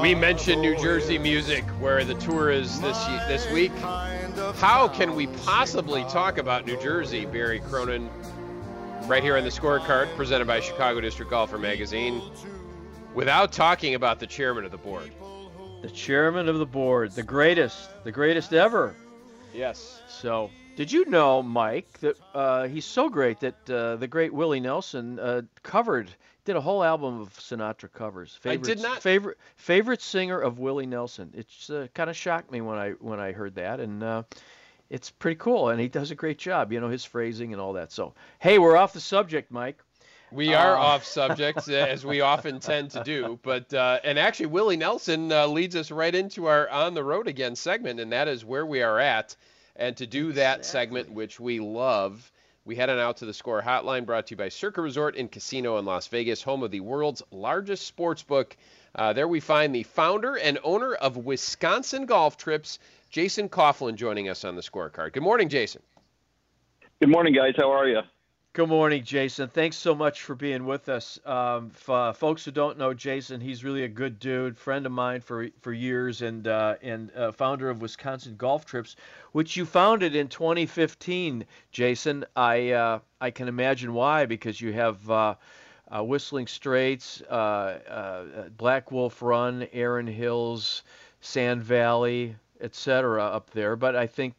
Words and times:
We 0.00 0.14
mentioned 0.14 0.62
New 0.62 0.78
Jersey 0.78 1.18
music, 1.18 1.62
where 1.78 2.04
the 2.04 2.14
tour 2.14 2.50
is 2.50 2.80
this 2.80 3.04
this 3.28 3.50
week. 3.52 3.72
How 4.56 4.88
can 4.88 5.14
we 5.14 5.26
possibly 5.26 6.04
talk 6.04 6.38
about 6.38 6.64
New 6.64 6.80
Jersey, 6.80 7.26
Barry 7.26 7.60
Cronin? 7.60 8.08
Right 9.02 9.22
here 9.22 9.36
on 9.36 9.44
the 9.44 9.50
scorecard, 9.50 10.08
presented 10.16 10.46
by 10.46 10.60
Chicago 10.60 11.02
District 11.02 11.30
Golfer 11.30 11.58
Magazine, 11.58 12.22
without 13.14 13.52
talking 13.52 13.94
about 13.94 14.20
the 14.20 14.26
chairman 14.26 14.64
of 14.64 14.70
the 14.70 14.78
board. 14.78 15.10
The 15.82 15.90
chairman 15.90 16.48
of 16.48 16.58
the 16.58 16.66
board, 16.66 17.12
the 17.12 17.22
greatest, 17.22 17.90
the 18.02 18.12
greatest 18.12 18.54
ever. 18.54 18.94
Yes. 19.52 20.00
So, 20.08 20.50
did 20.76 20.90
you 20.90 21.04
know, 21.10 21.42
Mike, 21.42 22.00
that 22.00 22.16
uh, 22.34 22.68
he's 22.68 22.86
so 22.86 23.10
great 23.10 23.40
that 23.40 23.68
uh, 23.68 23.96
the 23.96 24.08
great 24.08 24.32
Willie 24.32 24.60
Nelson 24.60 25.18
uh, 25.18 25.42
covered, 25.62 26.08
did 26.44 26.56
a 26.56 26.60
whole 26.60 26.82
album 26.82 27.20
of 27.20 27.32
Sinatra 27.34 27.92
covers. 27.92 28.38
I 28.44 28.56
did 28.56 28.80
not- 28.80 29.02
Favorite 29.02 29.38
favorite 29.56 30.02
singer 30.02 30.38
of 30.40 30.58
Willie 30.58 30.86
Nelson. 30.86 31.32
It's 31.34 31.70
uh, 31.70 31.86
kind 31.94 32.10
of 32.10 32.16
shocked 32.16 32.50
me 32.50 32.60
when 32.60 32.78
I 32.78 32.90
when 32.92 33.20
I 33.20 33.32
heard 33.32 33.54
that, 33.56 33.80
and 33.80 34.02
uh, 34.02 34.22
it's 34.88 35.10
pretty 35.10 35.36
cool. 35.38 35.68
And 35.68 35.80
he 35.80 35.88
does 35.88 36.10
a 36.10 36.14
great 36.14 36.38
job. 36.38 36.72
You 36.72 36.80
know 36.80 36.88
his 36.88 37.04
phrasing 37.04 37.52
and 37.52 37.60
all 37.60 37.74
that. 37.74 37.92
So, 37.92 38.14
hey, 38.38 38.58
we're 38.58 38.76
off 38.76 38.92
the 38.92 39.00
subject, 39.00 39.50
Mike. 39.50 39.78
We 40.32 40.54
are 40.54 40.76
Uh, 40.76 40.80
off 40.80 41.04
subject, 41.20 41.68
as 41.68 42.06
we 42.06 42.20
often 42.20 42.60
tend 42.60 42.92
to 42.92 43.02
do. 43.04 43.38
But 43.42 43.72
uh, 43.74 43.98
and 44.04 44.18
actually, 44.18 44.46
Willie 44.46 44.76
Nelson 44.76 45.32
uh, 45.32 45.46
leads 45.46 45.74
us 45.76 45.90
right 45.90 46.14
into 46.14 46.46
our 46.46 46.68
on 46.68 46.94
the 46.94 47.02
road 47.04 47.26
again 47.28 47.56
segment, 47.56 47.98
and 48.00 48.12
that 48.12 48.28
is 48.28 48.44
where 48.44 48.64
we 48.64 48.82
are 48.82 48.98
at. 48.98 49.34
And 49.76 49.96
to 49.96 50.06
do 50.06 50.32
that 50.32 50.66
segment, 50.66 51.10
which 51.10 51.40
we 51.40 51.58
love, 51.58 52.30
we 52.70 52.76
head 52.76 52.88
on 52.88 53.00
out 53.00 53.16
to 53.16 53.26
the 53.26 53.34
Score 53.34 53.60
Hotline, 53.60 54.06
brought 54.06 54.28
to 54.28 54.34
you 54.34 54.36
by 54.36 54.48
Circa 54.48 54.80
Resort 54.80 55.16
and 55.16 55.28
Casino 55.28 55.78
in 55.78 55.84
Las 55.84 56.06
Vegas, 56.06 56.40
home 56.40 56.62
of 56.62 56.70
the 56.70 56.78
world's 56.78 57.20
largest 57.32 57.84
sports 57.84 58.22
book. 58.22 58.56
Uh, 58.94 59.12
there 59.12 59.26
we 59.26 59.40
find 59.40 59.74
the 59.74 59.82
founder 59.82 60.36
and 60.36 60.56
owner 60.62 60.94
of 60.94 61.16
Wisconsin 61.16 62.06
Golf 62.06 62.36
Trips, 62.36 62.78
Jason 63.10 63.48
Coughlin, 63.48 63.96
joining 63.96 64.28
us 64.28 64.44
on 64.44 64.54
the 64.54 64.62
scorecard. 64.62 65.14
Good 65.14 65.24
morning, 65.24 65.48
Jason. 65.48 65.82
Good 67.00 67.08
morning, 67.08 67.34
guys. 67.34 67.54
How 67.56 67.72
are 67.72 67.88
you? 67.88 68.02
Good 68.52 68.68
morning, 68.68 69.04
Jason. 69.04 69.48
Thanks 69.48 69.76
so 69.76 69.94
much 69.94 70.22
for 70.22 70.34
being 70.34 70.66
with 70.66 70.88
us. 70.88 71.20
Um, 71.24 71.70
f- 71.72 71.88
uh, 71.88 72.12
folks 72.12 72.44
who 72.44 72.50
don't 72.50 72.78
know 72.78 72.92
Jason, 72.92 73.40
he's 73.40 73.62
really 73.62 73.84
a 73.84 73.88
good 73.88 74.18
dude, 74.18 74.58
friend 74.58 74.84
of 74.86 74.90
mine 74.90 75.20
for 75.20 75.46
for 75.60 75.72
years, 75.72 76.20
and 76.20 76.48
uh, 76.48 76.74
and 76.82 77.12
uh, 77.14 77.30
founder 77.30 77.70
of 77.70 77.80
Wisconsin 77.80 78.34
Golf 78.34 78.66
Trips, 78.66 78.96
which 79.30 79.56
you 79.56 79.64
founded 79.64 80.16
in 80.16 80.26
2015. 80.26 81.44
Jason, 81.70 82.24
I 82.34 82.72
uh, 82.72 82.98
I 83.20 83.30
can 83.30 83.46
imagine 83.46 83.94
why 83.94 84.26
because 84.26 84.60
you 84.60 84.72
have 84.72 85.08
uh, 85.08 85.36
uh, 85.88 86.02
Whistling 86.02 86.48
Straits, 86.48 87.22
Black 87.28 88.90
Wolf 88.90 89.22
Run, 89.22 89.68
Erin 89.72 90.08
Hills, 90.08 90.82
Sand 91.20 91.62
Valley, 91.62 92.34
etc. 92.60 93.22
up 93.22 93.50
there. 93.50 93.76
But 93.76 93.94
I 93.94 94.08
think. 94.08 94.34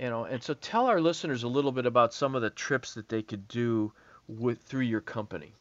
You 0.00 0.08
know 0.08 0.24
and 0.24 0.42
so 0.42 0.54
tell 0.54 0.86
our 0.86 1.00
listeners 1.00 1.42
a 1.42 1.48
little 1.48 1.72
bit 1.72 1.84
about 1.84 2.14
some 2.14 2.34
of 2.34 2.40
the 2.40 2.50
trips 2.50 2.94
that 2.94 3.08
they 3.10 3.22
could 3.22 3.46
do 3.48 3.92
with 4.26 4.62
through 4.62 4.82
your 4.82 5.02
company 5.02 5.52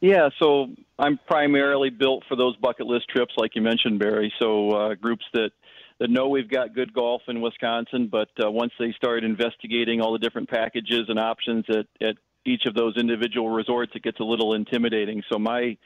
Yeah, 0.00 0.28
so 0.38 0.68
I'm 0.98 1.18
primarily 1.26 1.88
built 1.88 2.24
for 2.28 2.36
those 2.36 2.56
bucket 2.56 2.86
list 2.86 3.08
trips, 3.08 3.34
like 3.36 3.54
you 3.54 3.62
mentioned, 3.62 3.98
Barry. 4.00 4.32
So 4.38 4.70
uh, 4.70 4.94
groups 4.94 5.24
that 5.32 5.50
that 5.98 6.10
know 6.10 6.28
we've 6.28 6.50
got 6.50 6.74
good 6.74 6.92
golf 6.92 7.22
in 7.28 7.40
Wisconsin, 7.40 8.08
but 8.08 8.28
uh, 8.44 8.50
once 8.50 8.72
they 8.78 8.92
start 8.92 9.22
investigating 9.22 10.00
all 10.00 10.12
the 10.12 10.18
different 10.18 10.50
packages 10.50 11.04
and 11.08 11.18
options 11.18 11.64
at, 11.70 11.86
at 12.06 12.16
each 12.44 12.66
of 12.66 12.74
those 12.74 12.96
individual 12.96 13.48
resorts, 13.50 13.92
it 13.94 14.02
gets 14.02 14.18
a 14.18 14.24
little 14.24 14.54
intimidating. 14.54 15.22
So 15.30 15.38
my 15.38 15.76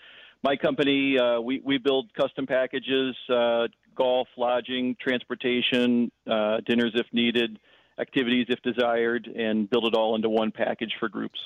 my 0.43 0.57
company, 0.57 1.19
uh, 1.19 1.41
we 1.41 1.61
we 1.65 1.79
build 1.79 2.13
custom 2.15 2.47
packages, 2.47 3.17
uh, 3.29 3.69
golf, 3.95 4.29
lodging, 4.37 4.97
transportation, 5.01 6.11
uh, 6.31 6.61
dinners 6.67 6.93
if 6.95 7.07
needed, 7.13 7.59
activities 7.99 8.47
if 8.49 8.61
desired, 8.63 9.27
and 9.27 9.69
build 9.69 9.87
it 9.87 9.95
all 9.95 10.15
into 10.15 10.29
one 10.29 10.51
package 10.51 10.95
for 11.01 11.09
groups. 11.09 11.39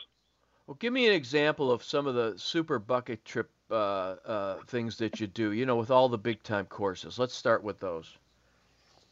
well 0.66 0.76
give 0.80 0.92
me 0.92 1.06
an 1.06 1.14
example 1.14 1.70
of 1.70 1.82
some 1.82 2.06
of 2.06 2.14
the 2.14 2.34
super 2.36 2.78
bucket 2.78 3.24
trip 3.24 3.50
uh, 3.70 3.74
uh, 3.74 4.56
things 4.66 4.96
that 4.98 5.20
you 5.20 5.26
do 5.26 5.52
you 5.52 5.64
know 5.66 5.76
with 5.76 5.90
all 5.90 6.08
the 6.08 6.18
big 6.18 6.42
time 6.42 6.66
courses 6.66 7.18
let's 7.18 7.34
start 7.34 7.62
with 7.62 7.78
those 7.80 8.18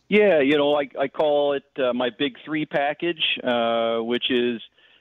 Yeah, 0.09 0.41
you 0.41 0.57
know, 0.57 0.75
I, 0.75 0.89
I 0.99 1.09
call 1.09 1.53
it 1.53 1.65
uh, 1.79 1.93
my 1.93 2.09
big 2.19 2.37
three 2.45 2.65
package, 2.65 3.39
uh, 3.45 3.99
which 3.99 4.31
is 4.31 4.61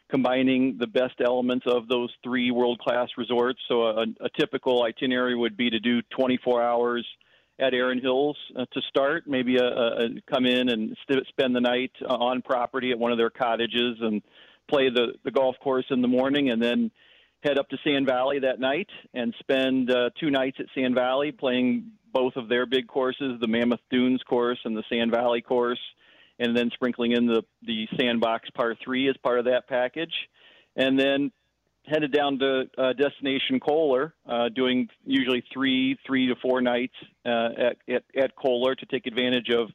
combining 0.09 0.77
the 0.79 0.87
best 0.87 1.15
elements 1.23 1.65
of 1.67 1.87
those 1.87 2.09
three 2.23 2.51
world 2.51 2.79
class 2.79 3.09
resorts. 3.17 3.59
So 3.67 3.83
a, 3.83 4.05
a 4.21 4.29
typical 4.37 4.83
itinerary 4.83 5.35
would 5.35 5.57
be 5.57 5.69
to 5.69 5.79
do 5.79 6.01
24 6.15 6.63
hours 6.63 7.05
at 7.59 7.73
Erin 7.73 7.99
Hills 7.99 8.37
uh, 8.55 8.65
to 8.71 8.81
start, 8.87 9.25
maybe 9.27 9.57
a, 9.57 9.65
a, 9.65 10.09
come 10.29 10.45
in 10.45 10.69
and 10.69 10.95
st- 11.09 11.25
spend 11.27 11.55
the 11.55 11.61
night 11.61 11.91
uh, 12.07 12.13
on 12.13 12.41
property 12.41 12.91
at 12.91 12.99
one 12.99 13.11
of 13.11 13.17
their 13.17 13.31
cottages 13.31 13.97
and 13.99 14.21
play 14.69 14.89
the, 14.89 15.13
the 15.23 15.31
golf 15.31 15.55
course 15.59 15.85
in 15.89 16.01
the 16.01 16.07
morning, 16.07 16.49
and 16.51 16.61
then 16.61 16.91
head 17.43 17.57
up 17.57 17.69
to 17.69 17.77
Sand 17.83 18.05
Valley 18.05 18.39
that 18.39 18.59
night 18.59 18.89
and 19.13 19.33
spend 19.39 19.89
uh, 19.89 20.09
two 20.19 20.29
nights 20.29 20.57
at 20.59 20.67
Sand 20.75 20.95
Valley 20.95 21.31
playing 21.31 21.91
both 22.13 22.35
of 22.35 22.49
their 22.49 22.65
big 22.65 22.87
courses, 22.87 23.39
the 23.39 23.47
Mammoth 23.47 23.79
Dunes 23.89 24.21
course 24.23 24.59
and 24.65 24.75
the 24.75 24.83
Sand 24.89 25.11
Valley 25.11 25.41
course, 25.41 25.79
and 26.39 26.55
then 26.55 26.69
sprinkling 26.73 27.11
in 27.13 27.25
the 27.25 27.43
the 27.63 27.87
Sandbox 27.99 28.49
Par 28.51 28.75
Three 28.83 29.09
as 29.09 29.17
part 29.17 29.39
of 29.39 29.45
that 29.45 29.67
package, 29.67 30.13
and 30.75 30.99
then 30.99 31.31
headed 31.85 32.11
down 32.11 32.37
to 32.39 32.69
uh, 32.77 32.93
destination 32.93 33.59
Kohler, 33.59 34.13
uh, 34.27 34.49
doing 34.49 34.89
usually 35.05 35.43
three 35.53 35.97
three 36.05 36.27
to 36.27 36.35
four 36.41 36.61
nights 36.61 36.95
uh, 37.25 37.49
at, 37.57 37.77
at 37.87 38.03
at 38.15 38.35
Kohler 38.35 38.75
to 38.75 38.85
take 38.85 39.07
advantage 39.07 39.49
of 39.49 39.69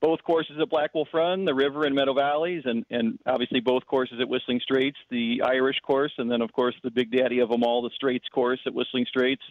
both 0.00 0.22
courses 0.22 0.56
at 0.60 0.70
Black 0.70 0.94
Wolf 0.94 1.08
Run, 1.12 1.44
the 1.44 1.54
River 1.54 1.84
and 1.84 1.94
Meadow 1.94 2.14
Valleys, 2.14 2.62
and 2.64 2.84
and 2.90 3.18
obviously 3.26 3.60
both 3.60 3.86
courses 3.86 4.18
at 4.20 4.28
Whistling 4.28 4.60
Straits, 4.60 4.98
the 5.10 5.42
Irish 5.44 5.80
course, 5.80 6.12
and 6.18 6.30
then 6.30 6.40
of 6.40 6.52
course 6.52 6.74
the 6.82 6.90
big 6.90 7.10
daddy 7.10 7.40
of 7.40 7.48
them 7.48 7.62
all, 7.62 7.82
the 7.82 7.90
Straits 7.94 8.28
course 8.28 8.60
at 8.66 8.74
Whistling 8.74 9.06
Straits, 9.06 9.42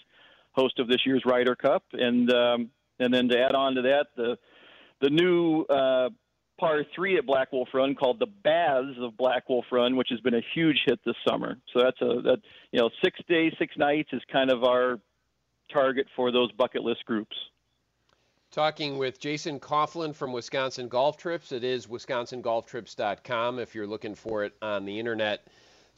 host 0.53 0.79
of 0.79 0.87
this 0.87 1.05
year's 1.05 1.23
Ryder 1.25 1.55
Cup, 1.55 1.83
and 1.93 2.31
um, 2.31 2.69
and 2.99 3.13
then 3.13 3.27
to 3.29 3.39
add 3.39 3.55
on 3.55 3.75
to 3.75 3.81
that, 3.83 4.07
the 4.15 4.37
the 5.01 5.09
new 5.09 5.63
uh, 5.63 6.09
par 6.59 6.83
three 6.95 7.18
at 7.18 7.25
Black 7.25 7.51
Wolf 7.51 7.69
Run 7.74 7.95
called 7.95 8.19
the 8.19 8.27
Baths 8.27 8.98
of 9.00 9.15
Black 9.18 9.48
Wolf 9.50 9.65
Run, 9.71 9.95
which 9.95 10.09
has 10.09 10.19
been 10.21 10.36
a 10.36 10.42
huge 10.54 10.83
hit 10.86 11.00
this 11.06 11.15
summer. 11.27 11.57
So 11.74 11.81
that's 11.81 12.01
a 12.01 12.21
that 12.24 12.39
you 12.71 12.80
know 12.80 12.89
six 13.04 13.19
days, 13.27 13.54
six 13.59 13.75
nights 13.77 14.09
is 14.13 14.21
kind 14.31 14.51
of 14.51 14.63
our 14.63 15.00
target 15.71 16.07
for 16.15 16.31
those 16.31 16.51
bucket 16.54 16.83
list 16.83 17.06
groups. 17.06 17.36
Talking 18.51 18.98
with 18.98 19.19
Jason 19.19 19.59
Coughlin 19.59 20.15
from 20.15 20.31
Wisconsin 20.31 20.88
Golf 20.88 21.18
Trips. 21.18 21.51
It 21.51 21.63
is 21.63 21.86
wisconsingolftrips.com 21.88 23.60
if 23.60 23.75
you're 23.75 23.88
looking 23.88 24.15
for 24.15 24.45
it 24.45 24.53
on 24.62 24.86
the 24.86 24.98
internet. 24.98 25.45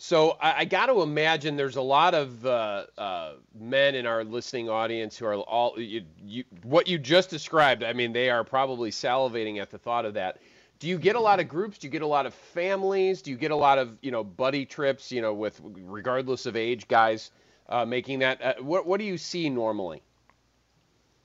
So 0.01 0.37
I, 0.41 0.59
I 0.59 0.65
got 0.65 0.85
to 0.85 1.01
imagine 1.01 1.57
there's 1.57 1.75
a 1.75 1.81
lot 1.81 2.15
of 2.15 2.45
uh, 2.45 2.85
uh, 2.97 3.33
men 3.53 3.95
in 3.95 4.05
our 4.05 4.23
listening 4.23 4.69
audience 4.69 5.17
who 5.17 5.25
are 5.25 5.35
all 5.35 5.77
you, 5.77 6.03
you, 6.23 6.45
what 6.63 6.87
you 6.87 6.97
just 6.97 7.29
described. 7.29 7.83
I 7.83 7.91
mean, 7.91 8.13
they 8.13 8.29
are 8.29 8.45
probably 8.45 8.91
salivating 8.91 9.61
at 9.61 9.69
the 9.69 9.77
thought 9.77 10.05
of 10.05 10.13
that. 10.13 10.39
Do 10.79 10.87
you 10.87 10.97
get 10.97 11.15
a 11.15 11.19
lot 11.19 11.39
of 11.39 11.49
groups? 11.49 11.77
Do 11.77 11.87
you 11.87 11.91
get 11.91 12.01
a 12.01 12.07
lot 12.07 12.25
of 12.25 12.33
families? 12.33 13.21
Do 13.21 13.31
you 13.31 13.37
get 13.37 13.51
a 13.51 13.55
lot 13.55 13.77
of 13.77 13.97
you 14.01 14.11
know 14.11 14.23
buddy 14.23 14.65
trips? 14.65 15.11
You 15.11 15.21
know, 15.21 15.33
with 15.33 15.59
regardless 15.63 16.45
of 16.45 16.55
age, 16.55 16.87
guys 16.87 17.31
uh, 17.67 17.85
making 17.85 18.19
that. 18.19 18.41
Uh, 18.41 18.53
what 18.61 18.85
what 18.87 18.99
do 18.99 19.05
you 19.05 19.17
see 19.17 19.49
normally? 19.49 20.01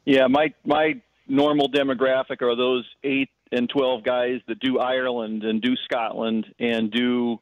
Yeah, 0.04 0.26
my 0.26 0.52
my 0.64 1.00
normal 1.28 1.70
demographic 1.70 2.42
are 2.42 2.56
those 2.56 2.84
eight 3.04 3.30
and 3.52 3.68
twelve 3.68 4.02
guys 4.02 4.40
that 4.48 4.58
do 4.58 4.80
Ireland 4.80 5.44
and 5.44 5.62
do 5.62 5.76
Scotland 5.84 6.52
and 6.58 6.90
do 6.90 7.38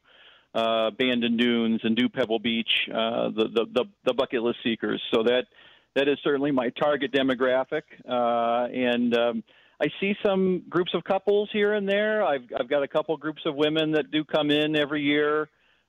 uh, 0.55 0.91
Bandon 0.91 1.37
Dunes 1.39 1.81
and 1.83 1.97
do 1.97 2.09
Pebble 2.09 2.39
Beach, 2.39 2.89
uh, 2.91 3.31
the, 3.31 3.49
the, 3.49 3.67
the 3.73 3.85
the 4.05 4.15
bucket 4.15 4.43
list 4.43 4.59
seekers. 4.63 5.03
So 5.13 5.23
that 5.23 5.47
that 5.95 6.09
is 6.09 6.19
certainly 6.23 6.51
my 6.51 6.69
target 6.71 7.11
demographic, 7.13 7.83
uh, 8.09 8.69
and 8.71 9.17
um, 9.17 9.45
I 9.83 9.87
see 10.01 10.15
some 10.25 10.63
groups 10.69 10.95
of 10.95 11.03
couples 11.03 11.49
here 11.53 11.73
and 11.73 11.89
there. 11.89 12.25
I've 12.25 12.45
I've 12.59 12.69
got 12.69 12.85
a 12.85 12.89
couple 12.89 13.17
groups 13.17 13.43
of 13.45 13.57
women 13.57 13.93
that 13.93 14.13
do 14.13 14.23
come 14.23 14.53
in 14.53 14.77
every 14.77 15.03
year, 15.03 15.49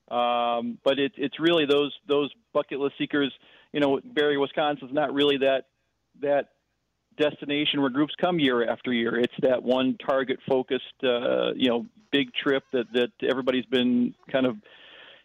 um, 0.10 0.80
but 0.84 0.98
it's 0.98 1.14
it's 1.16 1.40
really 1.40 1.68
those 1.68 1.94
those 2.08 2.32
bucket 2.54 2.80
list 2.80 2.96
seekers. 2.98 3.32
You 3.72 3.82
know, 3.82 4.00
Barry, 4.04 4.38
Wisconsin's 4.38 4.92
not 4.92 5.14
really 5.14 5.38
that 5.38 5.66
that 6.22 6.50
destination 7.18 7.82
where 7.82 7.92
groups 7.92 8.16
come 8.20 8.40
year 8.40 8.68
after 8.68 8.92
year. 8.92 9.20
It's 9.20 9.34
that 9.44 9.62
one 9.62 9.96
target 10.04 10.40
focused, 10.50 11.04
uh, 11.04 11.54
you 11.56 11.70
know, 11.70 11.86
big 12.12 12.34
trip 12.34 12.64
that 12.74 12.92
that 12.94 13.12
everybody's 13.22 13.68
been 13.68 14.16
kind 14.32 14.48
of 14.48 14.56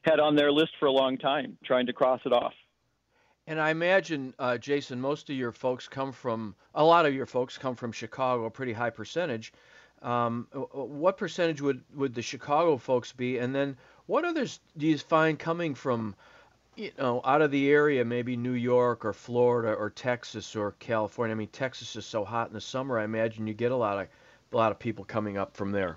had 0.03 0.21
on 0.21 0.37
their 0.37 0.53
list 0.53 0.73
for 0.79 0.87
a 0.87 0.93
long 0.93 1.17
time, 1.17 1.56
trying 1.64 1.87
to 1.87 1.94
cross 1.94 2.21
it 2.26 2.35
off. 2.35 2.53
And 3.49 3.59
I 3.59 3.71
imagine, 3.71 4.35
uh, 4.39 4.59
Jason, 4.59 5.00
most 5.00 5.31
of 5.31 5.37
your 5.37 5.53
folks 5.53 5.89
come 5.89 6.12
from 6.12 6.55
a 6.75 6.85
lot 6.85 7.06
of 7.06 7.15
your 7.15 7.25
folks 7.25 7.56
come 7.56 7.77
from 7.77 7.93
Chicago, 7.93 8.45
a 8.45 8.50
pretty 8.50 8.75
high 8.75 8.91
percentage. 8.91 9.55
Um, 10.03 10.47
what 10.53 11.17
percentage 11.17 11.62
would 11.62 11.83
would 11.95 12.15
the 12.15 12.21
Chicago 12.21 12.77
folks 12.77 13.11
be? 13.11 13.39
And 13.39 13.55
then 13.55 13.79
what 14.05 14.27
others 14.27 14.61
do 14.77 14.87
you 14.87 14.99
find 14.99 15.39
coming 15.39 15.75
from 15.75 16.15
you 16.77 16.91
know, 16.99 17.23
out 17.25 17.41
of 17.41 17.50
the 17.50 17.71
area, 17.71 18.05
maybe 18.05 18.37
New 18.37 18.53
York 18.53 19.06
or 19.06 19.15
Florida 19.15 19.73
or 19.73 19.89
Texas 19.89 20.55
or 20.55 20.73
California. 20.73 21.35
I 21.35 21.39
mean, 21.39 21.49
Texas 21.49 21.97
is 21.97 22.05
so 22.05 22.27
hot 22.27 22.49
in 22.49 22.55
the 22.55 22.61
summer. 22.61 22.99
I 22.99 23.05
imagine 23.05 23.47
you 23.47 23.55
get 23.55 23.73
a 23.73 23.77
lot 23.77 23.99
of 23.99 24.09
a 24.53 24.56
lot 24.56 24.73
of 24.73 24.79
people 24.79 25.06
coming 25.06 25.39
up 25.39 25.56
from 25.56 25.73
there. 25.73 25.97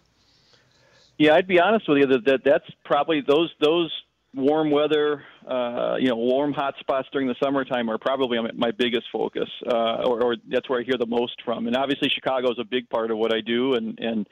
Yeah, 1.17 1.35
I'd 1.35 1.47
be 1.47 1.59
honest 1.59 1.87
with 1.89 1.97
you 1.97 2.07
that, 2.07 2.23
that 2.23 2.43
that's 2.45 2.71
probably 2.85 3.19
those 3.19 3.53
those 3.59 3.91
warm 4.33 4.71
weather, 4.71 5.23
uh, 5.47 5.95
you 5.99 6.07
know, 6.07 6.15
warm 6.15 6.53
hot 6.53 6.75
spots 6.79 7.07
during 7.11 7.27
the 7.27 7.35
summertime 7.43 7.89
are 7.89 7.97
probably 7.97 8.39
my 8.55 8.71
biggest 8.71 9.07
focus, 9.11 9.49
uh, 9.67 10.03
or, 10.05 10.23
or 10.23 10.35
that's 10.49 10.69
where 10.69 10.79
I 10.79 10.83
hear 10.83 10.97
the 10.97 11.05
most 11.05 11.41
from. 11.43 11.67
And 11.67 11.75
obviously, 11.75 12.09
Chicago 12.09 12.51
is 12.51 12.59
a 12.59 12.63
big 12.63 12.89
part 12.89 13.11
of 13.11 13.17
what 13.17 13.33
I 13.33 13.41
do, 13.41 13.73
and 13.73 13.99
and 13.99 14.27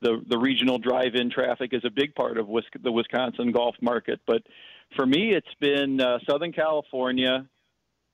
the 0.00 0.22
the 0.28 0.38
regional 0.38 0.78
drive-in 0.78 1.30
traffic 1.30 1.72
is 1.72 1.82
a 1.84 1.90
big 1.90 2.14
part 2.14 2.38
of 2.38 2.48
the 2.82 2.92
Wisconsin 2.92 3.52
golf 3.52 3.76
market. 3.80 4.20
But 4.26 4.42
for 4.96 5.06
me, 5.06 5.34
it's 5.34 5.54
been 5.60 6.00
uh, 6.00 6.18
Southern 6.28 6.52
California, 6.52 7.46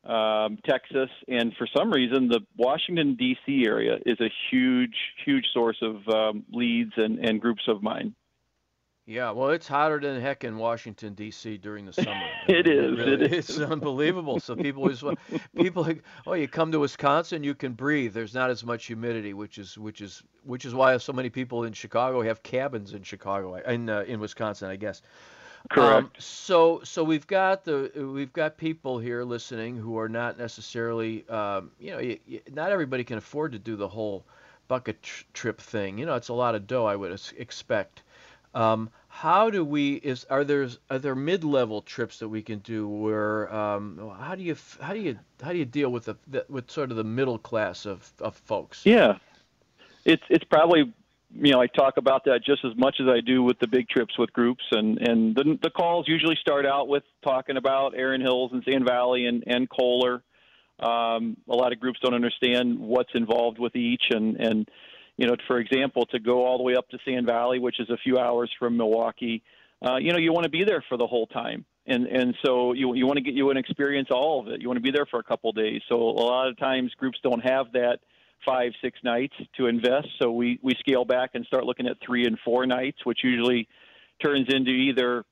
um, 0.05 0.59
Texas, 0.69 1.11
and 1.29 1.53
for 1.57 1.69
some 1.77 1.93
reason, 1.93 2.29
the 2.29 2.41
Washington 2.57 3.15
D.C. 3.15 3.65
area 3.67 3.99
is 4.07 4.21
a 4.21 4.31
huge, 4.51 4.97
huge 5.25 5.45
source 5.53 5.79
of 5.83 6.09
um, 6.09 6.45
leads 6.53 6.93
and, 6.97 7.19
and 7.19 7.41
groups 7.41 7.63
of 7.69 7.83
mine. 7.83 8.15
Yeah, 9.09 9.31
well, 9.31 9.49
it's 9.49 9.67
hotter 9.67 9.99
than 9.99 10.21
heck 10.21 10.45
in 10.45 10.59
Washington 10.59 11.15
D.C. 11.15 11.57
during 11.57 11.87
the 11.87 11.95
summer. 11.95 12.27
it 12.47 12.67
is. 12.67 12.93
It, 12.93 13.03
really, 13.03 13.13
it 13.15 13.33
is. 13.33 13.49
It's 13.49 13.59
unbelievable. 13.59 14.39
So 14.39 14.55
people 14.55 14.83
always, 14.83 15.03
people, 15.57 15.83
like, 15.83 16.03
oh, 16.27 16.35
you 16.35 16.47
come 16.47 16.71
to 16.73 16.79
Wisconsin, 16.79 17.43
you 17.43 17.55
can 17.55 17.73
breathe. 17.73 18.13
There's 18.13 18.35
not 18.35 18.51
as 18.51 18.67
much 18.67 18.85
humidity, 18.85 19.33
which 19.33 19.57
is 19.57 19.79
which 19.79 20.03
is 20.03 20.23
which 20.45 20.67
is 20.67 20.75
why 20.75 20.95
so 20.99 21.15
many 21.15 21.31
people 21.31 21.65
in 21.65 21.73
Chicago 21.73 22.21
have 22.21 22.43
cabins 22.43 22.93
in 22.93 23.03
Chicago 23.03 23.55
in 23.55 23.89
uh, 23.89 24.05
in 24.07 24.21
Wisconsin, 24.21 24.69
I 24.69 24.77
guess. 24.77 25.01
Correct. 25.71 26.05
Um, 26.05 26.11
so 26.19 26.83
so 26.85 27.03
we've 27.03 27.27
got 27.27 27.65
the 27.65 27.91
we've 28.15 28.35
got 28.35 28.59
people 28.59 28.99
here 28.99 29.25
listening 29.25 29.75
who 29.79 29.99
are 29.99 30.11
not 30.11 30.37
necessarily 30.37 31.27
um, 31.31 31.71
you 31.81 31.93
know 31.93 31.99
you, 31.99 32.19
you, 32.27 32.41
not 32.53 32.73
everybody 32.73 33.05
can 33.05 33.17
afford 33.17 33.53
to 33.53 33.59
do 33.59 33.75
the 33.75 33.89
whole 33.89 34.27
bucket 34.69 35.03
tr- 35.03 35.25
trip 35.33 35.63
thing. 35.63 35.97
You 35.97 36.05
know 36.05 36.15
it's 36.15 36.29
a 36.29 36.35
lot 36.35 36.55
of 36.55 36.67
dough 36.67 36.85
I 36.85 36.95
would 36.95 37.19
expect. 37.39 38.03
Um, 38.55 38.91
how 39.21 39.51
do 39.51 39.65
we 39.65 39.95
is 39.95 40.25
are 40.31 40.45
there 40.45 40.69
are 40.91 40.99
there 41.01 41.17
mid-level 41.17 41.83
trips 41.83 42.21
that 42.21 42.29
we 42.29 42.41
can 42.41 42.61
do 42.61 42.87
where 42.87 43.53
um, 43.53 44.13
how 44.21 44.37
do 44.37 44.45
you 44.45 44.57
how 44.81 44.93
do 44.93 45.01
you 45.01 45.19
how 45.43 45.51
do 45.51 45.59
you 45.59 45.65
deal 45.65 45.91
with 45.91 46.05
the, 46.05 46.17
the 46.29 46.47
with 46.49 46.71
sort 46.71 46.93
of 46.93 46.97
the 46.97 47.03
middle 47.03 47.37
class 47.37 47.85
of, 47.85 48.13
of 48.21 48.37
folks? 48.37 48.87
Yeah, 48.87 49.19
it's 50.05 50.23
it's 50.31 50.45
probably 50.45 50.93
you 51.35 51.53
know, 51.53 51.61
I 51.61 51.67
talk 51.67 51.97
about 51.97 52.25
that 52.25 52.45
just 52.45 52.65
as 52.65 52.73
much 52.77 52.99
as 53.01 53.09
I 53.09 53.21
do 53.21 53.43
with 53.43 53.59
the 53.59 53.67
big 53.67 53.89
trips 53.89 54.17
with 54.17 54.33
groups, 54.33 54.65
and 54.71 54.99
and 54.99 55.35
the, 55.35 55.59
the 55.63 55.71
calls 55.71 56.07
usually 56.07 56.37
start 56.41 56.65
out 56.65 56.87
with 56.87 57.03
talking 57.25 57.57
about 57.57 57.95
Erin 57.97 58.21
Hills 58.21 58.53
and 58.53 58.63
Sand 58.63 58.87
Valley 58.87 59.27
and 59.27 59.43
and 59.49 59.69
Kohler. 59.69 60.23
Um, 60.79 61.37
a 61.49 61.57
lot 61.57 61.73
of 61.73 61.81
groups 61.81 61.99
don't 62.01 62.15
understand 62.15 62.79
what's 62.79 63.11
involved 63.15 63.59
with 63.59 63.75
each, 63.75 64.05
and 64.11 64.37
and 64.37 64.71
you 65.19 65.27
know, 65.27 65.37
for 65.47 65.59
example, 65.59 66.07
to 66.07 66.19
go 66.19 66.47
all 66.47 66.57
the 66.57 66.65
way 66.65 66.77
up 66.77 66.89
to 66.91 66.99
Sand 67.05 67.27
Valley, 67.27 67.59
which 67.59 67.81
is 67.81 67.91
a 67.91 67.99
few 67.99 68.19
hours 68.19 68.51
from 68.59 68.77
Milwaukee, 68.77 69.43
uh, 69.87 69.97
you 69.97 70.13
know, 70.13 70.19
you 70.19 70.33
want 70.33 70.45
to 70.45 70.51
be 70.51 70.65
there 70.65 70.83
for 70.89 70.97
the 70.97 71.07
whole 71.07 71.27
time, 71.27 71.65
and 71.87 72.07
and 72.07 72.35
so 72.45 72.73
you 72.73 72.95
you 72.95 73.07
want 73.07 73.19
to 73.19 73.23
get 73.23 73.35
you 73.35 73.51
an 73.51 73.57
experience 73.57 74.09
all 74.11 74.41
of 74.41 74.49
it. 74.49 74.61
You 74.61 74.69
want 74.69 74.79
to 74.79 74.83
be 74.83 74.91
there 74.91 75.07
for 75.07 75.21
a 75.21 75.23
couple 75.23 75.53
days. 75.53 75.83
So 75.89 75.97
a 75.97 76.25
lot 76.25 76.49
of 76.49 76.57
times 76.57 76.93
groups 76.95 77.19
don't 77.23 77.41
have 77.41 77.73
that 77.73 77.99
five, 78.47 78.73
six 78.83 78.99
nights 79.05 79.35
to 79.57 79.67
invest. 79.67 80.09
So 80.21 80.31
we, 80.31 80.59
we 80.63 80.75
scale 80.79 81.05
back 81.05 81.31
and 81.35 81.45
start 81.47 81.65
looking 81.65 81.87
at 81.87 81.97
three 82.05 82.25
and 82.25 82.39
four 82.45 82.67
nights, 82.67 82.99
which 83.05 83.19
usually 83.23 83.69
turns 84.25 84.47
into 84.49 84.71
either 84.71 85.25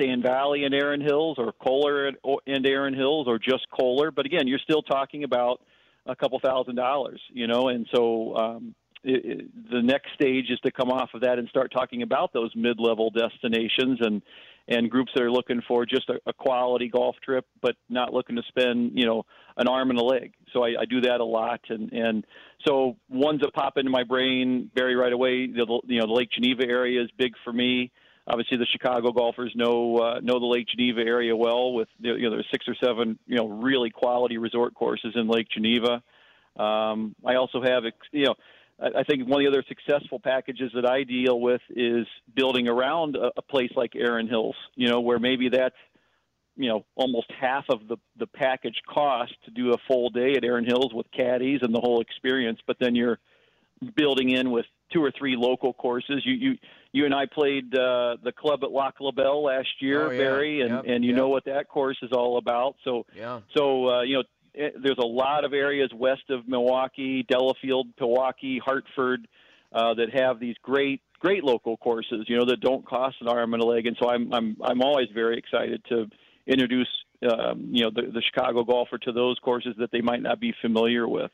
Sand 0.00 0.22
Valley 0.22 0.64
and 0.64 0.74
Erin 0.74 1.00
Hills 1.00 1.36
or 1.38 1.52
Kohler 1.52 2.12
and 2.46 2.66
Erin 2.66 2.94
Hills 2.94 3.26
or 3.28 3.38
just 3.38 3.66
Kohler. 3.70 4.10
But 4.10 4.26
again, 4.26 4.46
you're 4.46 4.60
still 4.60 4.82
talking 4.82 5.24
about 5.24 5.60
a 6.06 6.16
couple 6.16 6.38
thousand 6.40 6.76
dollars, 6.76 7.20
you 7.32 7.46
know, 7.46 7.68
and 7.68 7.86
so 7.92 8.34
um, 8.36 8.74
it, 9.08 9.70
the 9.70 9.82
next 9.82 10.12
stage 10.14 10.46
is 10.50 10.58
to 10.60 10.70
come 10.70 10.90
off 10.90 11.10
of 11.14 11.22
that 11.22 11.38
and 11.38 11.48
start 11.48 11.72
talking 11.72 12.02
about 12.02 12.32
those 12.32 12.52
mid-level 12.54 13.10
destinations 13.10 13.98
and 14.00 14.22
and 14.70 14.90
groups 14.90 15.10
that 15.14 15.22
are 15.22 15.30
looking 15.30 15.62
for 15.66 15.86
just 15.86 16.10
a, 16.10 16.20
a 16.26 16.32
quality 16.34 16.88
golf 16.88 17.16
trip, 17.24 17.46
but 17.62 17.74
not 17.88 18.12
looking 18.12 18.36
to 18.36 18.42
spend 18.48 18.92
you 18.94 19.06
know 19.06 19.24
an 19.56 19.66
arm 19.66 19.90
and 19.90 19.98
a 19.98 20.04
leg. 20.04 20.34
So 20.52 20.62
I, 20.62 20.74
I 20.80 20.84
do 20.84 21.00
that 21.02 21.20
a 21.20 21.24
lot, 21.24 21.60
and 21.68 21.92
and 21.92 22.26
so 22.66 22.96
ones 23.08 23.40
that 23.40 23.52
pop 23.54 23.78
into 23.78 23.90
my 23.90 24.04
brain 24.04 24.70
very 24.74 24.94
right 24.94 25.12
away. 25.12 25.46
The 25.46 25.80
you 25.86 26.00
know 26.00 26.06
the 26.06 26.12
Lake 26.12 26.30
Geneva 26.30 26.64
area 26.64 27.02
is 27.02 27.10
big 27.16 27.32
for 27.44 27.52
me. 27.52 27.90
Obviously, 28.30 28.58
the 28.58 28.66
Chicago 28.70 29.10
golfers 29.10 29.52
know 29.54 29.96
uh, 29.96 30.20
know 30.20 30.38
the 30.38 30.46
Lake 30.46 30.66
Geneva 30.68 31.00
area 31.00 31.34
well. 31.34 31.72
With 31.72 31.88
you 31.98 32.18
know 32.18 32.30
there's 32.30 32.48
six 32.50 32.66
or 32.68 32.76
seven 32.82 33.18
you 33.26 33.36
know 33.36 33.48
really 33.48 33.90
quality 33.90 34.36
resort 34.36 34.74
courses 34.74 35.14
in 35.14 35.28
Lake 35.28 35.48
Geneva. 35.50 36.02
Um, 36.58 37.14
I 37.24 37.36
also 37.36 37.62
have 37.62 37.84
you 38.12 38.26
know 38.26 38.34
I 38.80 39.02
think 39.02 39.28
one 39.28 39.44
of 39.44 39.52
the 39.52 39.58
other 39.58 39.64
successful 39.68 40.20
packages 40.20 40.70
that 40.74 40.88
I 40.88 41.02
deal 41.02 41.40
with 41.40 41.60
is 41.70 42.06
building 42.34 42.68
around 42.68 43.16
a, 43.16 43.30
a 43.36 43.42
place 43.42 43.72
like 43.74 43.96
Erin 43.96 44.28
Hills, 44.28 44.54
you 44.76 44.88
know, 44.88 45.00
where 45.00 45.18
maybe 45.18 45.48
that's 45.48 45.74
you 46.56 46.68
know 46.68 46.84
almost 46.94 47.30
half 47.40 47.64
of 47.70 47.88
the 47.88 47.96
the 48.18 48.26
package 48.26 48.80
cost 48.88 49.32
to 49.46 49.50
do 49.50 49.72
a 49.72 49.78
full 49.88 50.10
day 50.10 50.34
at 50.36 50.44
Erin 50.44 50.64
Hills 50.64 50.92
with 50.94 51.06
caddies 51.10 51.60
and 51.62 51.74
the 51.74 51.80
whole 51.80 52.00
experience, 52.00 52.60
but 52.66 52.76
then 52.78 52.94
you're 52.94 53.18
building 53.94 54.30
in 54.30 54.50
with 54.50 54.66
two 54.92 55.02
or 55.02 55.12
three 55.16 55.36
local 55.36 55.72
courses. 55.72 56.22
You 56.24 56.34
you 56.34 56.58
you 56.92 57.04
and 57.04 57.14
I 57.14 57.26
played 57.26 57.74
uh, 57.74 58.16
the 58.22 58.32
club 58.32 58.64
at 58.64 58.70
Lac 58.70 58.94
La 59.00 59.10
Belle 59.10 59.42
last 59.44 59.68
year, 59.80 60.06
oh, 60.06 60.10
yeah. 60.10 60.18
Barry, 60.18 60.60
and 60.62 60.70
yep, 60.70 60.84
and 60.86 61.04
you 61.04 61.10
yep. 61.10 61.18
know 61.18 61.28
what 61.28 61.44
that 61.44 61.68
course 61.68 61.98
is 62.02 62.12
all 62.12 62.38
about. 62.38 62.76
So 62.84 63.06
yeah. 63.14 63.40
so 63.56 63.88
uh, 63.88 64.02
you 64.02 64.16
know 64.16 64.22
Eh, 64.54 64.70
there's 64.82 64.98
a 64.98 65.06
lot 65.06 65.44
of 65.44 65.52
areas 65.52 65.90
west 65.94 66.30
of 66.30 66.48
Milwaukee, 66.48 67.24
Delafield, 67.28 67.94
Pewaukee, 67.96 68.58
Hartford, 68.60 69.28
uh, 69.72 69.94
that 69.94 70.14
have 70.14 70.40
these 70.40 70.56
great 70.62 71.02
great 71.20 71.44
local 71.44 71.76
courses. 71.76 72.24
You 72.28 72.38
know 72.38 72.46
that 72.46 72.60
don't 72.60 72.84
cost 72.86 73.16
an 73.20 73.28
arm 73.28 73.54
and 73.54 73.62
a 73.62 73.66
leg, 73.66 73.86
and 73.86 73.96
so 74.00 74.08
I'm 74.08 74.32
I'm 74.32 74.56
I'm 74.62 74.82
always 74.82 75.08
very 75.12 75.36
excited 75.38 75.84
to 75.88 76.06
introduce 76.46 76.88
um, 77.30 77.68
you 77.70 77.84
know 77.84 77.90
the, 77.94 78.10
the 78.12 78.22
Chicago 78.22 78.64
golfer 78.64 78.98
to 78.98 79.12
those 79.12 79.38
courses 79.40 79.74
that 79.78 79.90
they 79.90 80.00
might 80.00 80.22
not 80.22 80.40
be 80.40 80.54
familiar 80.62 81.06
with. 81.08 81.30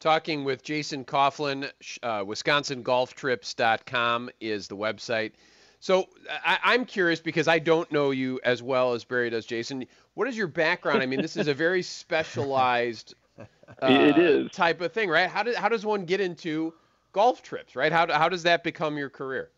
talking 0.00 0.44
with 0.44 0.62
Jason 0.62 1.04
Coughlin. 1.04 1.70
Uh, 2.02 2.24
WisconsinGolfTrips.com 2.24 4.30
is 4.40 4.68
the 4.68 4.76
website. 4.76 5.32
So 5.80 6.08
I, 6.44 6.74
am 6.74 6.84
curious 6.84 7.20
because 7.20 7.48
I 7.48 7.58
don't 7.58 7.90
know 7.90 8.10
you 8.10 8.38
as 8.44 8.62
well 8.62 8.92
as 8.92 9.02
Barry 9.02 9.30
does, 9.30 9.46
Jason. 9.46 9.86
What 10.12 10.28
is 10.28 10.36
your 10.36 10.46
background? 10.46 11.02
I 11.02 11.06
mean, 11.06 11.22
this 11.22 11.38
is 11.38 11.48
a 11.48 11.54
very 11.54 11.82
specialized 11.82 13.14
uh, 13.38 13.44
it 13.82 14.18
is. 14.18 14.50
type 14.52 14.82
of 14.82 14.92
thing, 14.92 15.08
right? 15.08 15.28
How, 15.28 15.42
do, 15.42 15.54
how 15.56 15.70
does 15.70 15.86
one 15.86 16.04
get 16.04 16.20
into 16.20 16.74
golf 17.12 17.42
trips, 17.42 17.74
right? 17.74 17.90
How, 17.90 18.06
how 18.12 18.28
does 18.28 18.42
that 18.42 18.62
become 18.62 18.98
your 18.98 19.08
career? 19.08 19.50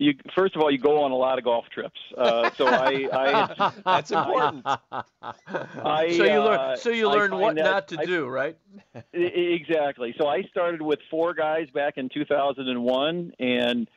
You, 0.00 0.14
first 0.36 0.54
of 0.54 0.62
all, 0.62 0.70
you 0.70 0.78
go 0.78 1.02
on 1.02 1.10
a 1.10 1.16
lot 1.16 1.38
of 1.38 1.44
golf 1.44 1.64
trips. 1.74 1.98
Uh, 2.16 2.50
so 2.56 2.68
I, 2.68 3.08
I 3.12 3.72
that's 3.84 4.12
important. 4.12 4.64
I, 4.64 6.14
so 6.16 6.22
you 6.22 6.40
learn, 6.40 6.60
uh, 6.60 6.76
so 6.76 6.90
you 6.90 7.10
learn 7.10 7.36
what 7.36 7.56
that- 7.56 7.64
not 7.64 7.88
to 7.88 8.00
I- 8.00 8.04
do, 8.04 8.26
right? 8.28 8.56
Exactly. 9.12 10.14
So 10.16 10.28
I 10.28 10.44
started 10.44 10.80
with 10.80 11.00
four 11.10 11.34
guys 11.34 11.68
back 11.74 11.94
in 11.96 12.08
2001, 12.08 13.32
and 13.40 13.90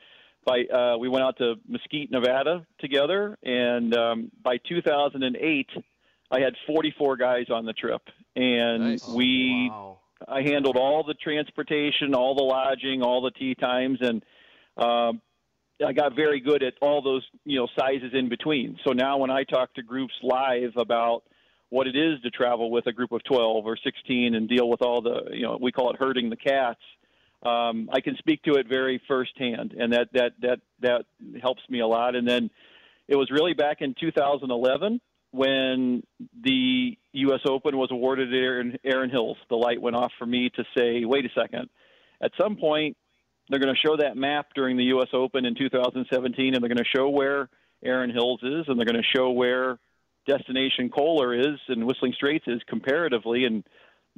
by 0.45 0.63
uh, 0.63 0.97
we 0.97 1.09
went 1.09 1.23
out 1.23 1.37
to 1.37 1.55
Mesquite, 1.67 2.11
Nevada, 2.11 2.65
together. 2.79 3.37
And 3.43 3.95
um, 3.95 4.31
by 4.43 4.57
2008, 4.67 5.69
I 6.31 6.39
had 6.39 6.53
44 6.67 7.17
guys 7.17 7.45
on 7.51 7.65
the 7.65 7.73
trip, 7.73 8.01
and 8.35 8.83
Nice. 8.83 9.07
we 9.07 9.69
Wow. 9.69 9.99
I 10.27 10.41
handled 10.43 10.77
all 10.77 11.03
the 11.03 11.15
transportation, 11.15 12.13
all 12.13 12.35
the 12.35 12.43
lodging, 12.43 13.01
all 13.01 13.21
the 13.21 13.31
tee 13.31 13.55
times, 13.55 13.99
and 14.01 14.23
um, 14.77 15.21
I 15.85 15.93
got 15.93 16.15
very 16.15 16.39
good 16.39 16.63
at 16.63 16.75
all 16.81 17.01
those 17.01 17.25
you 17.43 17.57
know 17.57 17.67
sizes 17.77 18.11
in 18.13 18.29
between. 18.29 18.77
So 18.85 18.93
now 18.93 19.17
when 19.17 19.31
I 19.31 19.43
talk 19.43 19.73
to 19.75 19.83
groups 19.83 20.13
live 20.21 20.73
about 20.77 21.23
what 21.69 21.87
it 21.87 21.95
is 21.95 22.21
to 22.21 22.29
travel 22.29 22.69
with 22.69 22.85
a 22.87 22.91
group 22.91 23.11
of 23.13 23.23
12 23.23 23.65
or 23.65 23.77
16 23.81 24.35
and 24.35 24.47
deal 24.47 24.69
with 24.69 24.81
all 24.81 25.01
the 25.01 25.31
you 25.33 25.43
know 25.43 25.57
we 25.59 25.71
call 25.71 25.89
it 25.91 25.97
herding 25.97 26.29
the 26.29 26.35
cats. 26.35 26.81
Um, 27.43 27.89
I 27.91 28.01
can 28.01 28.15
speak 28.17 28.43
to 28.43 28.53
it 28.53 28.67
very 28.67 29.01
firsthand, 29.07 29.73
and 29.77 29.93
that 29.93 30.09
that 30.13 30.33
that 30.41 30.59
that 30.81 31.05
helps 31.41 31.61
me 31.69 31.79
a 31.79 31.87
lot. 31.87 32.15
And 32.15 32.27
then 32.27 32.49
it 33.07 33.15
was 33.15 33.31
really 33.31 33.53
back 33.53 33.81
in 33.81 33.95
2011 33.99 35.01
when 35.31 36.03
the 36.43 36.97
U.S. 37.13 37.39
Open 37.45 37.77
was 37.77 37.89
awarded 37.91 38.29
to 38.29 38.37
Erin, 38.37 38.77
Erin 38.83 39.09
Hills. 39.09 39.37
The 39.49 39.55
light 39.55 39.81
went 39.81 39.95
off 39.95 40.11
for 40.19 40.25
me 40.25 40.49
to 40.55 40.63
say, 40.77 41.03
wait 41.05 41.25
a 41.25 41.29
second. 41.33 41.69
At 42.21 42.31
some 42.39 42.57
point, 42.57 42.97
they're 43.49 43.59
going 43.59 43.73
to 43.73 43.87
show 43.87 43.97
that 43.97 44.15
map 44.15 44.47
during 44.53 44.77
the 44.77 44.85
U.S. 44.85 45.07
Open 45.13 45.45
in 45.45 45.55
2017, 45.55 46.53
and 46.53 46.61
they're 46.61 46.69
going 46.69 46.77
to 46.77 46.97
show 46.97 47.09
where 47.09 47.49
Erin 47.83 48.11
Hills 48.11 48.41
is, 48.43 48.65
and 48.67 48.77
they're 48.77 48.85
going 48.85 49.01
to 49.01 49.17
show 49.17 49.31
where 49.31 49.79
Destination 50.27 50.89
Kohler 50.89 51.33
is 51.33 51.59
and 51.67 51.85
Whistling 51.85 52.13
Straits 52.13 52.45
is 52.47 52.61
comparatively. 52.67 53.45
And 53.45 53.63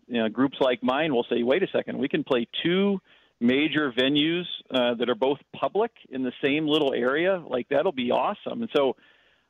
you 0.08 0.22
know, 0.22 0.30
groups 0.30 0.58
like 0.60 0.84
mine 0.84 1.14
will 1.14 1.26
say, 1.30 1.44
wait 1.44 1.64
a 1.64 1.68
second, 1.72 1.98
we 1.98 2.10
can 2.10 2.24
play 2.24 2.48
two 2.64 3.00
major 3.40 3.92
venues 3.92 4.46
uh, 4.72 4.94
that 4.96 5.10
are 5.10 5.16
both 5.16 5.40
public 5.56 5.92
in 6.10 6.24
the 6.24 6.32
same 6.44 6.68
little 6.68 6.94
area. 6.94 7.44
Like 7.46 7.68
that'll 7.70 7.92
be 7.92 8.12
awesome. 8.12 8.62
And 8.62 8.70
so 8.76 8.96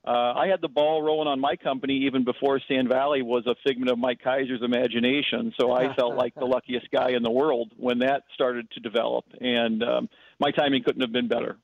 uh, 0.05 0.33
I 0.35 0.47
had 0.47 0.61
the 0.61 0.67
ball 0.67 1.01
rolling 1.01 1.27
on 1.27 1.39
my 1.39 1.55
company 1.55 2.05
even 2.05 2.25
before 2.25 2.59
Sand 2.67 2.89
Valley 2.89 3.21
was 3.21 3.45
a 3.47 3.55
figment 3.65 3.89
of 3.89 3.97
Mike 3.97 4.19
Keiser's 4.23 4.61
imagination. 4.61 5.53
So 5.59 5.71
I 5.71 5.93
felt 5.95 6.15
like 6.15 6.35
the 6.35 6.45
luckiest 6.45 6.91
guy 6.91 7.11
in 7.11 7.23
the 7.23 7.31
world 7.31 7.71
when 7.77 7.99
that 7.99 8.23
started 8.33 8.69
to 8.71 8.79
develop, 8.81 9.25
and 9.39 9.81
um, 9.81 10.09
my 10.39 10.51
timing 10.51 10.83
couldn't 10.83 11.01
have 11.01 11.13
been 11.13 11.29
better. 11.29 11.57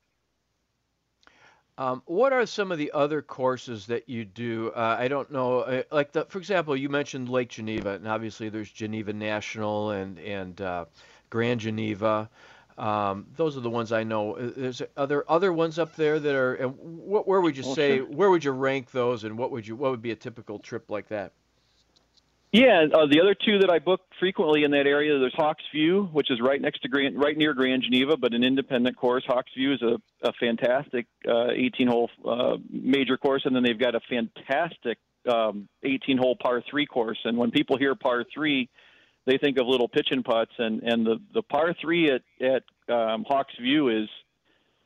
Um, 1.80 2.02
what 2.04 2.34
are 2.34 2.44
some 2.44 2.70
of 2.72 2.76
the 2.76 2.92
other 2.92 3.22
courses 3.22 3.86
that 3.86 4.06
you 4.06 4.26
do? 4.26 4.70
Uh, 4.76 4.96
I 4.98 5.08
don't 5.08 5.30
know, 5.30 5.60
uh, 5.60 5.82
like 5.90 6.12
the, 6.12 6.26
for 6.26 6.36
example, 6.36 6.76
you 6.76 6.90
mentioned 6.90 7.30
Lake 7.30 7.48
Geneva, 7.48 7.92
and 7.94 8.06
obviously 8.06 8.50
there's 8.50 8.70
Geneva 8.70 9.14
National 9.14 9.90
and 9.92 10.18
and 10.18 10.60
uh, 10.60 10.84
Grand 11.30 11.60
Geneva. 11.60 12.28
Um, 12.76 13.28
those 13.34 13.56
are 13.56 13.60
the 13.60 13.70
ones 13.70 13.92
I 13.92 14.04
know. 14.04 14.36
Uh, 14.36 14.50
There's 14.54 14.82
other 14.94 15.24
other 15.26 15.54
ones 15.54 15.78
up 15.78 15.96
there 15.96 16.20
that 16.20 16.34
are. 16.34 16.54
And 16.56 16.76
what, 16.76 17.26
where 17.26 17.40
would 17.40 17.56
you 17.56 17.62
say? 17.62 18.00
Where 18.00 18.28
would 18.28 18.44
you 18.44 18.50
rank 18.50 18.90
those? 18.90 19.24
And 19.24 19.38
what 19.38 19.50
would 19.50 19.66
you? 19.66 19.74
What 19.74 19.90
would 19.90 20.02
be 20.02 20.10
a 20.10 20.16
typical 20.16 20.58
trip 20.58 20.90
like 20.90 21.08
that? 21.08 21.32
Yeah, 22.52 22.86
uh, 22.92 23.06
the 23.06 23.20
other 23.20 23.34
two 23.34 23.60
that 23.60 23.70
I 23.70 23.78
book 23.78 24.00
frequently 24.18 24.64
in 24.64 24.72
that 24.72 24.86
area, 24.86 25.16
there's 25.20 25.34
Hawks 25.36 25.62
View, 25.72 26.08
which 26.12 26.32
is 26.32 26.40
right 26.40 26.60
next 26.60 26.82
to 26.82 26.88
Grand, 26.88 27.16
right 27.16 27.36
near 27.36 27.54
Grand 27.54 27.84
Geneva, 27.84 28.16
but 28.16 28.34
an 28.34 28.42
independent 28.42 28.96
course. 28.96 29.22
Hawks 29.24 29.52
View 29.56 29.72
is 29.72 29.82
a, 29.82 29.98
a 30.28 30.32
fantastic 30.32 31.06
uh, 31.28 31.54
18-hole 31.54 32.10
uh, 32.28 32.56
major 32.68 33.16
course, 33.16 33.42
and 33.44 33.54
then 33.54 33.62
they've 33.62 33.78
got 33.78 33.94
a 33.94 34.00
fantastic 34.00 34.98
um, 35.28 35.68
18-hole 35.84 36.38
par 36.42 36.60
three 36.68 36.86
course. 36.86 37.18
And 37.24 37.38
when 37.38 37.52
people 37.52 37.78
hear 37.78 37.94
par 37.94 38.24
three, 38.34 38.68
they 39.26 39.38
think 39.38 39.56
of 39.58 39.68
little 39.68 39.88
pitch 39.88 40.08
and 40.10 40.24
putts, 40.24 40.52
and 40.58 40.82
and 40.82 41.06
the 41.06 41.20
the 41.32 41.42
par 41.42 41.74
three 41.80 42.10
at 42.10 42.22
at 42.44 42.64
um, 42.92 43.24
Hawks 43.28 43.54
View 43.60 43.90
is 43.90 44.08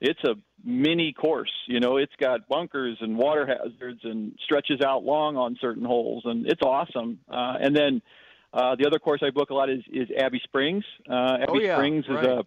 it's 0.04 0.22
a 0.24 0.34
mini 0.64 1.12
course. 1.12 1.52
You 1.66 1.80
know, 1.80 1.96
it's 1.96 2.12
got 2.20 2.48
bunkers 2.48 2.98
and 3.00 3.16
water 3.16 3.46
hazards 3.46 4.00
and 4.04 4.38
stretches 4.44 4.80
out 4.80 5.04
long 5.04 5.36
on 5.36 5.56
certain 5.60 5.84
holes, 5.84 6.22
and 6.26 6.46
it's 6.46 6.62
awesome. 6.62 7.18
Uh, 7.28 7.54
and 7.60 7.76
then 7.76 8.02
uh, 8.52 8.76
the 8.78 8.86
other 8.86 8.98
course 8.98 9.20
I 9.24 9.30
book 9.30 9.50
a 9.50 9.54
lot 9.54 9.70
is, 9.70 9.82
is 9.92 10.08
Abbey 10.16 10.40
Springs. 10.44 10.84
Uh, 11.08 11.38
Abbey 11.42 11.46
Oh, 11.48 11.58
yeah, 11.58 11.76
Springs 11.76 12.04
is 12.04 12.26
a 12.26 12.44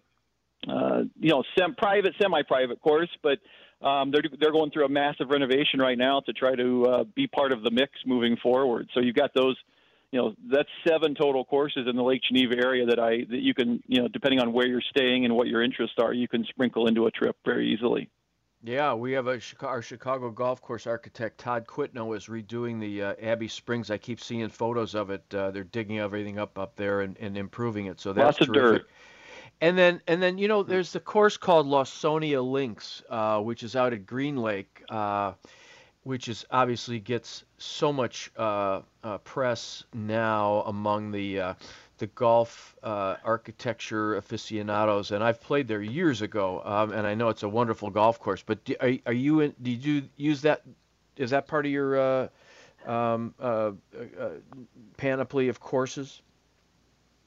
uh, 0.68 1.02
you 1.18 1.30
know 1.30 1.42
sem- 1.58 1.74
private, 1.76 2.14
semi-private 2.20 2.80
course, 2.80 3.10
but 3.22 3.38
um, 3.86 4.10
they're 4.10 4.22
they're 4.40 4.52
going 4.52 4.70
through 4.70 4.86
a 4.86 4.88
massive 4.88 5.28
renovation 5.30 5.80
right 5.80 5.98
now 5.98 6.20
to 6.20 6.32
try 6.32 6.54
to 6.54 6.84
uh, 6.84 7.04
be 7.14 7.26
part 7.26 7.52
of 7.52 7.62
the 7.62 7.70
mix 7.70 7.92
moving 8.06 8.36
forward. 8.42 8.88
So 8.94 9.00
you've 9.00 9.16
got 9.16 9.32
those. 9.34 9.56
You 10.12 10.20
know 10.20 10.34
that's 10.50 10.68
seven 10.86 11.14
total 11.14 11.44
courses 11.44 11.86
in 11.88 11.96
the 11.96 12.02
Lake 12.02 12.22
Geneva 12.26 12.56
area 12.56 12.86
that 12.86 12.98
I 12.98 13.24
that 13.30 13.40
you 13.40 13.52
can 13.54 13.82
you 13.86 14.00
know 14.00 14.08
depending 14.08 14.40
on 14.40 14.52
where 14.52 14.66
you're 14.66 14.80
staying 14.80 15.24
and 15.24 15.34
what 15.34 15.48
your 15.48 15.62
interests 15.62 15.96
are 16.00 16.12
you 16.12 16.28
can 16.28 16.44
sprinkle 16.44 16.86
into 16.86 17.06
a 17.06 17.10
trip 17.10 17.36
very 17.44 17.72
easily. 17.72 18.08
Yeah, 18.64 18.92
we 18.94 19.12
have 19.12 19.28
a 19.28 19.40
our 19.60 19.82
Chicago 19.82 20.30
golf 20.30 20.60
course 20.60 20.86
architect 20.86 21.38
Todd 21.38 21.66
Quitno 21.66 22.16
is 22.16 22.26
redoing 22.26 22.80
the 22.80 23.02
uh, 23.02 23.14
Abbey 23.22 23.46
Springs. 23.46 23.90
I 23.90 23.98
keep 23.98 24.20
seeing 24.20 24.48
photos 24.48 24.96
of 24.96 25.10
it. 25.10 25.22
Uh, 25.32 25.52
they're 25.52 25.62
digging 25.62 26.00
everything 26.00 26.38
up 26.38 26.58
up 26.58 26.74
there 26.74 27.02
and, 27.02 27.16
and 27.18 27.36
improving 27.36 27.86
it. 27.86 28.00
So 28.00 28.12
that's 28.12 28.40
Lots 28.40 28.48
of 28.48 28.54
terrific. 28.54 28.82
dirt. 28.82 28.90
And 29.60 29.78
then 29.78 30.00
and 30.08 30.20
then 30.22 30.38
you 30.38 30.48
know 30.48 30.62
there's 30.62 30.92
the 30.92 31.00
course 31.00 31.36
called 31.36 31.66
Lawsonia 31.66 32.42
Links, 32.42 33.02
uh, 33.08 33.40
which 33.40 33.62
is 33.62 33.76
out 33.76 33.92
at 33.92 34.06
Green 34.06 34.36
Lake, 34.36 34.82
uh, 34.88 35.32
which 36.08 36.26
is 36.26 36.46
obviously 36.50 36.98
gets 36.98 37.44
so 37.58 37.92
much 37.92 38.30
uh, 38.38 38.80
uh, 39.04 39.18
press 39.18 39.84
now 39.92 40.62
among 40.64 41.10
the 41.10 41.38
uh, 41.38 41.54
the 41.98 42.06
golf 42.06 42.74
uh, 42.82 43.16
architecture 43.22 44.16
aficionados, 44.16 45.10
and 45.10 45.22
I've 45.22 45.38
played 45.38 45.68
there 45.68 45.82
years 45.82 46.22
ago, 46.22 46.62
um, 46.64 46.92
and 46.92 47.06
I 47.06 47.14
know 47.14 47.28
it's 47.28 47.42
a 47.42 47.48
wonderful 47.48 47.90
golf 47.90 48.18
course. 48.20 48.42
But 48.42 48.64
do, 48.64 48.74
are, 48.80 48.92
are 49.04 49.12
you 49.12 49.40
in, 49.40 49.54
did 49.60 49.84
you 49.84 50.08
use 50.16 50.40
that? 50.42 50.62
Is 51.18 51.28
that 51.28 51.46
part 51.46 51.66
of 51.66 51.72
your 51.72 52.00
uh, 52.00 52.28
um, 52.86 53.34
uh, 53.38 53.72
panoply 54.96 55.48
of 55.50 55.60
courses? 55.60 56.22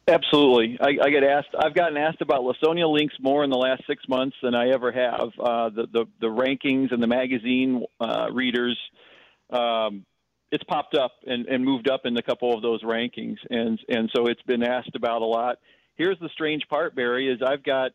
Absolutely. 0.08 0.78
I, 0.82 0.98
I 1.06 1.10
get 1.10 1.24
asked. 1.24 1.50
I've 1.58 1.76
gotten 1.76 1.96
asked 1.98 2.22
about 2.22 2.42
Lawsonia 2.42 2.92
links 2.92 3.14
more 3.20 3.44
in 3.44 3.50
the 3.50 3.58
last 3.58 3.84
six 3.88 4.04
months 4.10 4.36
than 4.42 4.56
I 4.56 4.70
ever 4.70 4.92
have. 4.92 5.30
Uh, 5.40 5.70
the, 5.70 5.88
the 5.92 6.06
the 6.20 6.28
rankings 6.28 6.92
and 6.92 7.02
the 7.02 7.08
magazine 7.08 7.86
uh, 8.00 8.28
readers, 8.32 8.78
um, 9.52 10.06
it's 10.52 10.64
popped 10.64 10.96
up 10.96 11.12
and, 11.26 11.46
and 11.46 11.64
moved 11.64 11.88
up 11.88 12.02
in 12.06 12.18
a 12.18 12.24
couple 12.24 12.54
of 12.54 12.64
those 12.64 12.84
rankings, 12.84 13.38
and 13.50 13.80
and 13.90 14.10
so 14.14 14.26
it's 14.28 14.42
been 14.42 14.64
asked 14.64 14.96
about 14.96 15.22
a 15.22 15.26
lot. 15.26 15.60
Here's 15.96 16.18
the 16.20 16.30
strange 16.30 16.68
part, 16.68 16.96
Barry, 16.96 17.32
is 17.32 17.40
I've 17.46 17.64
got 17.64 17.92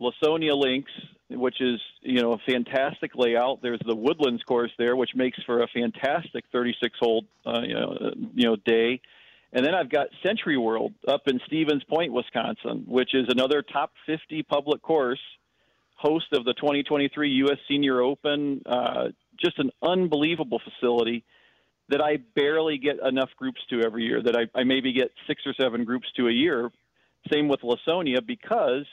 Lawsonia 0.00 0.58
links, 0.58 0.90
which 1.28 1.60
is 1.60 1.78
you 2.00 2.22
know 2.22 2.32
a 2.32 2.38
fantastic 2.50 3.12
layout. 3.14 3.60
There's 3.60 3.80
the 3.86 3.94
Woodlands 3.94 4.42
course 4.44 4.72
there, 4.78 4.96
which 4.96 5.10
makes 5.14 5.38
for 5.44 5.62
a 5.62 5.68
fantastic 5.68 6.44
36 6.50 6.98
hole 6.98 7.26
uh, 7.44 7.60
you 7.60 7.74
know 7.74 7.98
uh, 8.00 8.10
you 8.34 8.46
know 8.46 8.56
day. 8.56 9.02
And 9.52 9.64
then 9.66 9.74
I've 9.74 9.90
got 9.90 10.08
SentryWorld 10.24 10.94
up 11.08 11.22
in 11.26 11.40
Stevens 11.46 11.82
Point, 11.84 12.12
Wisconsin, 12.12 12.84
which 12.86 13.14
is 13.14 13.26
another 13.28 13.62
top 13.62 13.92
50 14.06 14.44
public 14.44 14.80
course, 14.80 15.20
host 15.96 16.26
of 16.32 16.44
the 16.44 16.54
2023 16.54 17.30
U.S. 17.30 17.58
Senior 17.68 18.00
Open. 18.00 18.62
Uh, 18.64 19.08
just 19.38 19.58
an 19.58 19.70
unbelievable 19.82 20.60
facility 20.62 21.24
that 21.88 22.00
I 22.00 22.18
barely 22.36 22.78
get 22.78 22.98
enough 23.04 23.30
groups 23.36 23.60
to 23.70 23.82
every 23.82 24.04
year. 24.04 24.22
That 24.22 24.36
I, 24.36 24.58
I 24.58 24.62
maybe 24.62 24.92
get 24.92 25.10
six 25.26 25.42
or 25.44 25.54
seven 25.60 25.84
groups 25.84 26.06
to 26.16 26.28
a 26.28 26.32
year. 26.32 26.70
Same 27.32 27.48
with 27.48 27.60
Lawsonia 27.60 28.24
because 28.24 28.86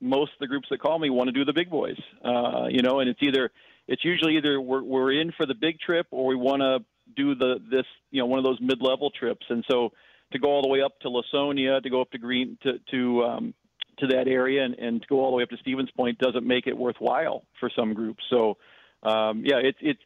most 0.00 0.32
of 0.32 0.38
the 0.40 0.46
groups 0.46 0.68
that 0.70 0.80
call 0.80 0.98
me 0.98 1.10
want 1.10 1.28
to 1.28 1.32
do 1.32 1.44
the 1.44 1.52
big 1.52 1.70
boys. 1.70 1.98
Uh, 2.24 2.66
you 2.68 2.82
know, 2.82 3.00
and 3.00 3.08
it's 3.08 3.22
either 3.22 3.50
it's 3.86 4.04
usually 4.04 4.36
either 4.36 4.60
we're 4.60 4.82
we're 4.82 5.12
in 5.12 5.32
for 5.32 5.46
the 5.46 5.54
big 5.54 5.78
trip 5.78 6.06
or 6.10 6.26
we 6.26 6.34
want 6.34 6.62
to 6.62 6.84
do 7.16 7.34
the 7.34 7.60
this 7.70 7.86
you 8.10 8.20
know 8.20 8.26
one 8.26 8.38
of 8.38 8.44
those 8.44 8.58
mid 8.60 8.80
level 8.80 9.10
trips. 9.10 9.46
And 9.48 9.64
so 9.70 9.90
to 10.32 10.38
go 10.38 10.48
all 10.48 10.62
the 10.62 10.68
way 10.68 10.82
up 10.82 10.98
to 11.00 11.08
Lawsonia, 11.08 11.82
to 11.82 11.90
go 11.90 12.00
up 12.00 12.10
to 12.12 12.18
Green 12.18 12.58
to 12.62 12.78
to 12.90 13.22
um, 13.24 13.54
to 13.98 14.06
that 14.08 14.28
area, 14.28 14.64
and, 14.64 14.74
and 14.74 15.02
to 15.02 15.08
go 15.08 15.20
all 15.20 15.30
the 15.30 15.36
way 15.36 15.42
up 15.42 15.50
to 15.50 15.56
Stevens 15.58 15.90
Point 15.96 16.18
doesn't 16.18 16.46
make 16.46 16.66
it 16.66 16.76
worthwhile 16.76 17.44
for 17.58 17.70
some 17.76 17.94
groups. 17.94 18.22
So 18.30 18.56
um, 19.02 19.42
yeah, 19.44 19.58
it's 19.62 19.78
it's 19.80 20.00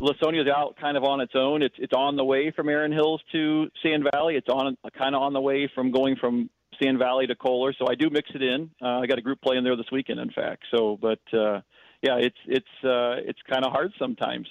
Lawsonia's 0.00 0.48
out 0.48 0.76
kind 0.80 0.96
of 0.96 1.04
on 1.04 1.20
its 1.20 1.32
own. 1.34 1.62
It's 1.62 1.74
it's 1.78 1.92
on 1.92 2.16
the 2.16 2.24
way 2.24 2.50
from 2.54 2.68
Erin 2.68 2.92
Hills 2.92 3.20
to 3.32 3.68
Sand 3.84 4.04
Valley. 4.12 4.36
It's 4.36 4.48
on 4.48 4.76
kind 4.96 5.14
of 5.14 5.22
on 5.22 5.32
the 5.32 5.40
way 5.40 5.70
from 5.74 5.90
going 5.90 6.16
from 6.16 6.50
Sand 6.82 6.98
Valley 6.98 7.26
to 7.26 7.34
Kohler, 7.34 7.74
so 7.78 7.86
I 7.88 7.94
do 7.94 8.08
mix 8.10 8.30
it 8.34 8.42
in. 8.42 8.70
Uh, 8.80 9.00
I 9.00 9.06
got 9.06 9.18
a 9.18 9.22
group 9.22 9.40
playing 9.42 9.64
there 9.64 9.76
this 9.76 9.90
weekend, 9.92 10.20
in 10.20 10.30
fact. 10.30 10.64
So, 10.74 10.98
but 11.00 11.20
uh, 11.32 11.60
yeah, 12.02 12.16
it's 12.16 12.36
it's 12.46 12.66
uh, 12.84 13.20
it's 13.24 13.38
kind 13.48 13.64
of 13.64 13.72
hard 13.72 13.92
sometimes. 13.98 14.48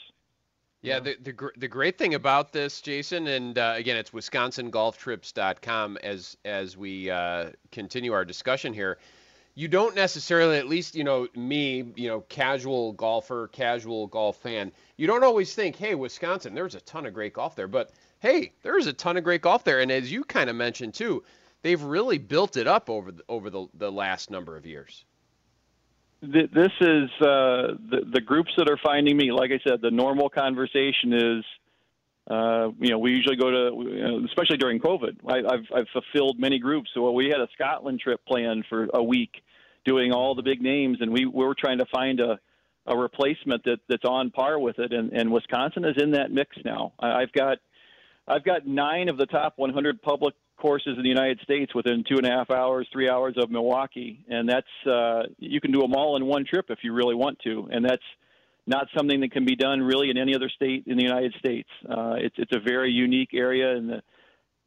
Yeah, 0.84 1.00
the, 1.00 1.16
the 1.22 1.50
the 1.58 1.68
great 1.68 2.00
thing 2.00 2.16
about 2.16 2.54
this, 2.54 2.82
Jason, 2.82 3.28
and 3.28 3.56
uh, 3.56 3.74
again, 3.78 3.98
it's 3.98 4.10
WisconsinGolfTrips.com 4.10 5.98
as 5.98 6.38
as 6.44 6.76
we 6.76 7.12
uh, 7.12 7.52
continue 7.72 8.14
our 8.14 8.26
discussion 8.26 8.74
here. 8.74 8.98
You 9.54 9.68
don't 9.68 9.96
necessarily, 9.96 10.58
at 10.58 10.68
least 10.68 10.96
you 10.96 11.04
know 11.04 11.28
me, 11.36 11.92
you 11.96 12.08
know, 12.08 12.22
casual 12.22 12.94
golfer, 12.94 13.50
casual 13.50 14.08
golf 14.08 14.38
fan. 14.38 14.72
You 14.98 15.06
don't 15.06 15.24
always 15.24 15.54
think, 15.54 15.76
hey, 15.76 15.94
Wisconsin, 15.94 16.56
there's 16.56 16.74
a 16.74 16.82
ton 16.82 17.06
of 17.06 17.14
great 17.14 17.34
golf 17.34 17.56
there, 17.56 17.68
but 17.68 17.92
hey, 18.20 18.52
there's 18.64 18.88
a 18.88 18.94
ton 18.94 19.18
of 19.18 19.24
great 19.24 19.42
golf 19.42 19.64
there, 19.64 19.82
and 19.82 19.92
as 19.92 20.12
you 20.12 20.24
kind 20.24 20.50
of 20.50 20.56
mentioned 20.56 20.96
too, 20.96 21.24
they've 21.62 21.82
really 21.84 22.18
built 22.18 22.58
it 22.58 22.66
up 22.66 22.90
over 22.90 23.12
the, 23.12 23.24
over 23.30 23.52
the 23.52 23.68
the 23.76 23.92
last 23.92 24.32
number 24.32 24.58
of 24.58 24.66
years 24.66 25.06
this 26.22 26.72
is 26.82 27.10
uh, 27.20 27.74
the 27.90 28.02
the 28.14 28.22
groups 28.22 28.52
that 28.58 28.70
are 28.70 28.80
finding 28.84 29.18
me. 29.18 29.32
Like 29.32 29.52
I 29.52 29.60
said, 29.68 29.82
the 29.82 29.90
normal 29.90 30.30
conversation 30.30 31.14
is, 31.14 31.46
uh, 32.30 32.70
you 32.80 32.92
know, 32.92 33.00
we 33.00 33.12
usually 33.12 33.38
go 33.38 33.50
to, 33.50 33.90
you 33.90 34.04
know, 34.04 34.26
especially 34.26 34.58
during 34.58 34.80
COVID. 34.80 35.18
I, 35.28 35.38
have 35.56 35.66
I've 35.76 35.88
fulfilled 35.92 36.40
many 36.40 36.60
groups. 36.60 36.92
So 36.94 37.12
we 37.12 37.26
had 37.26 37.40
a 37.40 37.48
Scotland 37.54 38.00
trip 38.02 38.22
planned 38.28 38.66
for 38.70 38.88
a 38.94 39.04
week, 39.04 39.32
doing 39.84 40.12
all 40.12 40.36
the 40.36 40.44
big 40.44 40.62
names, 40.62 40.98
and 41.02 41.12
we, 41.12 41.26
we 41.26 41.44
were 41.46 41.56
trying 41.56 41.80
to 41.80 41.86
find 41.92 42.20
a 42.20 42.40
a 42.88 42.98
replacement 42.98 43.64
that 43.64 43.80
that's 43.90 44.06
on 44.06 44.32
par 44.32 44.60
with 44.60 44.80
it. 44.80 44.94
And, 44.94 45.12
and 45.14 45.32
Wisconsin 45.32 45.86
is 45.86 46.02
in 46.02 46.12
that 46.12 46.32
mix 46.32 46.56
now. 46.64 46.94
I've 47.00 47.32
got 47.32 47.58
I've 48.28 48.44
got 48.44 48.68
nine 48.68 49.10
of 49.10 49.18
the 49.18 49.26
top 49.26 49.54
100 49.58 50.02
public 50.02 50.36
courses 50.62 50.94
in 50.96 51.04
the 51.04 51.10
United 51.10 51.40
States 51.42 51.74
within 51.74 52.04
two 52.08 52.18
and 52.18 52.26
a 52.26 52.30
half 52.30 52.52
hours, 52.52 52.88
three 52.94 53.10
hours 53.10 53.36
of 53.38 53.50
Milwaukee, 53.50 54.24
and 54.30 54.48
that's 54.48 54.88
uh, 54.88 55.24
you 55.40 55.60
can 55.60 55.72
do 55.72 55.80
them 55.80 55.94
all 55.96 56.16
in 56.16 56.26
one 56.26 56.46
trip 56.46 56.66
if 56.70 56.80
you 56.84 56.94
really 56.94 57.16
want 57.16 57.40
to, 57.40 57.68
and 57.72 57.84
that's 57.84 58.04
not 58.68 58.88
something 58.96 59.22
that 59.22 59.32
can 59.32 59.44
be 59.46 59.56
done 59.56 59.82
really 59.82 60.10
in 60.10 60.18
any 60.18 60.36
other 60.36 60.50
state 60.50 60.84
in 60.86 60.98
the 60.98 61.04
United 61.04 61.34
States. 61.40 61.70
Uh, 61.90 62.14
it's 62.18 62.36
it's 62.38 62.56
a 62.56 62.60
very 62.60 62.92
unique 62.92 63.32
area, 63.34 63.76
and 63.76 63.90
the, 63.90 64.02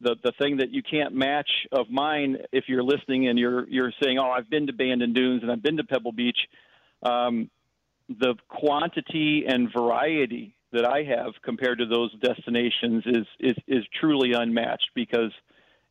the 0.01 0.15
the 0.23 0.33
thing 0.39 0.57
that 0.57 0.71
you 0.71 0.83
can't 0.83 1.15
match 1.15 1.49
of 1.71 1.89
mine 1.89 2.37
if 2.51 2.65
you're 2.67 2.83
listening 2.83 3.27
and 3.27 3.39
you're 3.39 3.67
you're 3.69 3.93
saying, 4.03 4.19
oh, 4.19 4.29
I've 4.29 4.49
been 4.49 4.67
to 4.67 4.73
Bandon 4.73 5.13
Dunes 5.13 5.43
and 5.43 5.51
I've 5.51 5.63
been 5.63 5.77
to 5.77 5.83
Pebble 5.83 6.11
Beach. 6.11 6.39
Um, 7.03 7.49
the 8.09 8.35
quantity 8.49 9.45
and 9.47 9.69
variety 9.75 10.55
that 10.71 10.85
I 10.85 11.03
have 11.03 11.33
compared 11.43 11.79
to 11.79 11.85
those 11.85 12.13
destinations 12.19 13.03
is 13.05 13.25
is 13.39 13.55
is 13.67 13.83
truly 13.99 14.33
unmatched 14.33 14.89
because 14.93 15.31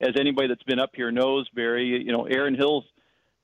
as 0.05 0.15
anybody 0.19 0.49
that's 0.49 0.63
been 0.63 0.79
up 0.79 0.91
here 0.95 1.11
knows, 1.11 1.49
Barry, 1.55 2.03
you 2.05 2.13
know, 2.13 2.25
Erin 2.25 2.55
Hills 2.55 2.85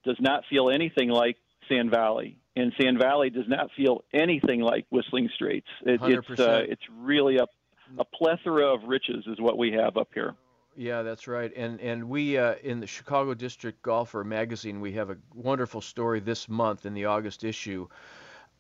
does 0.05 0.17
not 0.21 0.45
feel 0.51 0.71
anything 0.71 1.09
like 1.09 1.37
Sand 1.69 1.91
Valley, 1.91 2.39
and 2.57 2.73
Sand 2.81 2.99
Valley 2.99 3.31
does 3.31 3.49
not 3.49 3.71
feel 3.77 4.05
anything 4.13 4.61
like 4.61 4.87
Whistling 4.91 5.29
Straits. 5.35 5.69
It, 5.85 6.01
it's 6.03 6.41
uh, 6.41 6.65
it's 6.69 6.83
really 6.99 7.39
a 7.39 7.47
a 7.99 8.05
plethora 8.05 8.73
of 8.73 8.85
riches 8.85 9.25
is 9.27 9.41
what 9.41 9.59
we 9.59 9.73
have 9.73 9.97
up 9.97 10.09
here. 10.15 10.35
Yeah, 10.77 11.03
that's 11.03 11.27
right. 11.27 11.53
And 11.57 11.81
and 11.81 12.09
we 12.09 12.39
uh, 12.39 12.55
in 12.63 12.81
the 12.81 12.87
Chicago 12.87 13.35
District 13.35 13.81
Golfer 13.83 14.25
magazine 14.25 14.81
we 14.81 14.93
have 14.93 15.11
a 15.11 15.17
wonderful 15.35 15.81
story 15.81 16.21
this 16.21 16.49
month 16.49 16.87
in 16.87 16.95
the 16.95 17.07
August 17.07 17.45
issue 17.45 17.89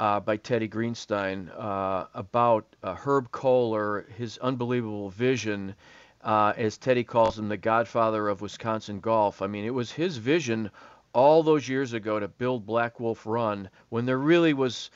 uh, 0.01 0.19
by 0.19 0.37
Teddy 0.37 0.69
Greenstein 0.69 1.51
uh, 1.57 2.07
about 2.15 2.65
uh, 2.83 2.95
Herb 2.95 3.31
Kohler, 3.31 4.07
his 4.17 4.39
unbelievable 4.39 5.11
vision 5.11 5.75
uh, 6.23 6.53
as 6.57 6.79
Teddy 6.79 7.05
calls 7.05 7.39
him, 7.39 7.49
the 7.49 7.57
godfather 7.57 8.29
of 8.29 8.41
Wisconsin 8.41 9.01
golf. 9.01 9.43
I 9.43 9.47
mean, 9.47 9.65
it 9.65 9.75
was 9.75 9.93
his 9.93 10.17
vision 10.17 10.71
all 11.13 11.43
those 11.43 11.69
years 11.69 11.93
ago 11.93 12.21
to 12.21 12.29
build 12.29 12.67
Black 12.67 13.01
Wolf 13.01 13.27
Run 13.27 13.71
when 13.89 14.07
there 14.07 14.19
really 14.19 14.55
was. 14.55 14.91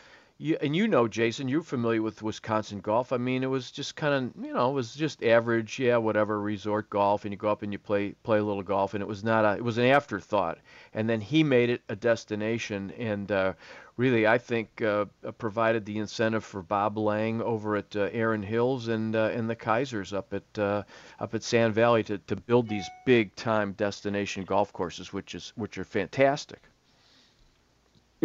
And 0.60 0.74
you 0.74 0.88
know, 0.88 1.06
Jason, 1.06 1.46
you're 1.46 1.62
familiar 1.62 2.02
with 2.02 2.20
Wisconsin 2.20 2.80
golf. 2.80 3.12
I 3.12 3.18
mean, 3.18 3.44
it 3.44 3.50
was 3.50 3.70
just 3.70 3.94
kind 3.94 4.12
of, 4.12 4.44
you 4.44 4.52
know, 4.52 4.68
it 4.68 4.74
was 4.74 4.92
just 4.92 5.22
average, 5.22 5.78
yeah, 5.78 5.96
whatever, 5.96 6.40
resort 6.40 6.90
golf, 6.90 7.24
and 7.24 7.32
you 7.32 7.38
go 7.38 7.50
up 7.50 7.62
and 7.62 7.72
you 7.72 7.78
play 7.78 8.16
play 8.24 8.38
a 8.38 8.42
little 8.42 8.64
golf, 8.64 8.94
and 8.94 9.02
it 9.02 9.06
was 9.06 9.22
not 9.22 9.44
a, 9.44 9.56
it 9.56 9.62
was 9.62 9.78
an 9.78 9.84
afterthought. 9.84 10.58
And 10.92 11.08
then 11.08 11.20
he 11.20 11.44
made 11.44 11.70
it 11.70 11.82
a 11.88 11.94
destination, 11.94 12.90
and 12.98 13.30
uh, 13.30 13.52
really, 13.96 14.26
I 14.26 14.38
think, 14.38 14.82
uh, 14.82 15.04
uh, 15.24 15.30
provided 15.30 15.86
the 15.86 15.98
incentive 15.98 16.44
for 16.44 16.62
Bob 16.62 16.98
Lang 16.98 17.40
over 17.40 17.76
at 17.76 17.94
uh, 17.94 18.08
Erin 18.12 18.42
Hills 18.42 18.88
and 18.88 19.14
uh, 19.14 19.30
and 19.32 19.48
the 19.48 19.54
Keisers 19.54 20.12
up 20.12 20.34
at 20.34 20.58
uh, 20.58 20.82
up 21.20 21.34
at 21.34 21.44
Sand 21.44 21.74
Valley 21.74 22.02
to, 22.02 22.18
to 22.18 22.34
build 22.34 22.68
these 22.68 22.90
big 23.06 23.36
time 23.36 23.70
destination 23.74 24.42
golf 24.42 24.72
courses, 24.72 25.12
which 25.12 25.36
is 25.36 25.52
which 25.54 25.78
are 25.78 25.84
fantastic. 25.84 26.60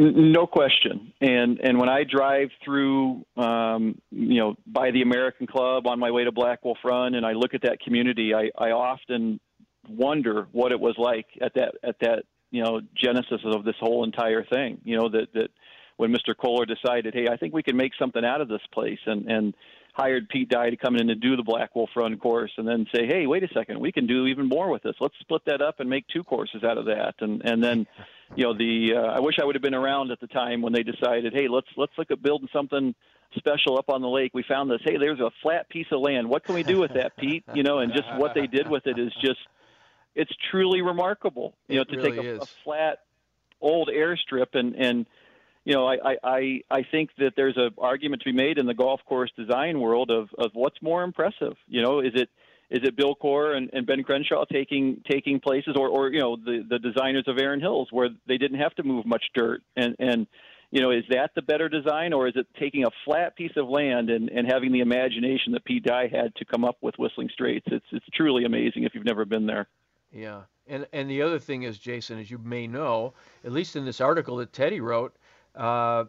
No 0.01 0.47
question. 0.47 1.12
And 1.19 1.59
and 1.59 1.77
when 1.77 1.89
I 1.89 2.05
drive 2.05 2.51
through, 2.63 3.25
um, 3.35 3.99
you 4.12 4.39
know, 4.39 4.55
by 4.65 4.91
the 4.91 5.01
American 5.01 5.45
Club 5.45 5.88
on 5.88 5.99
my 5.99 6.09
way 6.09 6.23
to 6.23 6.31
Black 6.31 6.63
Wolf 6.63 6.77
Run, 6.85 7.15
and 7.15 7.25
I 7.25 7.33
look 7.33 7.53
at 7.53 7.63
that 7.63 7.81
community, 7.81 8.33
I, 8.33 8.49
I 8.57 8.71
often 8.71 9.41
wonder 9.89 10.47
what 10.53 10.71
it 10.71 10.79
was 10.79 10.95
like 10.97 11.25
at 11.41 11.53
that 11.55 11.75
at 11.83 11.99
that 11.99 12.23
you 12.49 12.63
know 12.63 12.79
genesis 12.95 13.41
of 13.43 13.65
this 13.65 13.75
whole 13.77 14.05
entire 14.05 14.45
thing. 14.45 14.79
You 14.85 14.97
know 14.99 15.09
that 15.09 15.33
that 15.33 15.49
when 15.97 16.13
Mr. 16.13 16.33
Kohler 16.33 16.65
decided, 16.65 17.13
hey, 17.13 17.27
I 17.29 17.35
think 17.35 17.53
we 17.53 17.62
can 17.62 17.75
make 17.75 17.91
something 17.99 18.23
out 18.23 18.39
of 18.39 18.47
this 18.47 18.62
place, 18.71 18.99
and 19.05 19.29
and 19.29 19.53
hired 19.93 20.29
Pete 20.29 20.47
Dye 20.47 20.69
to 20.69 20.77
come 20.77 20.95
in 20.95 21.09
and 21.09 21.19
do 21.19 21.35
the 21.35 21.43
Black 21.43 21.75
Wolf 21.75 21.89
Run 21.93 22.17
course, 22.17 22.51
and 22.55 22.65
then 22.65 22.85
say, 22.95 23.05
hey, 23.05 23.27
wait 23.27 23.43
a 23.43 23.49
second, 23.53 23.81
we 23.81 23.91
can 23.91 24.07
do 24.07 24.27
even 24.27 24.47
more 24.47 24.69
with 24.69 24.81
this. 24.81 24.95
Let's 25.01 25.15
split 25.19 25.41
that 25.47 25.62
up 25.62 25.81
and 25.81 25.89
make 25.89 26.07
two 26.07 26.23
courses 26.23 26.63
out 26.63 26.77
of 26.77 26.85
that, 26.85 27.15
and 27.19 27.41
and 27.43 27.62
then. 27.62 27.85
You 28.35 28.45
know 28.45 28.53
the. 28.53 28.93
Uh, 28.95 29.01
I 29.01 29.19
wish 29.19 29.35
I 29.41 29.45
would 29.45 29.55
have 29.55 29.61
been 29.61 29.75
around 29.75 30.11
at 30.11 30.19
the 30.19 30.27
time 30.27 30.61
when 30.61 30.73
they 30.73 30.83
decided, 30.83 31.33
hey, 31.33 31.47
let's 31.47 31.67
let's 31.77 31.91
look 31.97 32.11
at 32.11 32.21
building 32.21 32.47
something 32.53 32.93
special 33.35 33.77
up 33.77 33.89
on 33.89 34.01
the 34.01 34.07
lake. 34.07 34.31
We 34.33 34.43
found 34.43 34.69
this. 34.69 34.81
Hey, 34.83 34.97
there's 34.97 35.19
a 35.19 35.31
flat 35.41 35.69
piece 35.69 35.87
of 35.91 35.99
land. 36.01 36.29
What 36.29 36.43
can 36.43 36.55
we 36.55 36.63
do 36.63 36.79
with 36.79 36.93
that, 36.93 37.17
Pete? 37.17 37.43
You 37.53 37.63
know, 37.63 37.79
and 37.79 37.91
just 37.93 38.07
what 38.15 38.33
they 38.33 38.47
did 38.47 38.69
with 38.69 38.87
it 38.87 38.99
is 38.99 39.11
just 39.21 39.39
it's 40.15 40.31
truly 40.51 40.81
remarkable. 40.81 41.53
You 41.67 41.77
know, 41.77 41.83
to 41.85 41.97
really 41.97 42.11
take 42.11 42.25
a, 42.25 42.35
a, 42.37 42.45
flat 42.63 42.99
old 43.61 43.89
airstrip 43.89 44.53
and 44.53 44.75
and 44.75 45.05
you 45.65 45.73
know, 45.73 45.87
I, 45.87 46.17
I 46.23 46.61
I 46.71 46.83
think 46.89 47.11
that 47.17 47.33
there's 47.35 47.57
an 47.57 47.71
argument 47.77 48.21
to 48.23 48.31
be 48.31 48.35
made 48.35 48.57
in 48.57 48.65
the 48.65 48.73
golf 48.73 49.01
course 49.05 49.31
design 49.37 49.79
world 49.79 50.09
of 50.09 50.29
of 50.37 50.51
what's 50.53 50.81
more 50.81 51.03
impressive. 51.03 51.55
You 51.67 51.81
know, 51.81 51.99
is 51.99 52.13
it 52.15 52.29
is 52.69 52.79
it 52.84 52.95
Bill 52.95 53.15
Coore 53.15 53.55
and, 53.55 53.69
and 53.73 53.86
Ben 53.86 54.03
Crenshaw 54.03 54.45
taking 54.45 55.01
taking 55.10 55.39
places, 55.39 55.75
or 55.75 55.88
or 55.89 56.12
you 56.12 56.19
know 56.19 56.36
the 56.36 56.65
the 56.67 56.79
designers 56.79 57.25
of 57.27 57.38
Erin 57.38 57.60
Hills 57.60 57.89
where 57.91 58.10
they 58.27 58.38
didn't 58.38 58.60
have 58.60 58.75
to 58.75 58.84
move 58.84 59.05
much 59.05 59.23
dirt 59.34 59.62
and 59.75 59.95
and 59.99 60.27
you 60.71 60.82
know, 60.82 60.91
is 60.91 61.03
that 61.10 61.32
the 61.36 61.41
better 61.41 61.67
design, 61.67 62.13
or 62.13 62.27
is 62.27 62.36
it 62.36 62.45
taking 62.60 62.86
a 62.86 62.89
flat 63.03 63.36
piece 63.36 63.53
of 63.58 63.67
land 63.67 64.10
and, 64.10 64.29
and 64.29 64.47
having 64.47 64.71
the 64.71 64.82
imagination 64.82 65.53
that 65.53 65.65
Pete 65.65 65.84
Dye 65.84 66.08
had 66.08 66.36
to 66.36 66.45
come 66.45 66.63
up 66.63 66.77
with 66.82 66.95
Whistling 66.99 67.29
Straits? 67.34 67.65
It's 67.71 67.86
it's 67.91 68.05
truly 68.13 68.45
amazing 68.45 68.84
if 68.84 68.93
you've 68.93 69.05
never 69.05 69.25
been 69.25 69.47
there. 69.47 69.67
Yeah, 70.12 70.41
and 70.67 70.86
and 70.93 71.10
the 71.10 71.23
other 71.23 71.39
thing 71.39 71.63
is, 71.63 71.79
Jason, 71.79 72.19
as 72.19 72.29
you 72.29 72.38
may 72.38 72.67
know, 72.67 73.13
at 73.43 73.51
least 73.51 73.75
in 73.75 73.86
this 73.86 73.99
article 73.99 74.38
that 74.38 74.53
Teddy 74.53 74.79
wrote, 74.79 75.15
uh, 75.55 76.05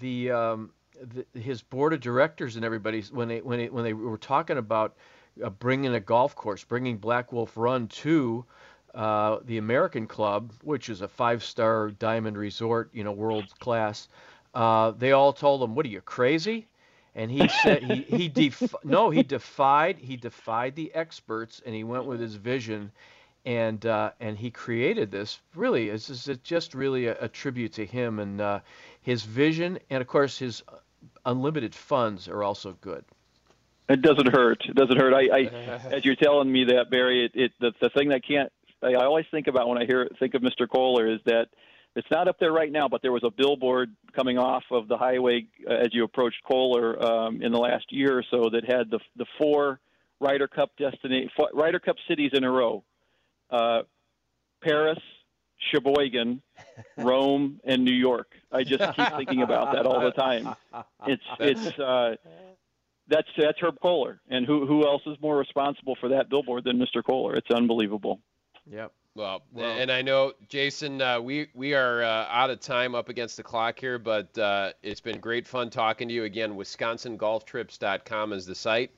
the, 0.00 0.30
um, 0.30 0.70
the, 1.00 1.40
his 1.40 1.62
board 1.62 1.94
of 1.94 2.00
directors 2.00 2.56
and 2.56 2.64
everybody 2.66 3.00
when 3.12 3.28
they 3.28 3.40
when 3.40 3.58
they, 3.58 3.68
when 3.70 3.84
they 3.84 3.94
were 3.94 4.18
talking 4.18 4.58
about 4.58 4.94
uh, 5.42 5.50
bringing 5.50 5.94
a 5.94 6.00
golf 6.00 6.34
course, 6.34 6.64
bringing 6.64 6.98
Black 6.98 7.32
Wolf 7.32 7.56
Run 7.56 7.88
to 7.88 8.44
uh, 8.94 9.38
the 9.44 9.58
American 9.58 10.06
Club, 10.06 10.52
which 10.62 10.88
is 10.88 11.00
a 11.00 11.08
five-star 11.08 11.90
diamond 11.92 12.36
resort, 12.36 12.90
you 12.92 13.04
know, 13.04 13.12
world 13.12 13.46
class. 13.58 14.08
Uh, 14.54 14.90
they 14.90 15.12
all 15.12 15.32
told 15.32 15.62
him, 15.62 15.74
"What 15.74 15.86
are 15.86 15.90
you 15.90 16.02
crazy?" 16.02 16.66
And 17.14 17.30
he 17.30 17.48
said 17.62 17.82
he 17.82 18.02
he 18.02 18.28
def- 18.28 18.74
no 18.84 19.10
he 19.10 19.22
defied 19.22 19.98
he 19.98 20.16
defied 20.16 20.74
the 20.76 20.94
experts 20.94 21.62
and 21.64 21.74
he 21.74 21.84
went 21.84 22.04
with 22.04 22.20
his 22.20 22.34
vision 22.34 22.92
and 23.44 23.84
uh, 23.86 24.12
and 24.20 24.36
he 24.38 24.50
created 24.50 25.10
this. 25.10 25.40
Really, 25.54 25.88
it's, 25.88 26.08
it's 26.10 26.42
just 26.42 26.74
really 26.74 27.06
a, 27.06 27.16
a, 27.24 27.28
tribute 27.28 27.72
to 27.74 27.86
him 27.86 28.18
and 28.18 28.40
uh, 28.40 28.60
his 29.00 29.22
vision, 29.22 29.78
and 29.90 30.00
of 30.00 30.06
course 30.06 30.38
his 30.38 30.62
unlimited 31.24 31.74
funds 31.74 32.28
are 32.28 32.42
also 32.42 32.76
good. 32.80 33.04
It 33.92 34.02
doesn't 34.02 34.34
hurt. 34.34 34.62
It 34.68 34.74
doesn't 34.74 34.96
hurt. 34.96 35.14
I, 35.14 35.36
I 35.36 35.40
as 35.96 36.04
you're 36.04 36.16
telling 36.16 36.50
me 36.50 36.64
that, 36.64 36.90
Barry, 36.90 37.26
it, 37.26 37.32
it 37.34 37.52
the, 37.60 37.72
the 37.80 37.90
thing 37.90 38.08
that 38.10 38.26
can't 38.26 38.52
I 38.82 38.94
always 38.94 39.26
think 39.30 39.46
about 39.46 39.68
when 39.68 39.78
I 39.78 39.86
hear 39.86 40.08
think 40.18 40.34
of 40.34 40.42
Mr. 40.42 40.68
Kohler 40.68 41.12
is 41.12 41.20
that 41.26 41.46
it's 41.94 42.08
not 42.10 42.26
up 42.26 42.38
there 42.40 42.52
right 42.52 42.72
now, 42.72 42.88
but 42.88 43.02
there 43.02 43.12
was 43.12 43.22
a 43.22 43.30
billboard 43.30 43.94
coming 44.14 44.38
off 44.38 44.64
of 44.70 44.88
the 44.88 44.96
highway 44.96 45.46
uh, 45.68 45.74
as 45.74 45.88
you 45.92 46.04
approached 46.04 46.42
Kohler 46.48 47.00
um, 47.04 47.42
in 47.42 47.52
the 47.52 47.58
last 47.58 47.92
year 47.92 48.18
or 48.18 48.24
so 48.30 48.48
that 48.50 48.64
had 48.64 48.90
the 48.90 48.98
the 49.16 49.26
four 49.38 49.78
Ryder 50.20 50.48
Cup 50.48 50.70
destination 50.78 51.30
Ryder 51.52 51.80
Cup 51.80 51.96
cities 52.08 52.30
in 52.32 52.44
a 52.44 52.50
row 52.50 52.82
uh, 53.50 53.82
Paris, 54.62 54.98
Sheboygan, 55.70 56.42
Rome, 56.96 57.60
and 57.64 57.84
New 57.84 57.94
York. 57.94 58.32
I 58.50 58.64
just 58.64 58.96
keep 58.96 59.08
thinking 59.16 59.42
about 59.42 59.74
that 59.74 59.86
all 59.86 60.00
the 60.00 60.12
time. 60.12 60.54
It's 61.06 61.22
it's 61.40 61.78
uh, 61.78 62.16
that's 63.12 63.28
that's 63.38 63.58
Herb 63.60 63.76
Kohler, 63.80 64.20
and 64.28 64.46
who 64.46 64.66
who 64.66 64.86
else 64.86 65.02
is 65.06 65.16
more 65.20 65.36
responsible 65.36 65.96
for 66.00 66.08
that 66.08 66.28
billboard 66.30 66.64
than 66.64 66.78
Mr. 66.78 67.04
Kohler? 67.04 67.36
It's 67.36 67.50
unbelievable. 67.50 68.20
Yep. 68.70 68.92
Well, 69.14 69.42
Well- 69.52 69.78
and 69.78 69.90
I 69.92 70.00
know 70.00 70.32
Jason, 70.48 71.02
uh, 71.02 71.20
we 71.20 71.48
we 71.54 71.74
are 71.74 72.02
uh, 72.02 72.26
out 72.30 72.48
of 72.50 72.60
time 72.60 72.94
up 72.94 73.08
against 73.10 73.36
the 73.36 73.42
clock 73.42 73.78
here, 73.78 73.98
but 73.98 74.36
uh, 74.38 74.72
it's 74.82 75.00
been 75.00 75.20
great 75.20 75.46
fun 75.46 75.68
talking 75.68 76.08
to 76.08 76.14
you 76.14 76.24
again. 76.24 76.54
WisconsinGolfTrips.com 76.56 78.32
is 78.32 78.46
the 78.46 78.54
site, 78.54 78.90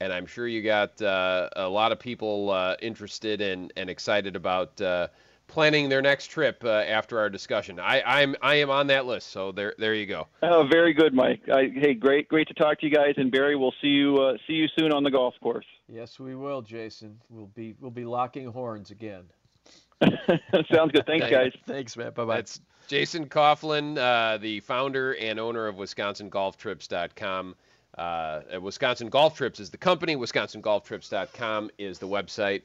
and 0.00 0.12
I'm 0.12 0.26
sure 0.26 0.48
you 0.48 0.62
got 0.62 1.00
uh, 1.00 1.48
a 1.56 1.68
lot 1.68 1.92
of 1.92 1.98
people 2.00 2.50
uh, 2.50 2.76
interested 2.82 3.40
and 3.40 3.72
and 3.76 3.88
excited 3.88 4.34
about 4.34 4.80
uh, 4.80 5.08
planning 5.52 5.90
their 5.90 6.00
next 6.00 6.28
trip 6.28 6.64
uh, 6.64 6.70
after 6.70 7.18
our 7.18 7.28
discussion. 7.28 7.78
I 7.78 8.02
I'm 8.02 8.34
I 8.40 8.54
am 8.56 8.70
on 8.70 8.86
that 8.86 9.04
list, 9.04 9.30
so 9.30 9.52
there 9.52 9.74
there 9.78 9.94
you 9.94 10.06
go. 10.06 10.26
Oh, 10.42 10.66
very 10.66 10.94
good, 10.94 11.12
Mike. 11.12 11.42
I, 11.52 11.70
hey, 11.74 11.92
great, 11.92 12.26
great 12.28 12.48
to 12.48 12.54
talk 12.54 12.80
to 12.80 12.86
you 12.86 12.94
guys. 12.94 13.14
And 13.18 13.30
Barry, 13.30 13.54
we'll 13.54 13.74
see 13.80 13.88
you 13.88 14.16
uh, 14.16 14.38
see 14.46 14.54
you 14.54 14.66
soon 14.78 14.92
on 14.92 15.04
the 15.04 15.10
golf 15.10 15.34
course. 15.42 15.66
Yes, 15.88 16.18
we 16.18 16.34
will, 16.34 16.62
Jason. 16.62 17.20
We'll 17.28 17.50
be 17.54 17.74
we'll 17.80 17.90
be 17.90 18.06
locking 18.06 18.46
horns 18.46 18.90
again. 18.90 19.24
Sounds 20.72 20.90
good. 20.92 21.04
Thanks, 21.06 21.28
guys. 21.28 21.52
Thanks, 21.66 21.96
man. 21.96 22.12
Bye 22.12 22.24
bye. 22.24 22.36
That's 22.36 22.60
Jason 22.88 23.28
Coughlin, 23.28 23.98
uh, 23.98 24.38
the 24.38 24.60
founder 24.60 25.14
and 25.16 25.38
owner 25.38 25.66
of 25.66 25.76
WisconsinGolfTrips.com. 25.76 27.54
Uh, 27.98 28.40
Wisconsin 28.60 29.08
Golf 29.10 29.36
Trips 29.36 29.60
is 29.60 29.68
the 29.68 29.76
company. 29.76 30.16
WisconsinGolfTrips.com 30.16 31.70
is 31.78 31.98
the 31.98 32.08
website. 32.08 32.62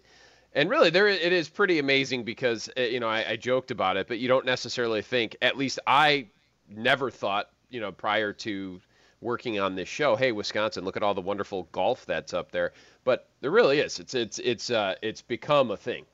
And 0.54 0.70
really, 0.70 0.90
there 0.90 1.08
it 1.08 1.34
is 1.34 1.50
pretty 1.50 1.78
amazing 1.80 2.24
because 2.24 2.70
uh, 2.78 2.82
you 2.82 3.00
know 3.00 3.08
I, 3.10 3.32
I 3.32 3.36
joked 3.36 3.70
about 3.72 3.98
it, 3.98 4.08
but 4.08 4.18
you 4.20 4.28
don't 4.28 4.46
necessarily 4.46 5.02
think. 5.02 5.36
At 5.42 5.58
least 5.58 5.80
I 5.86 6.28
never 6.70 7.12
thought, 7.12 7.50
you 7.70 7.80
know, 7.80 7.92
prior 7.92 8.34
to 8.34 8.82
working 9.22 9.60
on 9.60 9.76
this 9.76 9.88
show, 9.90 10.16
hey, 10.16 10.32
Wisconsin, 10.32 10.84
look 10.86 10.96
at 10.98 11.04
all 11.04 11.14
the 11.14 11.22
wonderful 11.22 11.68
golf 11.72 12.06
that's 12.06 12.34
up 12.34 12.52
there. 12.52 12.74
But 13.04 13.28
there 13.42 13.52
really 13.52 13.80
is. 13.80 14.00
It's 14.00 14.14
it's 14.16 14.40
it's 14.40 14.70
uh, 14.72 14.96
it's 15.02 15.22
become 15.22 15.72
a 15.72 15.78
thing. 15.78 16.06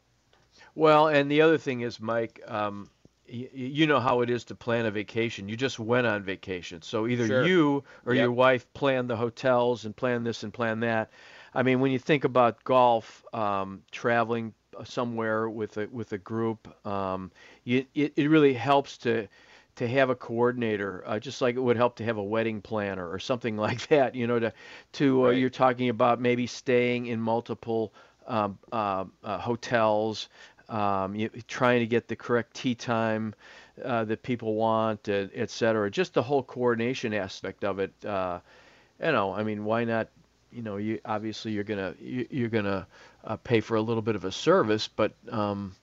Well, 0.76 1.08
and 1.08 1.30
the 1.32 1.42
other 1.42 1.58
thing 1.58 1.82
is, 1.82 2.00
Mike, 2.00 2.42
um, 2.48 2.90
y- 3.32 3.50
you 3.54 3.86
know 3.88 4.00
how 4.00 4.22
it 4.22 4.30
is 4.30 4.44
to 4.46 4.56
plan 4.56 4.86
a 4.88 4.92
vacation. 4.92 5.48
You 5.48 5.56
just 5.56 5.80
went 5.80 6.08
on 6.08 6.24
vacation, 6.24 6.82
so 6.82 7.08
either 7.08 7.28
Sure. 7.28 7.46
you 7.46 7.84
or 8.06 8.14
Yep. 8.14 8.22
your 8.24 8.32
wife 8.32 8.72
planned 8.74 9.10
the 9.10 9.16
hotels 9.16 9.86
and 9.86 9.96
planned 9.96 10.26
this 10.26 10.44
and 10.44 10.54
planned 10.54 10.84
that. 10.84 11.12
I 11.56 11.64
mean, 11.64 11.80
when 11.80 11.92
you 11.92 12.00
think 12.00 12.24
about 12.24 12.64
golf, 12.64 13.24
um, 13.34 13.84
traveling 13.92 14.54
somewhere 14.84 15.50
with 15.50 15.78
a 15.78 15.88
with 15.88 16.12
a 16.14 16.18
group, 16.18 16.68
um, 16.86 17.32
you, 17.64 17.86
it 17.96 18.14
it 18.16 18.30
really 18.30 18.54
helps 18.54 18.98
to 19.00 19.28
to 19.76 19.88
have 19.88 20.10
a 20.10 20.16
coordinator, 20.16 21.04
uh, 21.06 21.20
just 21.20 21.42
like 21.42 21.56
it 21.56 21.60
would 21.60 21.78
help 21.78 21.96
to 21.98 22.04
have 22.04 22.18
a 22.18 22.24
wedding 22.24 22.62
planner 22.62 23.10
or 23.10 23.20
something 23.20 23.58
like 23.68 23.88
that. 23.88 24.16
You 24.16 24.28
know, 24.28 24.40
to 24.40 24.54
to 24.94 25.28
uh, 25.28 25.30
Right. 25.30 25.32
you're 25.32 25.50
talking 25.50 25.90
about 25.90 26.20
maybe 26.22 26.48
staying 26.48 27.08
in 27.08 27.20
multiple 27.22 27.94
um, 28.28 28.58
uh, 28.72 29.06
uh, 29.24 29.38
hotels, 29.38 30.30
um, 30.70 31.16
you, 31.16 31.30
trying 31.48 31.80
to 31.80 31.88
get 31.88 32.08
the 32.08 32.16
correct 32.16 32.56
tee 32.56 32.76
time 32.76 33.34
uh, 33.84 34.04
that 34.06 34.22
people 34.24 34.56
want, 34.56 35.08
uh, 35.10 35.28
et 35.34 35.50
cetera. 35.50 35.90
Just 35.90 36.14
the 36.14 36.24
whole 36.24 36.44
coordination 36.44 37.14
aspect 37.14 37.64
of 37.64 37.80
it. 37.80 37.94
Uh, 38.06 38.40
you 39.04 39.12
know, 39.12 39.34
I 39.34 39.44
mean, 39.44 39.64
why 39.66 39.84
not? 39.86 40.10
You 40.54 40.62
know, 40.62 40.78
you 40.78 41.00
obviously 41.04 41.52
you're 41.52 41.64
gonna 41.64 41.96
you, 42.00 42.28
you're 42.30 42.50
gonna 42.50 42.88
uh, 43.24 43.38
pay 43.38 43.60
for 43.60 43.76
a 43.76 43.82
little 43.82 44.04
bit 44.04 44.16
of 44.16 44.26
a 44.26 44.32
service, 44.32 44.88
but 44.88 45.14
um, 45.32 45.76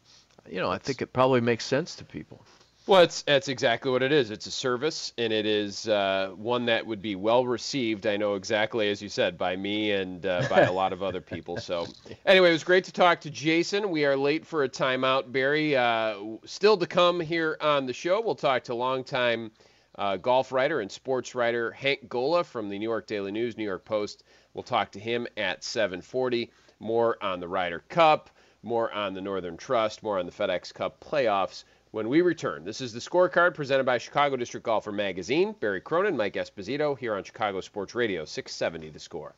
you 0.48 0.60
know, 0.60 0.70
I 0.70 0.78
think 0.78 1.02
it 1.02 1.12
probably 1.12 1.40
makes 1.40 1.64
sense 1.64 1.96
to 1.96 2.04
people. 2.04 2.44
Well, 2.86 3.02
it's 3.02 3.22
that's 3.22 3.48
exactly 3.48 3.90
what 3.90 4.02
it 4.02 4.10
is. 4.10 4.30
It's 4.30 4.46
a 4.46 4.50
service, 4.50 5.12
and 5.18 5.32
it 5.32 5.46
is 5.46 5.86
uh, 5.86 6.32
one 6.34 6.66
that 6.66 6.86
would 6.86 7.02
be 7.02 7.14
well 7.14 7.46
received. 7.46 8.06
I 8.06 8.16
know 8.16 8.34
exactly, 8.34 8.88
as 8.88 9.02
you 9.02 9.08
said, 9.08 9.36
by 9.36 9.54
me 9.54 9.92
and 9.92 10.24
uh, 10.24 10.46
by 10.48 10.62
a 10.62 10.72
lot 10.72 10.92
of 10.92 11.02
other 11.02 11.20
people. 11.20 11.56
So, 11.58 11.86
anyway, 12.26 12.48
it 12.48 12.52
was 12.52 12.64
great 12.64 12.84
to 12.84 12.92
talk 12.92 13.20
to 13.20 13.30
Jason. 13.30 13.90
We 13.90 14.06
are 14.06 14.16
late 14.16 14.46
for 14.46 14.64
a 14.64 14.68
timeout. 14.68 15.30
Barry, 15.30 15.76
uh, 15.76 16.16
still 16.46 16.76
to 16.78 16.86
come 16.86 17.20
here 17.20 17.56
on 17.60 17.86
the 17.86 17.92
show. 17.92 18.20
We'll 18.20 18.34
talk 18.34 18.64
to 18.64 18.74
longtime 18.74 19.52
uh, 19.96 20.16
golf 20.16 20.50
writer 20.50 20.80
and 20.80 20.90
sports 20.90 21.34
writer 21.34 21.70
Hank 21.70 22.08
Gola 22.08 22.42
from 22.42 22.70
the 22.70 22.78
New 22.78 22.88
York 22.88 23.06
Daily 23.06 23.30
News, 23.30 23.56
New 23.56 23.64
York 23.64 23.84
Post. 23.84 24.24
We'll 24.54 24.62
talk 24.62 24.90
to 24.92 25.00
him 25.00 25.26
at 25.36 25.62
7:40. 25.62 26.50
More 26.78 27.22
on 27.22 27.40
the 27.40 27.48
Ryder 27.48 27.84
Cup, 27.88 28.30
more 28.62 28.90
on 28.92 29.14
the 29.14 29.20
Northern 29.20 29.56
Trust, 29.56 30.02
more 30.02 30.18
on 30.18 30.26
the 30.26 30.32
FedEx 30.32 30.72
Cup 30.72 30.98
playoffs 31.00 31.64
when 31.90 32.08
we 32.08 32.22
return. 32.22 32.64
This 32.64 32.80
is 32.80 32.92
the 32.92 33.00
scorecard 33.00 33.54
presented 33.54 33.84
by 33.84 33.98
Chicago 33.98 34.36
District 34.36 34.64
Golfer 34.64 34.92
Magazine. 34.92 35.54
Barry 35.60 35.80
Cronin, 35.80 36.16
Mike 36.16 36.34
Esposito 36.34 36.96
here 36.96 37.14
on 37.14 37.24
Chicago 37.24 37.60
Sports 37.60 37.94
Radio 37.94 38.24
670 38.24 38.90
The 38.90 38.98
Score. 38.98 39.34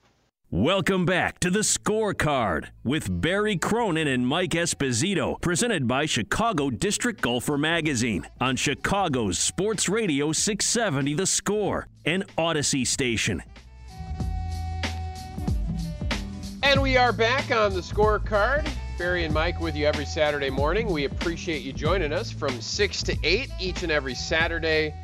Welcome 0.50 1.06
back 1.06 1.40
to 1.40 1.50
the 1.50 1.60
scorecard 1.60 2.66
with 2.84 3.22
Barry 3.22 3.56
Cronin 3.56 4.06
and 4.06 4.26
Mike 4.26 4.50
Esposito, 4.50 5.40
presented 5.40 5.88
by 5.88 6.04
Chicago 6.04 6.68
District 6.68 7.22
Golfer 7.22 7.56
Magazine 7.56 8.26
on 8.38 8.56
Chicago's 8.56 9.38
Sports 9.38 9.88
Radio 9.88 10.30
670 10.30 11.14
The 11.14 11.26
Score, 11.26 11.88
an 12.04 12.24
Audacy 12.36 12.86
station. 12.86 13.42
And 16.72 16.80
we 16.80 16.96
are 16.96 17.12
back 17.12 17.50
on 17.50 17.74
the 17.74 17.82
scorecard. 17.82 18.66
Barry 18.96 19.26
and 19.26 19.34
Mike 19.34 19.60
with 19.60 19.76
you 19.76 19.84
every 19.84 20.06
Saturday 20.06 20.48
morning. 20.48 20.86
We 20.86 21.04
appreciate 21.04 21.60
you 21.60 21.70
joining 21.74 22.14
us 22.14 22.32
from 22.32 22.62
6 22.62 23.02
to 23.02 23.16
8 23.22 23.50
each 23.60 23.82
and 23.82 23.92
every 23.92 24.14
Saturday, 24.14 24.94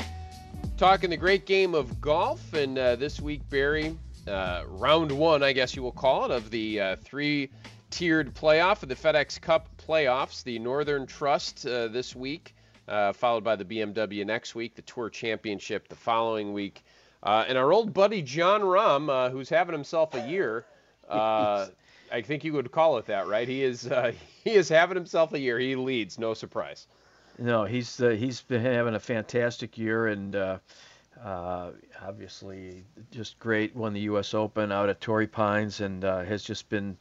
talking 0.78 1.10
the 1.10 1.18
great 1.18 1.44
game 1.44 1.74
of 1.74 2.00
golf. 2.00 2.54
And 2.54 2.78
uh, 2.78 2.96
this 2.96 3.20
week, 3.20 3.42
Barry, 3.50 3.94
uh, 4.26 4.62
round 4.66 5.12
one, 5.12 5.42
I 5.42 5.52
guess 5.52 5.76
you 5.76 5.82
will 5.82 5.92
call 5.92 6.24
it, 6.24 6.30
of 6.30 6.50
the 6.50 6.80
uh, 6.80 6.96
three 7.04 7.50
tiered 7.90 8.34
playoff 8.34 8.82
of 8.82 8.88
the 8.88 8.96
FedEx 8.96 9.38
Cup 9.38 9.68
playoffs. 9.76 10.42
The 10.42 10.58
Northern 10.58 11.06
Trust 11.06 11.66
uh, 11.66 11.88
this 11.88 12.16
week, 12.16 12.56
uh, 12.88 13.12
followed 13.12 13.44
by 13.44 13.56
the 13.56 13.66
BMW 13.66 14.24
next 14.24 14.54
week, 14.54 14.74
the 14.74 14.82
Tour 14.82 15.10
Championship 15.10 15.88
the 15.88 15.96
following 15.96 16.54
week. 16.54 16.82
Uh, 17.22 17.44
and 17.46 17.58
our 17.58 17.74
old 17.74 17.92
buddy 17.92 18.22
Jon 18.22 18.62
Rahm, 18.62 19.30
who's 19.30 19.50
having 19.50 19.74
himself 19.74 20.14
a 20.14 20.26
year. 20.26 20.64
Uh, 21.08 21.66
I 22.10 22.22
think 22.22 22.44
you 22.44 22.52
would 22.54 22.70
call 22.70 22.98
it 22.98 23.06
that, 23.06 23.26
right? 23.26 23.46
He 23.48 23.62
is 23.62 23.86
uh, 23.86 24.12
he 24.44 24.54
is 24.54 24.68
having 24.68 24.96
himself 24.96 25.32
a 25.32 25.38
year. 25.38 25.58
He 25.58 25.76
leads, 25.76 26.18
no 26.18 26.34
surprise. 26.34 26.86
No, 27.38 27.64
he's 27.64 28.00
uh, 28.00 28.10
he's 28.10 28.42
been 28.42 28.62
having 28.62 28.94
a 28.94 29.00
fantastic 29.00 29.78
year 29.78 30.08
and 30.08 30.34
uh, 30.34 30.58
uh, 31.24 31.70
obviously 32.02 32.84
just 33.10 33.38
great. 33.38 33.74
Won 33.74 33.92
the 33.92 34.00
U.S. 34.00 34.34
Open 34.34 34.70
out 34.72 34.88
at 34.88 35.00
Torrey 35.00 35.26
Pines 35.26 35.80
and 35.80 36.04
uh, 36.04 36.24
has 36.24 36.42
just 36.42 36.68
been. 36.68 36.96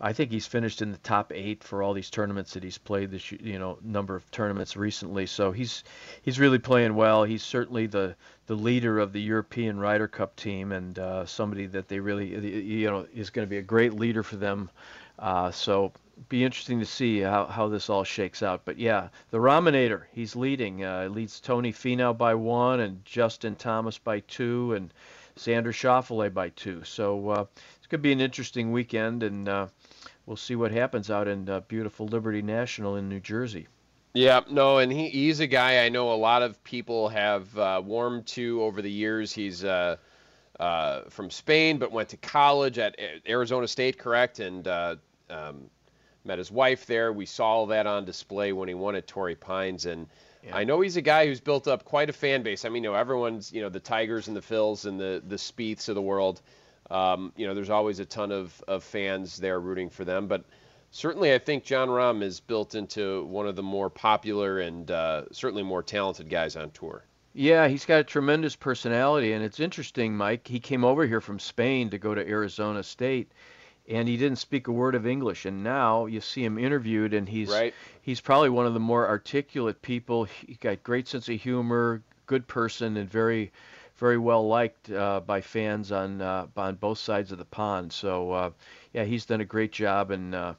I 0.00 0.12
think 0.12 0.30
he's 0.30 0.46
finished 0.46 0.82
in 0.82 0.92
the 0.92 0.98
top 0.98 1.32
eight 1.34 1.64
for 1.64 1.82
all 1.82 1.92
these 1.92 2.10
tournaments 2.10 2.54
that 2.54 2.62
he's 2.62 2.78
played 2.78 3.10
this 3.10 3.30
you 3.32 3.58
know 3.58 3.78
number 3.82 4.14
of 4.14 4.30
tournaments 4.30 4.76
recently. 4.76 5.26
So 5.26 5.52
he's 5.52 5.84
he's 6.22 6.38
really 6.38 6.58
playing 6.58 6.94
well. 6.94 7.24
He's 7.24 7.42
certainly 7.42 7.86
the 7.86 8.16
the 8.48 8.54
leader 8.54 8.98
of 8.98 9.12
the 9.12 9.20
European 9.20 9.78
Ryder 9.78 10.08
Cup 10.08 10.34
team 10.34 10.72
and 10.72 10.98
uh, 10.98 11.26
somebody 11.26 11.66
that 11.66 11.86
they 11.86 12.00
really 12.00 12.28
you 12.62 12.90
know 12.90 13.06
is 13.14 13.28
going 13.28 13.46
to 13.46 13.50
be 13.50 13.58
a 13.58 13.62
great 13.62 13.92
leader 13.92 14.22
for 14.22 14.36
them. 14.36 14.70
Uh, 15.18 15.50
so 15.50 15.92
be 16.30 16.42
interesting 16.42 16.80
to 16.80 16.86
see 16.86 17.20
how, 17.20 17.44
how 17.44 17.68
this 17.68 17.90
all 17.90 18.04
shakes 18.04 18.42
out. 18.42 18.62
But 18.64 18.78
yeah, 18.78 19.08
the 19.30 19.38
Raminator, 19.38 20.04
he's 20.12 20.34
leading. 20.34 20.82
Uh, 20.82 21.08
leads 21.10 21.40
Tony 21.40 21.72
Finau 21.72 22.16
by 22.16 22.34
one 22.34 22.80
and 22.80 23.04
Justin 23.04 23.54
Thomas 23.54 23.98
by 23.98 24.20
two 24.20 24.72
and 24.72 24.94
Xander 25.36 25.72
Schauffele 25.72 26.32
by 26.32 26.48
two. 26.48 26.82
So 26.84 27.28
uh, 27.28 27.44
it's 27.76 27.86
going 27.86 28.00
to 28.00 28.08
be 28.08 28.12
an 28.12 28.20
interesting 28.20 28.72
weekend, 28.72 29.22
and 29.22 29.46
uh, 29.46 29.66
we'll 30.24 30.36
see 30.36 30.56
what 30.56 30.72
happens 30.72 31.10
out 31.10 31.28
in 31.28 31.50
uh, 31.50 31.60
beautiful 31.60 32.06
Liberty 32.06 32.40
National 32.40 32.96
in 32.96 33.10
New 33.10 33.20
Jersey. 33.20 33.68
Yeah, 34.18 34.40
no, 34.50 34.78
and 34.78 34.90
he, 34.90 35.10
he's 35.10 35.38
a 35.38 35.46
guy 35.46 35.84
I 35.84 35.90
know 35.90 36.12
a 36.12 36.16
lot 36.18 36.42
of 36.42 36.64
people 36.64 37.08
have 37.08 37.56
uh, 37.56 37.80
warmed 37.84 38.26
to 38.26 38.60
over 38.64 38.82
the 38.82 38.90
years. 38.90 39.32
He's 39.32 39.62
uh, 39.62 39.94
uh, 40.58 41.02
from 41.08 41.30
Spain, 41.30 41.78
but 41.78 41.92
went 41.92 42.08
to 42.08 42.16
college 42.16 42.80
at 42.80 42.96
Arizona 43.28 43.68
State, 43.68 43.96
correct? 43.96 44.40
And 44.40 44.66
uh, 44.66 44.96
um, 45.30 45.70
met 46.24 46.36
his 46.36 46.50
wife 46.50 46.84
there. 46.84 47.12
We 47.12 47.26
saw 47.26 47.46
all 47.46 47.66
that 47.66 47.86
on 47.86 48.04
display 48.04 48.52
when 48.52 48.66
he 48.66 48.74
won 48.74 48.96
at 48.96 49.06
Torrey 49.06 49.36
Pines, 49.36 49.86
and 49.86 50.08
I 50.52 50.64
know 50.64 50.80
he's 50.80 50.96
a 50.96 51.02
guy 51.02 51.26
who's 51.26 51.40
built 51.40 51.68
up 51.68 51.84
quite 51.84 52.10
a 52.10 52.12
fan 52.12 52.42
base. 52.42 52.64
I 52.64 52.70
mean, 52.70 52.82
you 52.82 52.90
know, 52.90 52.96
everyone's, 52.96 53.52
you 53.52 53.62
know, 53.62 53.68
the 53.68 53.78
Tigers 53.78 54.26
and 54.26 54.36
the 54.36 54.40
Phils 54.40 54.84
and 54.84 54.98
the 54.98 55.22
the 55.28 55.36
Spieths 55.36 55.88
of 55.88 55.94
the 55.94 56.02
world. 56.02 56.42
Um, 56.90 57.32
you 57.36 57.46
know, 57.46 57.54
there's 57.54 57.70
always 57.70 58.00
a 58.00 58.04
ton 58.04 58.32
of, 58.32 58.64
of 58.66 58.82
fans 58.82 59.36
there 59.36 59.60
rooting 59.60 59.90
for 59.90 60.04
them, 60.04 60.26
but 60.26 60.44
certainly 60.90 61.32
I 61.32 61.38
think 61.38 61.64
Jon 61.64 61.88
Rahm 61.88 62.22
is 62.22 62.40
built 62.40 62.74
into 62.74 63.24
one 63.26 63.46
of 63.46 63.56
the 63.56 63.62
more 63.62 63.90
popular 63.90 64.60
and 64.60 64.90
uh, 64.90 65.24
certainly 65.32 65.62
more 65.62 65.82
talented 65.82 66.28
guys 66.28 66.56
on 66.56 66.70
tour. 66.70 67.04
Yeah, 67.34 67.68
he's 67.68 67.84
got 67.84 68.00
a 68.00 68.04
tremendous 68.04 68.56
personality, 68.56 69.32
and 69.32 69.44
it's 69.44 69.60
interesting, 69.60 70.16
Mike. 70.16 70.48
He 70.48 70.58
came 70.58 70.84
over 70.84 71.06
here 71.06 71.20
from 71.20 71.38
Spain 71.38 71.90
to 71.90 71.98
go 71.98 72.14
to 72.14 72.26
Arizona 72.26 72.82
State, 72.82 73.30
and 73.88 74.08
he 74.08 74.16
didn't 74.16 74.38
speak 74.38 74.66
a 74.66 74.72
word 74.72 74.94
of 74.94 75.06
English. 75.06 75.44
And 75.44 75.62
now 75.62 76.06
you 76.06 76.20
see 76.20 76.44
him 76.44 76.58
interviewed, 76.58 77.14
and 77.14 77.28
he's 77.28 77.50
Right. 77.50 77.74
he's 78.02 78.20
probably 78.20 78.48
one 78.48 78.66
of 78.66 78.74
the 78.74 78.80
more 78.80 79.06
articulate 79.06 79.80
people. 79.82 80.24
He 80.24 80.54
got 80.54 80.82
great 80.82 81.06
sense 81.06 81.28
of 81.28 81.40
humor, 81.40 82.02
good 82.26 82.46
person, 82.48 82.96
and 82.96 83.08
very 83.08 83.52
very 83.98 84.18
well 84.18 84.46
liked 84.46 84.90
uh, 84.90 85.20
by 85.20 85.40
fans 85.40 85.92
on 85.92 86.20
uh, 86.20 86.46
on 86.56 86.76
both 86.76 86.98
sides 86.98 87.30
of 87.32 87.38
the 87.38 87.44
pond. 87.44 87.92
So 87.92 88.30
uh, 88.32 88.50
yeah, 88.92 89.04
he's 89.04 89.26
done 89.26 89.40
a 89.40 89.44
great 89.44 89.72
job, 89.72 90.10
and 90.10 90.34
uh, 90.34 90.54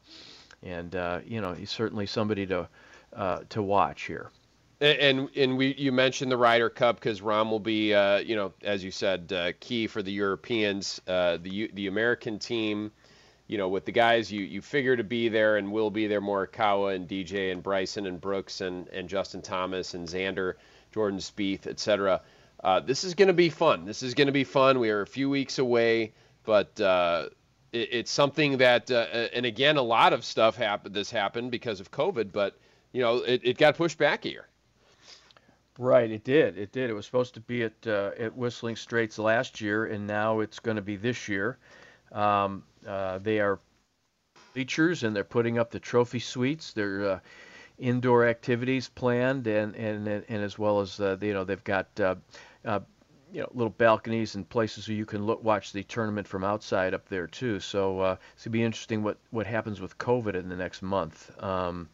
and 0.63 0.95
uh, 0.95 1.19
you 1.25 1.41
know 1.41 1.53
he's 1.53 1.71
certainly 1.71 2.05
somebody 2.05 2.45
to 2.47 2.67
uh, 3.13 3.39
to 3.49 3.61
watch 3.61 4.03
here. 4.03 4.31
And 4.81 5.29
and 5.35 5.57
we 5.57 5.73
you 5.75 5.91
mentioned 5.91 6.31
the 6.31 6.37
Ryder 6.37 6.69
Cup 6.69 6.95
because 6.95 7.19
Rahm 7.19 7.49
will 7.49 7.59
be 7.59 7.93
uh, 7.93 8.19
you 8.19 8.35
know 8.35 8.53
as 8.63 8.83
you 8.83 8.91
said 8.91 9.33
uh, 9.33 9.51
key 9.59 9.87
for 9.87 10.01
the 10.01 10.11
Europeans. 10.11 11.01
Uh, 11.07 11.37
the 11.41 11.69
the 11.73 11.87
American 11.87 12.39
team, 12.39 12.91
you 13.47 13.57
know 13.57 13.67
with 13.67 13.85
the 13.85 13.91
guys 13.91 14.31
you 14.31 14.41
you 14.41 14.61
figure 14.61 14.95
to 14.95 15.03
be 15.03 15.27
there 15.27 15.57
and 15.57 15.71
will 15.71 15.89
be 15.89 16.07
there 16.07 16.21
Morikawa 16.21 16.95
and 16.95 17.09
DJ 17.09 17.51
and 17.51 17.61
Bryson 17.61 18.05
and 18.05 18.21
Brooks 18.21 18.61
and 18.61 18.87
and 18.89 19.09
Justin 19.09 19.41
Thomas 19.41 19.95
and 19.95 20.07
Xander, 20.07 20.53
Jordan 20.93 21.19
Spieth, 21.19 21.67
etc. 21.67 22.21
Uh, 22.63 22.79
this 22.79 23.03
is 23.03 23.15
going 23.15 23.27
to 23.27 23.33
be 23.33 23.49
fun. 23.49 23.85
This 23.85 24.03
is 24.03 24.13
going 24.13 24.27
to 24.27 24.33
be 24.33 24.43
fun. 24.43 24.79
We 24.79 24.89
are 24.91 25.01
a 25.01 25.07
few 25.07 25.29
weeks 25.29 25.59
away, 25.59 26.13
but 26.45 26.79
uh, 26.79 27.29
it, 27.71 27.89
it's 27.91 28.11
something 28.11 28.57
that 28.57 28.89
uh, 28.91 29.05
and 29.33 29.45
again 29.45 29.77
a 29.77 29.81
lot 29.81 30.13
of 30.13 30.23
stuff 30.25 30.55
happened. 30.55 30.95
This 30.95 31.11
happened 31.11 31.51
because 31.51 31.79
of 31.79 31.91
COVID, 31.91 32.31
but 32.31 32.57
you 32.91 33.01
know 33.01 33.17
it, 33.17 33.41
it 33.43 33.57
got 33.57 33.77
pushed 33.77 33.97
back 33.97 34.25
year. 34.25 34.47
Right, 35.77 36.11
it 36.11 36.25
did. 36.25 36.57
It 36.57 36.73
did. 36.73 36.89
It 36.89 36.93
was 36.93 37.05
supposed 37.05 37.33
to 37.35 37.39
be 37.39 37.63
at 37.63 37.87
uh, 37.87 38.11
at 38.19 38.35
Whistling 38.35 38.75
Straits 38.75 39.17
last 39.17 39.61
year, 39.61 39.85
and 39.85 40.05
now 40.05 40.41
it's 40.41 40.59
going 40.59 40.75
to 40.75 40.81
be 40.81 40.97
this 40.97 41.29
year. 41.29 41.57
Um, 42.11 42.63
uh, 42.85 43.19
they 43.19 43.39
are 43.39 43.59
features, 44.53 45.03
and 45.03 45.15
they're 45.15 45.23
putting 45.23 45.57
up 45.57 45.71
the 45.71 45.79
trophy 45.79 46.19
suites. 46.19 46.73
They're 46.73 47.11
uh, 47.11 47.19
indoor 47.77 48.27
activities 48.27 48.89
planned, 48.89 49.47
and 49.47 49.75
and 49.75 50.07
and 50.07 50.43
as 50.43 50.59
well 50.59 50.81
as 50.81 50.99
uh, 50.99 51.17
you 51.21 51.33
know 51.33 51.45
they've 51.45 51.63
got 51.63 51.87
uh, 51.99 52.15
uh, 52.65 52.81
you 53.31 53.41
know 53.41 53.49
little 53.53 53.71
balconies 53.71 54.35
and 54.35 54.47
places 54.47 54.87
where 54.87 54.97
you 54.97 55.05
can 55.05 55.25
look 55.25 55.43
watch 55.43 55.71
the 55.71 55.83
tournament 55.83 56.27
from 56.27 56.43
outside 56.43 56.93
up 56.93 57.07
there 57.09 57.27
too. 57.27 57.59
So 57.59 57.99
uh, 57.99 58.15
it's 58.33 58.45
gonna 58.45 58.53
be 58.53 58.63
interesting 58.63 59.03
what 59.03 59.17
what 59.31 59.45
happens 59.45 59.81
with 59.81 59.97
COVID 59.97 60.35
in 60.35 60.49
the 60.49 60.55
next 60.55 60.81
month. 60.81 61.31
Um, 61.43 61.89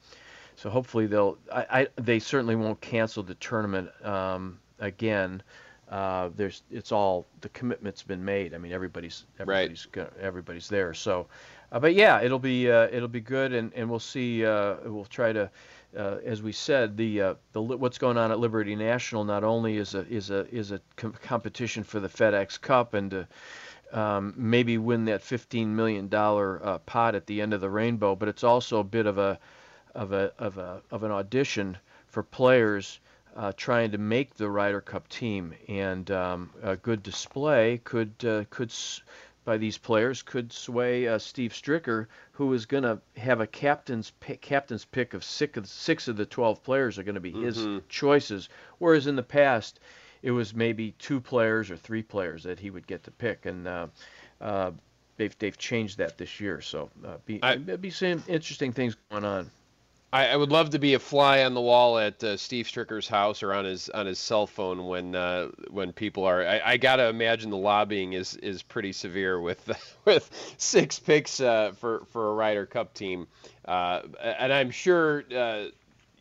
so 0.56 0.69
hopefully 0.69 1.06
they'll. 1.08 1.38
I, 1.52 1.65
I 1.69 1.88
they 1.98 2.19
certainly 2.19 2.56
won't 2.56 2.80
cancel 2.82 3.24
the 3.24 3.36
tournament 3.36 3.89
um, 4.06 4.60
again. 4.80 5.43
Uh, 5.89 6.30
there's 6.36 6.63
it's 6.71 6.91
all 6.91 7.28
the 7.41 7.50
commitment's 7.50 8.02
been 8.02 8.24
made. 8.24 8.54
I 8.54 8.58
mean 8.58 8.71
everybody's 8.71 9.26
everybody's 9.39 9.88
right. 9.95 10.10
everybody's 10.19 10.67
there. 10.67 10.93
So, 10.93 11.28
uh, 11.71 11.80
but 11.80 11.93
yeah, 11.93 12.21
it'll 12.21 12.39
be 12.39 12.71
uh, 12.71 12.88
it'll 12.91 13.08
be 13.08 13.21
good, 13.21 13.54
and 13.54 13.71
and 13.74 13.89
we'll 13.89 14.00
see. 14.00 14.45
Uh, 14.45 14.76
we'll 14.86 15.06
try 15.06 15.34
to. 15.34 15.50
Uh, 15.98 16.18
as 16.26 16.42
we 16.42 16.52
said, 16.52 16.98
the 16.98 17.22
uh, 17.22 17.34
the 17.54 17.62
what's 17.62 17.98
going 17.98 18.18
on 18.18 18.32
at 18.32 18.40
Liberty 18.40 18.76
National 18.76 19.24
not 19.24 19.44
only 19.44 19.78
is 19.78 19.96
a 19.96 20.08
is 20.08 20.30
a 20.30 20.48
is 20.54 20.72
a 20.72 20.82
com- 20.96 21.14
competition 21.14 21.84
for 21.84 22.00
the 22.00 22.10
FedEx 22.10 22.60
Cup 22.60 22.94
and 22.94 23.12
to 23.12 23.28
um, 23.92 24.34
maybe 24.36 24.78
win 24.78 25.06
that 25.06 25.22
15 25.22 25.76
million 25.76 26.08
dollar 26.08 26.80
pot 26.86 27.16
at 27.16 27.28
the 27.28 27.42
end 27.42 27.54
of 27.54 27.62
the 27.62 27.70
rainbow, 27.70 28.16
but 28.16 28.28
it's 28.28 28.44
also 28.44 28.80
a 28.80 28.84
bit 28.84 29.06
of 29.06 29.18
a 29.18 29.40
of 29.94 30.12
a 30.12 30.34
of 30.38 30.58
a 30.58 30.82
of 30.92 31.04
an 31.04 31.12
audition 31.12 31.78
for 32.08 32.24
players 32.24 33.00
uh, 33.36 33.52
trying 33.58 33.92
to 33.92 33.98
make 33.98 34.36
the 34.36 34.50
Ryder 34.50 34.82
Cup 34.82 35.08
team, 35.10 35.54
and 35.68 36.10
um, 36.12 36.50
a 36.64 36.76
good 36.76 37.04
display 37.04 37.82
could 37.84 38.14
uh, 38.26 38.46
could 38.50 38.72
by 39.46 39.58
these 39.58 39.78
players 39.78 40.22
could 40.22 40.52
sway 40.52 41.08
uh, 41.08 41.20
Steve 41.20 41.54
Stricker, 41.54 42.08
who 42.34 42.52
is 42.54 42.66
going 42.66 42.84
to 42.84 43.00
have 43.16 43.40
a 43.40 43.48
captain's 43.48 44.12
pick, 44.20 44.42
captain's 44.42 44.84
pick 44.84 45.14
of 45.14 45.24
six 45.24 45.58
of, 45.58 45.68
six 45.68 46.08
of 46.08 46.18
the 46.18 46.26
12 46.26 46.64
players 46.64 46.98
are 46.98 47.04
going 47.04 47.16
to 47.16 47.22
be 47.22 47.32
his 47.32 47.60
mm-hmm. 47.60 47.78
choices, 47.88 48.50
whereas 48.80 49.08
in 49.08 49.16
the 49.16 49.24
past 49.24 49.80
it 50.24 50.32
was 50.32 50.56
maybe 50.56 50.92
two 50.98 51.22
players 51.22 51.70
or 51.70 51.78
three 51.78 52.02
players 52.02 52.44
that 52.44 52.60
he 52.60 52.72
would 52.72 52.88
get 52.88 53.04
to 53.04 53.12
pick, 53.12 53.46
and 53.46 53.68
uh, 53.68 53.88
uh, 54.42 54.72
they've 55.18 55.38
they've 55.38 55.58
changed 55.58 56.00
that 56.00 56.18
this 56.18 56.40
year. 56.40 56.62
So 56.62 56.90
uh, 57.06 57.18
be 57.26 57.40
I, 57.44 57.58
be 57.58 57.92
some 57.92 58.24
interesting 58.28 58.74
things 58.74 58.98
going 59.12 59.24
on. 59.24 59.52
I, 60.13 60.28
I, 60.28 60.36
would 60.36 60.52
love 60.52 60.70
to 60.72 60.80
be 60.80 60.94
a 60.94 61.00
fly 61.00 61.44
on 61.44 61.54
the 61.54 61.62
wall 61.62 61.98
at 61.98 62.24
uh, 62.24 62.38
Steve 62.38 62.68
Stricker's 62.68 63.08
house 63.08 63.44
or 63.44 63.54
on 63.54 63.65
his 63.65 63.89
on 63.89 64.06
his 64.06 64.20
cell 64.20 64.48
phone 64.48 64.88
when 64.88 65.15
uh, 65.15 65.50
when 65.70 65.91
people 65.91 66.24
are. 66.24 66.46
I, 66.46 66.62
I, 66.63 66.78
gotta 66.78 67.08
imagine 67.08 67.50
the 67.50 67.58
lobbying 67.58 68.13
is 68.13 68.36
is 68.38 68.62
pretty 68.62 68.94
severe 68.94 69.39
with 69.39 69.70
with 70.06 70.56
six 70.58 71.00
picks 71.00 71.41
uh, 71.41 71.74
for 71.74 72.06
for 72.12 72.30
a 72.30 72.34
Ryder 72.34 72.65
Cup 72.65 72.94
team, 72.94 73.28
uh, 73.65 74.02
and 74.22 74.54
I'm 74.54 74.72
sure 74.72 75.24
uh, 75.36 75.65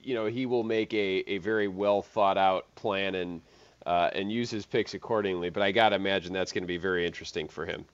you 0.02 0.14
know 0.14 0.26
he 0.26 0.46
will 0.46 0.64
make 0.64 0.92
a, 0.92 1.22
a 1.26 1.38
very 1.38 1.68
well 1.68 2.02
thought 2.02 2.38
out 2.38 2.74
plan 2.74 3.14
and 3.14 3.42
uh, 3.86 4.10
and 4.12 4.32
use 4.32 4.50
his 4.50 4.66
picks 4.66 4.94
accordingly. 4.94 5.50
But 5.50 5.62
I 5.62 5.72
gotta 5.72 5.96
imagine 5.96 6.32
that's 6.32 6.52
going 6.52 6.64
to 6.64 6.68
be 6.68 6.78
very 6.78 7.06
interesting 7.06 7.48
for 7.48 7.66
him. 7.66 7.84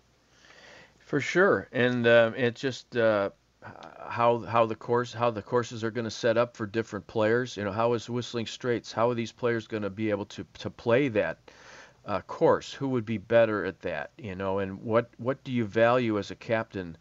For 1.01 1.21
sure, 1.21 1.69
and 1.73 2.07
um, 2.07 2.35
it 2.37 2.55
just 2.55 2.97
how 3.63 4.39
how 4.39 4.67
the 4.67 4.75
course 4.75 5.13
how 5.13 5.31
the 5.31 5.43
courses 5.43 5.85
are 5.85 5.91
going 5.91 6.05
to 6.05 6.11
set 6.11 6.39
up 6.39 6.57
for 6.57 6.67
different 6.67 7.07
players. 7.07 7.57
You 7.57 7.65
know, 7.65 7.73
how 7.73 7.93
is 7.93 8.09
Whistling 8.09 8.47
Straits? 8.47 8.93
How 8.93 9.11
are 9.11 9.15
these 9.15 9.33
players 9.33 9.67
going 9.67 9.83
to 9.83 9.91
be 9.91 10.11
able 10.11 10.27
to 10.27 10.47
to 10.59 10.71
play 10.71 11.09
that 11.09 11.39
uh, 12.07 12.21
course? 12.23 12.73
Who 12.73 12.89
would 12.89 13.05
be 13.05 13.19
better 13.19 13.65
at 13.65 13.81
that? 13.81 14.11
You 14.17 14.35
know, 14.35 14.59
and 14.59 14.83
what 14.83 15.11
what 15.19 15.43
do 15.45 15.53
you 15.53 15.65
value 15.65 16.19
as 16.19 16.31
a 16.31 16.37
captain? 16.37 16.97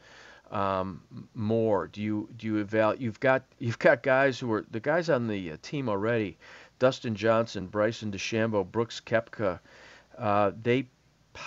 Um, 0.51 1.03
more? 1.35 1.87
Do 1.87 2.01
you 2.01 2.27
do 2.35 2.47
you 2.47 2.63
value? 2.63 3.03
You've 3.03 3.19
got 3.19 3.43
you've 3.59 3.79
got 3.79 4.03
guys 4.03 4.39
who 4.39 4.51
are 4.51 4.65
the 4.71 4.79
guys 4.79 5.09
on 5.09 5.27
the 5.27 5.51
uh, 5.51 5.57
team 5.61 5.87
already. 5.87 6.37
Dustin 6.79 7.13
Johnson, 7.13 7.67
Bryson 7.67 8.11
DeChambeau, 8.11 8.69
Brooks 8.69 9.01
Koepka. 9.05 9.59
Uh, 10.17 10.51
they 10.61 10.87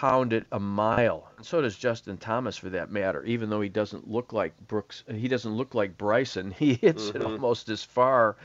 pound 0.01 0.33
it 0.33 0.47
a 0.51 0.59
mile. 0.59 1.29
And 1.37 1.45
so 1.45 1.61
does 1.61 1.77
Justin 1.77 2.17
Thomas, 2.17 2.57
for 2.57 2.71
that 2.71 2.91
matter. 2.91 3.23
Even 3.25 3.51
though 3.51 3.61
he 3.61 3.69
doesn't 3.69 4.09
look 4.09 4.33
like 4.33 4.55
Brooks, 4.67 5.05
he 5.07 5.29
doesn't 5.29 5.55
look 5.55 5.75
like 5.75 5.99
Bryson. 5.99 6.55
He 6.63 6.75
hits 6.75 7.09
mm-hmm. 7.09 7.17
it 7.19 7.25
almost 7.25 7.69
as 7.69 7.83
far, 7.83 8.37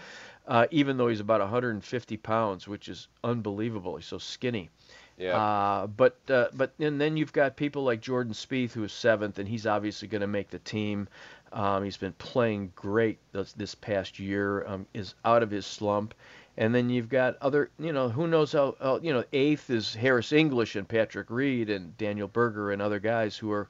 uh, 0.48 0.68
even 0.72 0.98
though 0.98 1.08
he's 1.08 1.20
about 1.20 1.40
150 1.40 2.18
pounds, 2.18 2.68
which 2.68 2.90
is 2.90 3.08
unbelievable. 3.24 3.96
He's 3.96 4.08
so 4.08 4.18
skinny. 4.18 4.70
Yeah. 5.18 5.38
Uh, 5.38 5.88
but 5.88 6.18
uh, 6.30 6.48
but 6.54 6.74
and 6.80 7.00
then 7.00 7.16
you've 7.16 7.34
got 7.34 7.56
people 7.56 7.84
like 7.84 8.02
Jordan 8.02 8.34
Spieth, 8.34 8.74
who 8.74 8.84
is 8.84 8.92
seventh, 8.92 9.40
and 9.40 9.48
he's 9.48 9.66
obviously 9.66 10.08
going 10.08 10.22
to 10.22 10.28
make 10.28 10.50
the 10.50 10.60
team. 10.60 11.08
Um, 11.54 11.84
he's 11.84 11.98
been 11.98 12.14
playing 12.14 12.74
great 12.76 13.20
this, 13.32 13.54
this 13.54 13.74
past 13.74 14.20
year. 14.20 14.66
Um, 14.68 14.86
is 14.94 15.16
out 15.24 15.44
of 15.44 15.50
his 15.50 15.66
slump, 15.66 16.14
and 16.58 16.74
then 16.74 16.90
you've 16.90 17.10
got 17.10 17.38
other, 17.42 17.70
you 17.78 17.94
know, 17.94 18.10
who 18.10 18.28
knows 18.28 18.52
how, 18.52 18.76
how, 18.82 19.00
you 19.02 19.14
know, 19.14 19.24
eighth 19.32 19.70
is 19.70 19.94
Harris 19.94 20.32
English 20.32 20.76
and 20.76 20.88
Patrick 20.88 21.30
Reed 21.30 21.70
and 21.70 21.96
Daniel 21.98 22.28
Berger 22.28 22.72
and 22.72 22.82
other 22.82 23.00
guys 23.00 23.38
who 23.38 23.52
are, 23.52 23.70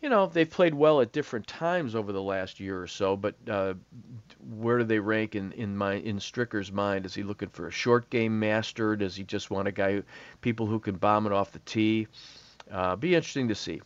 you 0.00 0.08
know, 0.08 0.26
they've 0.26 0.48
played 0.48 0.72
well 0.72 1.00
at 1.00 1.12
different 1.12 1.46
times 1.46 1.94
over 1.94 2.12
the 2.12 2.22
last 2.22 2.60
year 2.60 2.80
or 2.80 2.86
so. 2.86 3.16
But 3.16 3.34
uh, 3.48 3.74
where 4.56 4.78
do 4.78 4.84
they 4.84 5.00
rank 5.00 5.34
in 5.34 5.52
in 5.52 5.76
my 5.76 5.94
in 5.94 6.18
Stricker's 6.18 6.70
mind? 6.70 7.04
Is 7.04 7.14
he 7.14 7.22
looking 7.22 7.50
for 7.50 7.66
a 7.66 7.72
short 7.72 8.08
game 8.10 8.38
master? 8.38 8.96
Does 8.96 9.16
he 9.16 9.24
just 9.24 9.50
want 9.50 9.68
a 9.68 9.72
guy, 9.72 10.02
people 10.40 10.66
who 10.66 10.78
can 10.78 10.96
bomb 10.96 11.26
it 11.26 11.32
off 11.32 11.52
the 11.52 11.58
tee? 11.60 12.06
Uh, 12.70 12.94
be 12.94 13.14
interesting 13.14 13.48
to 13.48 13.54
see 13.54 13.82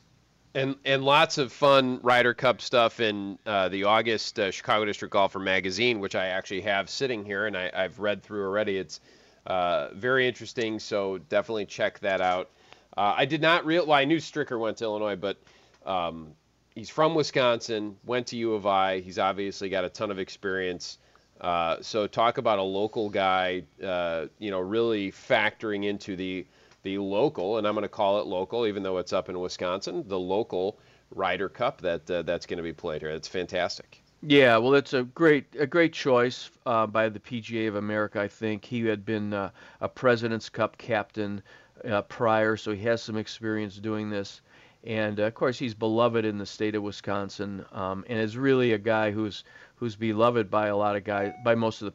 and 0.54 0.76
and 0.84 1.04
lots 1.04 1.38
of 1.38 1.52
fun 1.52 2.00
Ryder 2.02 2.34
Cup 2.34 2.60
stuff 2.60 3.00
in 3.00 3.38
uh, 3.44 3.68
the 3.68 3.84
August 3.84 4.38
uh, 4.38 4.50
Chicago 4.50 4.84
District 4.84 5.12
Golfer 5.12 5.40
magazine, 5.40 6.00
which 6.00 6.14
I 6.14 6.26
actually 6.26 6.62
have 6.62 6.88
sitting 6.88 7.24
here 7.24 7.46
and 7.46 7.56
I, 7.56 7.70
have 7.74 7.98
read 7.98 8.22
through 8.22 8.44
already. 8.44 8.78
It's 8.78 9.00
uh, 9.46 9.88
very 9.94 10.28
interesting, 10.28 10.78
so 10.78 11.18
definitely 11.18 11.66
check 11.66 11.98
that 12.00 12.20
out. 12.20 12.50
Uh, 12.96 13.14
I 13.16 13.24
did 13.24 13.42
not 13.42 13.66
real 13.66 13.86
well, 13.86 13.98
I 13.98 14.04
knew 14.04 14.18
Stricker 14.18 14.58
went 14.58 14.78
to 14.78 14.84
Illinois, 14.84 15.16
but 15.16 15.36
um, 15.84 16.28
he's 16.74 16.88
from 16.88 17.14
Wisconsin, 17.14 17.96
went 18.04 18.28
to 18.28 18.36
U 18.36 18.54
of 18.54 18.66
I. 18.66 19.00
He's 19.00 19.18
obviously 19.18 19.68
got 19.68 19.84
a 19.84 19.88
ton 19.88 20.10
of 20.12 20.18
experience. 20.20 20.98
Uh, 21.40 21.78
so 21.80 22.06
talk 22.06 22.38
about 22.38 22.60
a 22.60 22.62
local 22.62 23.10
guy, 23.10 23.64
uh, 23.84 24.26
you 24.38 24.52
know, 24.52 24.60
really 24.60 25.10
factoring 25.10 25.84
into 25.84 26.14
the 26.14 26.46
the 26.84 26.98
local, 26.98 27.58
and 27.58 27.66
I'm 27.66 27.74
going 27.74 27.82
to 27.82 27.88
call 27.88 28.20
it 28.20 28.26
local, 28.26 28.66
even 28.66 28.82
though 28.82 28.98
it's 28.98 29.12
up 29.12 29.28
in 29.28 29.40
Wisconsin, 29.40 30.04
the 30.06 30.18
local 30.18 30.78
Ryder 31.10 31.48
Cup 31.48 31.80
that 31.80 32.08
uh, 32.10 32.22
that's 32.22 32.46
going 32.46 32.58
to 32.58 32.62
be 32.62 32.72
played 32.72 33.02
here. 33.02 33.10
It's 33.10 33.28
fantastic. 33.28 34.02
Yeah, 34.22 34.56
well, 34.56 34.74
it's 34.74 34.94
a 34.94 35.02
great 35.02 35.46
a 35.58 35.66
great 35.66 35.92
choice 35.92 36.50
uh, 36.64 36.86
by 36.86 37.08
the 37.08 37.20
PGA 37.20 37.68
of 37.68 37.76
America. 37.76 38.20
I 38.20 38.28
think 38.28 38.64
he 38.64 38.86
had 38.86 39.04
been 39.04 39.34
uh, 39.34 39.50
a 39.80 39.88
President's 39.88 40.48
Cup 40.48 40.78
captain 40.78 41.42
uh, 41.88 42.02
prior, 42.02 42.56
so 42.56 42.72
he 42.72 42.82
has 42.82 43.02
some 43.02 43.16
experience 43.16 43.76
doing 43.76 44.10
this. 44.10 44.40
And 44.84 45.18
of 45.18 45.34
course, 45.34 45.58
he's 45.58 45.74
beloved 45.74 46.24
in 46.24 46.38
the 46.38 46.46
state 46.46 46.74
of 46.74 46.82
Wisconsin, 46.82 47.64
um, 47.72 48.04
and 48.08 48.18
is 48.18 48.36
really 48.36 48.72
a 48.72 48.78
guy 48.78 49.10
who's 49.10 49.44
who's 49.76 49.96
beloved 49.96 50.50
by 50.50 50.68
a 50.68 50.76
lot 50.76 50.96
of 50.96 51.04
guys, 51.04 51.32
by 51.44 51.54
most 51.54 51.82
of 51.82 51.86
the 51.86 51.94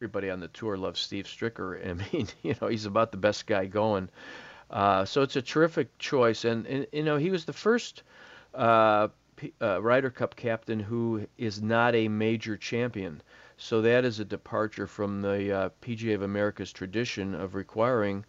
everybody 0.00 0.30
on 0.30 0.38
the 0.38 0.46
tour 0.46 0.76
loves 0.76 1.00
Steve 1.00 1.24
Stricker. 1.24 1.84
I 1.90 1.94
mean, 1.94 2.28
you 2.42 2.54
know, 2.60 2.68
he's 2.68 2.86
about 2.86 3.10
the 3.10 3.18
best 3.18 3.46
guy 3.46 3.66
going. 3.66 4.08
Uh, 4.70 5.04
so 5.04 5.22
it's 5.22 5.34
a 5.34 5.42
terrific 5.42 5.98
choice, 5.98 6.44
and, 6.44 6.66
and 6.66 6.86
you 6.92 7.02
know, 7.02 7.16
he 7.16 7.30
was 7.30 7.44
the 7.44 7.52
first 7.52 8.04
uh, 8.54 9.08
P- 9.34 9.54
uh, 9.60 9.82
Ryder 9.82 10.10
Cup 10.10 10.36
captain 10.36 10.78
who 10.78 11.26
is 11.36 11.60
not 11.60 11.96
a 11.96 12.06
major 12.06 12.56
champion. 12.56 13.22
So 13.56 13.82
that 13.82 14.04
is 14.04 14.20
a 14.20 14.24
departure 14.24 14.86
from 14.86 15.20
the 15.20 15.52
uh, 15.52 15.70
PGA 15.82 16.14
of 16.14 16.22
America's 16.22 16.72
tradition 16.72 17.34
of 17.34 17.56
requiring 17.56 18.24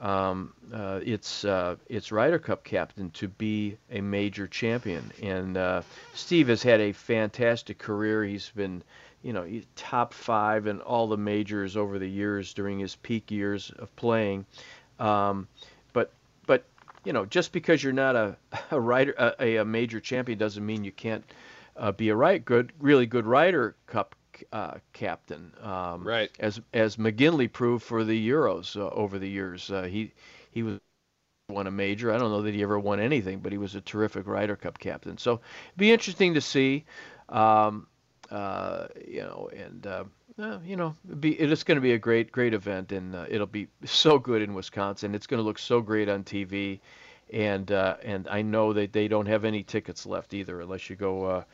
um, 0.00 0.54
uh, 0.72 1.00
its 1.02 1.44
uh, 1.44 1.76
its 1.88 2.10
Ryder 2.10 2.38
Cup 2.38 2.64
captain 2.64 3.10
to 3.12 3.28
be 3.28 3.76
a 3.90 4.00
major 4.00 4.46
champion. 4.46 5.12
And 5.22 5.56
uh, 5.56 5.82
Steve 6.14 6.48
has 6.48 6.62
had 6.62 6.80
a 6.80 6.92
fantastic 6.92 7.78
career. 7.78 8.24
He's 8.24 8.50
been, 8.50 8.82
you 9.22 9.32
know, 9.32 9.46
top 9.76 10.14
five 10.14 10.66
in 10.66 10.80
all 10.80 11.06
the 11.06 11.18
majors 11.18 11.76
over 11.76 11.98
the 11.98 12.08
years 12.08 12.54
during 12.54 12.78
his 12.78 12.96
peak 12.96 13.30
years 13.30 13.70
of 13.78 13.94
playing. 13.96 14.46
Um, 14.98 15.48
but 15.92 16.12
but 16.46 16.64
you 17.04 17.12
know, 17.12 17.26
just 17.26 17.52
because 17.52 17.82
you're 17.82 17.92
not 17.92 18.16
a 18.16 18.36
a 18.70 18.80
rider 18.80 19.34
a, 19.38 19.56
a 19.56 19.64
major 19.64 20.00
champion 20.00 20.38
doesn't 20.38 20.64
mean 20.64 20.82
you 20.82 20.92
can't 20.92 21.24
uh, 21.76 21.92
be 21.92 22.08
a 22.08 22.16
right 22.16 22.42
good 22.42 22.72
really 22.78 23.06
good 23.06 23.26
Ryder 23.26 23.76
Cup 23.86 24.14
uh, 24.52 24.74
captain. 24.92 25.52
Um, 25.60 26.06
right. 26.06 26.30
As 26.38 26.60
as 26.72 26.96
McGinley 26.96 27.52
proved 27.52 27.84
for 27.84 28.04
the 28.04 28.28
Euros 28.28 28.76
uh, 28.76 28.88
over 28.90 29.18
the 29.18 29.28
years, 29.28 29.70
uh, 29.70 29.82
he 29.82 30.12
he 30.50 30.62
was 30.62 30.78
won 31.50 31.66
a 31.66 31.70
major. 31.70 32.12
I 32.12 32.18
don't 32.18 32.30
know 32.30 32.42
that 32.42 32.54
he 32.54 32.62
ever 32.62 32.78
won 32.78 33.00
anything, 33.00 33.40
but 33.40 33.52
he 33.52 33.58
was 33.58 33.74
a 33.74 33.80
terrific 33.80 34.26
Ryder 34.26 34.56
Cup 34.56 34.78
captain. 34.78 35.18
So 35.18 35.40
it'd 35.68 35.78
be 35.78 35.92
interesting 35.92 36.34
to 36.34 36.40
see. 36.40 36.84
Um, 37.28 37.86
uh, 38.30 38.86
you 39.06 39.22
know, 39.22 39.50
and 39.56 39.86
uh, 39.86 40.04
uh, 40.38 40.58
you 40.64 40.76
know, 40.76 40.96
be 41.18 41.32
it's 41.32 41.64
going 41.64 41.76
to 41.76 41.82
be 41.82 41.92
a 41.92 41.98
great 41.98 42.32
great 42.32 42.54
event, 42.54 42.92
and 42.92 43.14
uh, 43.14 43.26
it'll 43.28 43.46
be 43.46 43.68
so 43.84 44.18
good 44.18 44.42
in 44.42 44.54
Wisconsin. 44.54 45.14
It's 45.14 45.26
going 45.26 45.38
to 45.38 45.44
look 45.44 45.58
so 45.58 45.80
great 45.80 46.08
on 46.08 46.22
TV, 46.22 46.80
and 47.32 47.70
uh, 47.70 47.96
and 48.04 48.28
I 48.28 48.42
know 48.42 48.72
that 48.72 48.92
they 48.92 49.08
don't 49.08 49.26
have 49.26 49.44
any 49.44 49.62
tickets 49.62 50.06
left 50.06 50.32
either, 50.32 50.60
unless 50.60 50.88
you 50.88 50.96
go 50.96 51.24
uh, 51.24 51.44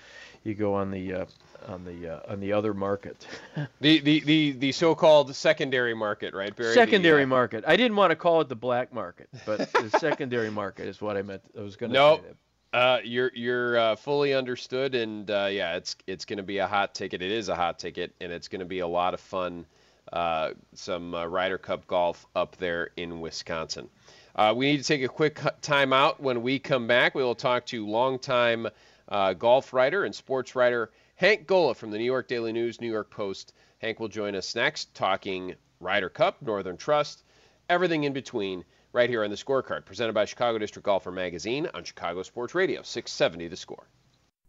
you 0.45 0.55
go 0.55 0.75
on 0.75 0.91
the 0.91 1.13
uh, 1.15 1.25
on 1.67 1.85
the 1.85 2.15
uh, 2.15 2.33
on 2.33 2.41
the 2.41 2.53
other 2.53 2.75
market. 2.75 3.27
the, 3.81 4.01
the 4.01 4.21
the 4.21 4.53
the 4.53 4.73
so-called 4.73 5.35
secondary 5.35 5.95
market, 5.95 6.35
right, 6.35 6.55
Barry? 6.55 6.75
Secondary 6.75 7.23
the, 7.23 7.27
uh, 7.27 7.27
market. 7.29 7.65
I 7.67 7.77
didn't 7.77 7.97
want 7.97 8.11
to 8.11 8.17
call 8.17 8.41
it 8.41 8.49
the 8.49 8.57
black 8.57 8.93
market, 8.93 9.29
but 9.45 9.73
the 9.73 9.91
secondary 9.99 10.51
market 10.51 10.87
is 10.87 11.01
what 11.01 11.17
I 11.17 11.23
meant. 11.23 11.43
I 11.57 11.63
was 11.63 11.77
going 11.77 11.93
to 11.93 11.99
nope. 11.99 12.21
say 12.23 12.29
that. 12.29 12.37
Uh, 12.73 13.01
you're 13.05 13.31
you're 13.35 13.79
uh, 13.79 13.97
fully 13.97 14.35
understood, 14.35 14.95
and 14.95 15.31
uh, 15.31 15.49
yeah, 15.51 15.77
it's 15.77 15.97
it's 16.07 16.25
going 16.25 16.37
to 16.39 16.43
be 16.43 16.59
a 16.59 16.67
hot 16.67 16.95
ticket. 16.95 17.23
It 17.23 17.31
is 17.31 17.49
a 17.49 17.55
hot 17.55 17.79
ticket, 17.79 18.15
and 18.21 18.33
it's 18.33 18.49
going 18.49 18.61
to 18.61 18.67
be 18.67 18.81
a 18.81 18.87
lot 18.87 19.15
of 19.15 19.21
fun. 19.21 19.67
Uh, 20.13 20.51
some 20.75 21.15
uh, 21.15 21.25
Ryder 21.25 21.59
Cup 21.59 21.87
golf 21.87 22.27
up 22.37 22.57
there 22.57 22.91
in 22.97 23.21
Wisconsin. 23.21 23.89
Uh, 24.37 24.53
we 24.55 24.67
need 24.71 24.77
to 24.77 24.85
take 24.85 25.03
a 25.03 25.09
quick 25.09 25.41
time 25.63 25.93
out. 25.93 26.21
When 26.21 26.43
we 26.43 26.59
come 26.59 26.87
back, 26.87 27.15
we 27.15 27.23
will 27.23 27.35
talk 27.35 27.67
to 27.67 27.87
longtime 27.87 28.69
uh, 29.09 29.33
golf 29.33 29.73
writer 29.73 30.05
and 30.05 30.15
sports 30.15 30.55
writer 30.55 30.91
Hank 31.17 31.47
Gola 31.47 31.75
from 31.75 31.91
the 31.91 31.97
New 31.97 32.05
York 32.05 32.29
Daily 32.29 32.53
News, 32.53 32.79
New 32.79 32.91
York 32.91 33.11
Post. 33.11 33.55
Hank 33.79 34.01
will 34.01 34.09
join 34.09 34.35
us 34.35 34.55
next, 34.55 34.95
talking 34.95 35.55
Ryder 35.81 36.11
Cup, 36.11 36.43
Northern 36.43 36.77
Trust, 36.77 37.25
everything 37.71 38.05
in 38.05 38.13
between 38.13 38.63
right 38.93 39.09
here 39.09 39.25
on 39.25 39.31
the 39.31 39.37
scorecard, 39.37 39.87
presented 39.87 40.13
by 40.13 40.27
Chicago 40.27 40.59
District 40.59 40.85
Golfer 40.85 41.11
Magazine 41.11 41.69
on 41.73 41.85
Chicago 41.85 42.23
Sports 42.23 42.55
Radio, 42.55 42.83
670 42.83 43.49
The 43.49 43.57
Score. 43.57 43.89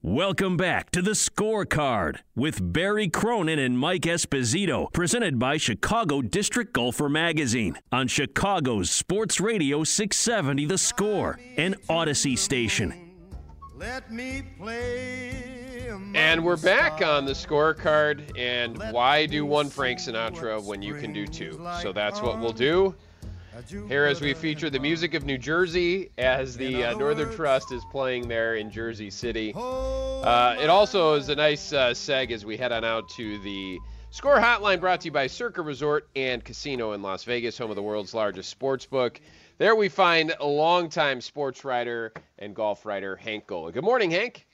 Welcome 0.02 0.58
back 0.58 0.92
to 0.92 1.02
the 1.02 1.12
scorecard 1.12 2.18
with 2.36 2.74
Barry 2.74 3.08
Cronin 3.08 3.60
and 3.60 3.80
Mike 3.80 4.02
Esposito, 4.02 4.92
presented 4.92 5.40
by 5.40 5.56
Chicago 5.56 6.22
District 6.22 6.74
Golfer 6.74 7.08
Magazine 7.08 7.78
on 7.94 8.10
Chicago's 8.10 8.92
Sports 8.92 9.40
Radio 9.40 9.86
670 9.86 10.66
The 10.66 10.78
Score, 10.78 11.40
an 11.56 11.76
Audacy 11.90 12.38
station. 12.38 12.94
Let 13.78 14.12
me 14.12 14.44
play. 14.58 15.67
And 16.16 16.44
we're 16.44 16.58
back 16.58 17.02
on 17.02 17.26
the 17.26 17.34
scorecard. 17.34 18.38
And 18.38 18.78
why 18.92 19.26
do 19.26 19.46
one 19.46 19.70
Frank 19.70 20.00
Sinatra 20.00 20.64
when 20.64 20.82
you 20.82 20.96
can 20.96 21.14
do 21.14 21.28
two? 21.28 21.54
So 21.82 21.92
that's 21.92 22.22
what 22.22 22.40
we'll 22.40 22.54
do. 22.54 22.96
Here, 23.88 24.06
as 24.06 24.22
we 24.22 24.36
feature 24.36 24.70
the 24.70 24.80
music 24.80 25.16
of 25.16 25.26
New 25.26 25.38
Jersey, 25.38 26.12
as 26.20 26.56
the 26.56 26.84
uh, 26.84 26.98
Northern 26.98 27.34
Trust 27.34 27.72
is 27.72 27.84
playing 27.92 28.28
there 28.28 28.56
in 28.56 28.70
Jersey 28.70 29.10
City. 29.10 29.52
Uh, 29.56 30.56
it 30.60 30.70
also 30.70 31.16
is 31.16 31.30
a 31.30 31.36
nice 31.36 31.74
uh, 31.74 31.90
seg 31.90 32.32
as 32.32 32.46
we 32.46 32.56
head 32.56 32.72
on 32.72 32.84
out 32.84 33.10
to 33.10 33.40
the 33.40 33.80
Score 34.10 34.38
Hotline 34.38 34.80
brought 34.80 35.02
to 35.02 35.06
you 35.06 35.12
by 35.12 35.28
Circa 35.28 35.62
Resort 35.62 36.08
and 36.16 36.44
Casino 36.44 36.94
in 36.94 37.02
Las 37.02 37.24
Vegas, 37.24 37.58
home 37.58 37.70
of 37.70 37.76
the 37.76 37.84
world's 37.84 38.14
largest 38.14 38.50
sports 38.50 38.86
book. 38.86 39.20
There 39.58 39.76
we 39.76 39.90
find 39.90 40.34
a 40.40 40.48
longtime 40.48 41.20
sports 41.22 41.66
writer 41.66 42.14
and 42.40 42.56
golf 42.56 42.86
writer, 42.86 43.16
Hank 43.16 43.48
Gola. 43.48 43.72
Good 43.72 43.84
morning, 43.84 44.10
Hank. 44.10 44.47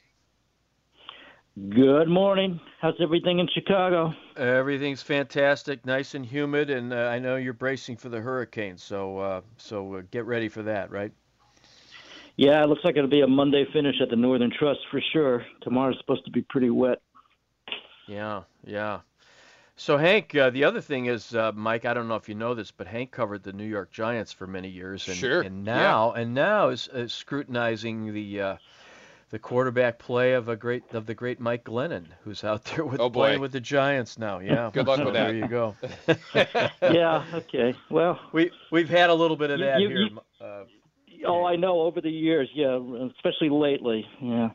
Good 1.56 2.10
morning. 2.10 2.60
How's 2.82 2.96
everything 3.00 3.38
in 3.38 3.48
Chicago? 3.54 4.12
Everything's 4.36 5.04
fantastic, 5.04 5.86
nice 5.86 6.16
and 6.16 6.26
humid, 6.26 6.72
and 6.72 6.92
uh, 6.92 6.96
I 6.96 7.20
know 7.20 7.36
you're 7.36 7.54
bracing 7.54 7.96
for 7.96 8.10
the 8.10 8.20
hurricane, 8.20 8.76
so 8.76 9.20
uh, 9.20 9.42
so 9.58 9.94
uh, 9.94 10.02
get 10.10 10.26
ready 10.26 10.50
for 10.50 10.64
that, 10.64 10.90
right? 10.90 11.12
Yeah, 12.38 12.64
it 12.64 12.70
looks 12.70 12.82
like 12.84 12.98
it'll 12.98 13.08
be 13.08 13.22
a 13.22 13.28
Monday 13.28 13.66
finish 13.72 14.02
at 14.02 14.10
the 14.10 14.16
Northern 14.16 14.52
Trust 14.58 14.80
for 14.90 15.00
sure. 15.14 15.46
Tomorrow's 15.62 16.00
supposed 16.00 16.26
to 16.26 16.32
be 16.32 16.42
pretty 16.42 16.72
wet. 16.72 17.04
Yeah, 18.08 18.42
yeah. 18.66 19.02
So 19.76 19.98
Hank, 19.98 20.36
uh, 20.36 20.50
the 20.50 20.64
other 20.64 20.82
thing 20.82 21.06
is, 21.06 21.36
uh, 21.36 21.52
Mike, 21.54 21.86
I 21.86 21.94
don't 21.94 22.08
know 22.08 22.16
if 22.16 22.28
you 22.28 22.36
know 22.36 22.56
this, 22.56 22.72
but 22.72 22.88
Hank 22.88 23.12
covered 23.12 23.44
the 23.44 23.54
New 23.54 23.68
York 23.68 23.92
Giants 23.92 24.32
for 24.32 24.48
many 24.48 24.70
years, 24.70 25.08
and, 25.08 25.18
Sure, 25.18 25.42
and 25.42 25.64
now 25.64 26.14
and 26.14 26.34
now 26.34 26.70
is, 26.70 26.90
is 26.92 27.14
scrutinizing 27.14 28.12
the 28.12 28.42
uh, 28.42 28.58
the 29.34 29.40
quarterback 29.40 29.98
play 29.98 30.34
of 30.34 30.48
a 30.48 30.56
great 30.56 30.84
of 30.94 31.08
the 31.08 31.16
great 31.16 31.40
Mike 31.40 31.64
Glennon, 31.64 32.06
who's 32.24 32.44
out 32.44 32.64
there 32.76 32.86
with 32.86 33.00
Oh, 33.02 33.10
playing 33.10 33.40
with 33.42 33.52
the 33.52 33.60
Giants 33.60 34.20
now. 34.20 34.38
Yeah, 34.38 34.70
Good 34.74 34.86
luck 34.86 35.00
so 35.00 35.06
with 35.06 35.16
There 35.16 35.34
you 35.34 35.48
go. 35.48 35.76
yeah, 36.84 37.26
okay. 37.34 37.74
Well, 37.90 38.20
we 38.32 38.52
we've 38.72 38.90
had 38.90 39.10
a 39.10 39.14
little 39.14 39.36
bit 39.36 39.50
of 39.50 39.60
that 39.60 39.82
you- 39.82 39.90
here. 39.90 39.98
you- 39.98 40.20
uh, 40.40 40.66
oh, 41.26 41.46
I 41.46 41.56
know 41.56 41.82
over 41.82 42.00
the 42.00 42.12
years, 42.12 42.48
yeah, 42.54 42.80
especially 43.16 43.50
lately. 43.50 44.06
Yeah. 44.22 44.50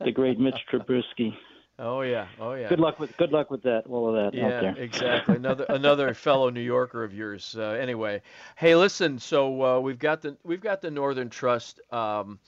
The 0.00 0.10
great 0.10 0.38
Mitch 0.40 0.58
Trubisky. 0.72 1.36
oh 1.78 2.00
yeah, 2.00 2.26
oh 2.40 2.54
yeah. 2.54 2.68
Good 2.68 2.80
luck 2.80 2.98
with 2.98 3.16
good 3.18 3.30
luck 3.30 3.50
with 3.52 3.62
that, 3.62 3.84
all 3.88 4.08
of 4.08 4.14
that 4.14 4.26
out 4.26 4.34
Yeah, 4.34 4.60
there. 4.60 4.76
exactly. 4.78 5.36
Another 5.36 5.64
another 5.68 6.12
fellow 6.14 6.50
New 6.50 6.60
Yorker 6.60 7.04
of 7.04 7.14
yours. 7.14 7.54
Uh, 7.56 7.70
anyway, 7.80 8.20
hey, 8.56 8.74
listen. 8.74 9.20
So 9.20 9.62
uh, 9.62 9.78
we've 9.80 9.98
got 10.00 10.22
the 10.22 10.36
we've 10.42 10.60
got 10.60 10.80
the 10.82 10.90
Northern 10.90 11.30
Trust, 11.30 11.80
um, 11.92 12.38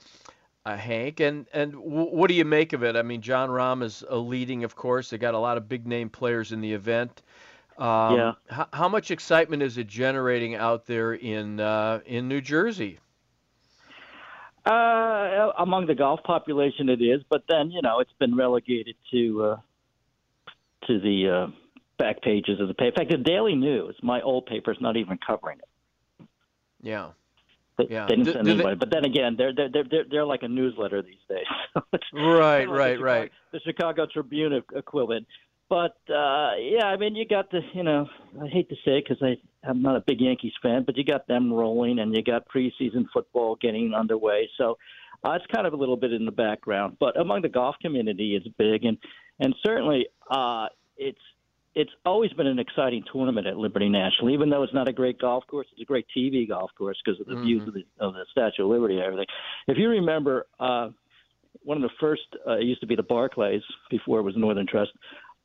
uh, 0.65 0.77
Hank, 0.77 1.19
and 1.19 1.47
and 1.53 1.73
w- 1.73 2.15
what 2.15 2.27
do 2.27 2.33
you 2.33 2.45
make 2.45 2.73
of 2.73 2.83
it? 2.83 2.95
I 2.95 3.01
mean, 3.01 3.21
Jon 3.21 3.49
Rahm 3.49 3.83
is 3.83 4.03
uh, 4.09 4.17
leading, 4.17 4.63
of 4.63 4.75
course. 4.75 5.09
They 5.09 5.17
got 5.17 5.33
a 5.33 5.39
lot 5.39 5.57
of 5.57 5.67
big 5.67 5.87
name 5.87 6.09
players 6.09 6.51
in 6.51 6.61
the 6.61 6.73
event. 6.73 7.21
Um, 7.77 8.15
Yeah. 8.15 8.31
How, 8.49 8.67
how 8.73 8.89
much 8.89 9.11
excitement 9.11 9.63
is 9.63 9.77
it 9.77 9.87
generating 9.87 10.55
out 10.55 10.85
there 10.85 11.13
in 11.13 11.59
uh, 11.59 12.01
in 12.05 12.27
New 12.27 12.41
Jersey? 12.41 12.99
Uh, 14.63 15.51
among 15.57 15.87
the 15.87 15.95
golf 15.95 16.21
population, 16.23 16.89
it 16.89 17.01
is, 17.01 17.23
but 17.29 17.43
then 17.49 17.71
you 17.71 17.81
know 17.81 17.99
it's 17.99 18.13
been 18.19 18.35
relegated 18.35 18.95
to 19.09 19.43
uh, 19.43 19.57
to 20.85 20.99
the 20.99 21.47
uh, 21.47 21.51
back 21.97 22.21
pages 22.21 22.59
of 22.59 22.67
the 22.67 22.75
paper. 22.75 23.01
In 23.01 23.07
fact, 23.07 23.11
the 23.11 23.17
Daily 23.17 23.55
News, 23.55 23.95
my 24.03 24.21
old 24.21 24.45
paper, 24.45 24.71
is 24.71 24.77
not 24.79 24.97
even 24.97 25.17
covering 25.25 25.57
it. 25.57 26.27
Yeah. 26.83 27.11
They, 27.77 27.87
Yeah. 27.89 28.05
they 28.05 28.15
didn't 28.15 28.25
Do- 28.25 28.33
send 28.33 28.45
do 28.45 28.51
they- 28.53 28.63
anybody. 28.63 28.75
But 28.77 28.89
then 28.91 29.05
again, 29.05 29.35
they're 29.37 29.53
they're 29.53 29.69
they're 29.69 29.83
they're, 29.89 30.05
they're 30.09 30.25
like 30.25 30.43
a 30.43 30.47
newsletter 30.47 31.01
these 31.01 31.15
days. 31.29 31.45
Right, 32.13 32.65
right, 32.69 32.91
the 32.91 32.95
Chicago, 32.97 33.03
right. 33.03 33.31
The 33.53 33.59
Chicago 33.61 34.05
Tribune 34.11 34.61
equivalent. 34.75 35.25
But 35.69 35.95
uh, 36.13 36.51
yeah, 36.59 36.85
I 36.85 36.97
mean, 36.97 37.15
you 37.15 37.25
got 37.25 37.49
the 37.49 37.61
you 37.73 37.83
know, 37.83 38.09
I 38.41 38.47
hate 38.47 38.67
to 38.69 38.75
say 38.83 38.97
it 38.97 39.05
because 39.07 39.23
I 39.23 39.37
I'm 39.67 39.81
not 39.81 39.95
a 39.95 40.01
big 40.01 40.19
Yankees 40.19 40.51
fan, 40.61 40.83
but 40.83 40.97
you 40.97 41.05
got 41.05 41.27
them 41.27 41.51
rolling, 41.53 41.99
and 41.99 42.13
you 42.15 42.21
got 42.23 42.45
preseason 42.49 43.05
football 43.13 43.55
getting 43.61 43.93
underway. 43.93 44.49
So 44.57 44.77
uh, 45.23 45.31
it's 45.31 45.45
kind 45.53 45.65
of 45.65 45.71
a 45.73 45.77
little 45.77 45.95
bit 45.95 46.11
in 46.11 46.25
the 46.25 46.31
background. 46.31 46.97
But 46.99 47.17
among 47.17 47.41
the 47.43 47.49
golf 47.49 47.77
community, 47.81 48.35
it's 48.35 48.47
big, 48.57 48.83
and 48.83 48.97
and 49.39 49.55
certainly 49.65 50.07
uh, 50.29 50.67
it's 50.97 51.21
it's 51.73 51.91
always 52.05 52.31
been 52.33 52.47
an 52.47 52.59
exciting 52.59 53.03
tournament 53.11 53.47
at 53.47 53.57
Liberty 53.57 53.87
National, 53.87 54.31
even 54.31 54.49
though 54.49 54.63
it's 54.63 54.73
not 54.73 54.87
a 54.87 54.93
great 54.93 55.19
golf 55.19 55.45
course. 55.47 55.67
It's 55.71 55.81
a 55.81 55.85
great 55.85 56.05
TV 56.15 56.47
golf 56.47 56.71
course 56.77 56.97
because 57.03 57.19
of 57.21 57.27
the 57.27 57.41
views 57.41 57.65
of 57.67 57.73
the, 57.73 57.83
of 57.99 58.13
the 58.13 58.25
Statue 58.31 58.63
of 58.63 58.69
Liberty 58.69 58.95
and 58.95 59.03
everything. 59.03 59.27
If 59.67 59.77
you 59.77 59.89
remember, 59.89 60.47
uh, 60.59 60.89
one 61.63 61.77
of 61.77 61.83
the 61.83 61.95
first 61.99 62.23
uh, 62.47 62.57
it 62.57 62.63
used 62.63 62.81
to 62.81 62.87
be 62.87 62.95
the 62.95 63.03
Barclays 63.03 63.61
before 63.89 64.19
it 64.19 64.23
was 64.23 64.35
Northern 64.35 64.67
Trust. 64.67 64.91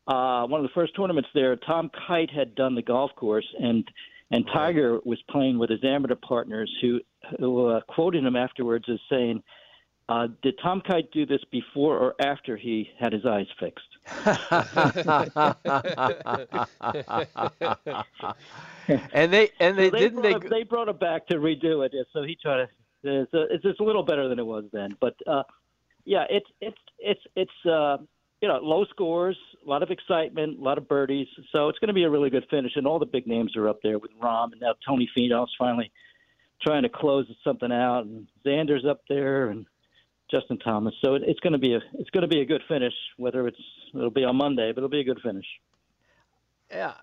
Uh, 0.08 0.46
one 0.46 0.60
of 0.60 0.64
the 0.64 0.74
first 0.74 0.94
tournaments 0.96 1.28
there, 1.34 1.56
Tom 1.56 1.90
Kite 2.06 2.30
had 2.30 2.54
done 2.54 2.74
the 2.74 2.82
golf 2.82 3.10
course, 3.16 3.46
and 3.60 3.84
and 4.30 4.44
Tiger 4.52 4.98
was 5.04 5.22
playing 5.30 5.58
with 5.58 5.70
his 5.70 5.84
amateur 5.84 6.16
partners, 6.16 6.72
who 6.80 7.00
who 7.38 7.68
uh, 7.68 7.80
quoted 7.88 8.24
him 8.24 8.36
afterwards 8.36 8.86
as 8.88 8.98
saying, 9.10 9.42
uh, 10.08 10.28
"Did 10.42 10.58
Tom 10.62 10.80
Kite 10.80 11.10
do 11.12 11.26
this 11.26 11.42
before 11.50 11.98
or 11.98 12.14
after 12.20 12.56
he 12.56 12.88
had 12.98 13.12
his 13.12 13.26
eyes 13.26 13.46
fixed?" 13.58 13.84
and 19.12 19.32
they 19.32 19.50
and 19.58 19.78
they 19.78 19.90
So 19.90 19.98
didn't 19.98 20.22
brought 20.22 20.22
they 20.22 20.46
it, 20.46 20.50
they 20.50 20.62
brought 20.62 20.88
it 20.88 21.00
back 21.00 21.26
to 21.28 21.36
redo 21.36 21.84
it, 21.84 21.92
so 22.12 22.22
he 22.22 22.36
tried 22.40 22.66
to. 22.66 22.68
It's, 23.08 23.34
a, 23.34 23.42
it's 23.54 23.62
just 23.62 23.80
a 23.80 23.84
little 23.84 24.02
better 24.02 24.28
than 24.28 24.38
it 24.38 24.46
was 24.46 24.64
then, 24.72 24.96
but 25.00 25.14
uh, 25.26 25.42
yeah, 26.04 26.24
it's 26.30 26.46
it's 26.60 26.78
it's 26.98 27.20
it's 27.36 27.66
uh, 27.66 27.98
you 28.40 28.48
know 28.48 28.58
low 28.58 28.84
scores, 28.86 29.36
a 29.64 29.68
lot 29.68 29.82
of 29.82 29.90
excitement, 29.90 30.58
a 30.58 30.62
lot 30.62 30.78
of 30.78 30.88
birdies, 30.88 31.28
so 31.52 31.68
it's 31.68 31.78
going 31.78 31.88
to 31.88 31.94
be 31.94 32.04
a 32.04 32.10
really 32.10 32.30
good 32.30 32.46
finish, 32.50 32.72
and 32.76 32.86
all 32.86 32.98
the 32.98 33.06
big 33.06 33.26
names 33.26 33.56
are 33.56 33.68
up 33.68 33.80
there 33.82 33.98
with 33.98 34.10
Rahm 34.20 34.52
and 34.52 34.60
now 34.60 34.74
Tony 34.86 35.08
Finau's 35.16 35.54
finally 35.58 35.90
trying 36.62 36.82
to 36.82 36.88
close 36.88 37.26
something 37.44 37.72
out, 37.72 38.06
and 38.06 38.26
Xander's 38.44 38.84
up 38.84 39.02
there, 39.08 39.48
and 39.48 39.66
Justin 40.30 40.58
Thomas. 40.58 40.94
So 41.02 41.14
it, 41.14 41.22
it's 41.26 41.40
going 41.40 41.52
to 41.52 41.58
be 41.58 41.74
a 41.74 41.80
it's 41.94 42.10
going 42.10 42.22
to 42.22 42.28
be 42.28 42.40
a 42.40 42.44
good 42.44 42.62
finish. 42.68 42.94
Whether 43.16 43.46
it's 43.46 43.58
it'll 43.94 44.10
be 44.10 44.24
on 44.24 44.36
Monday, 44.36 44.72
but 44.72 44.78
it'll 44.78 44.88
be 44.88 45.00
a 45.00 45.04
good 45.04 45.20
finish. 45.22 45.46
Yeah, 46.70 46.94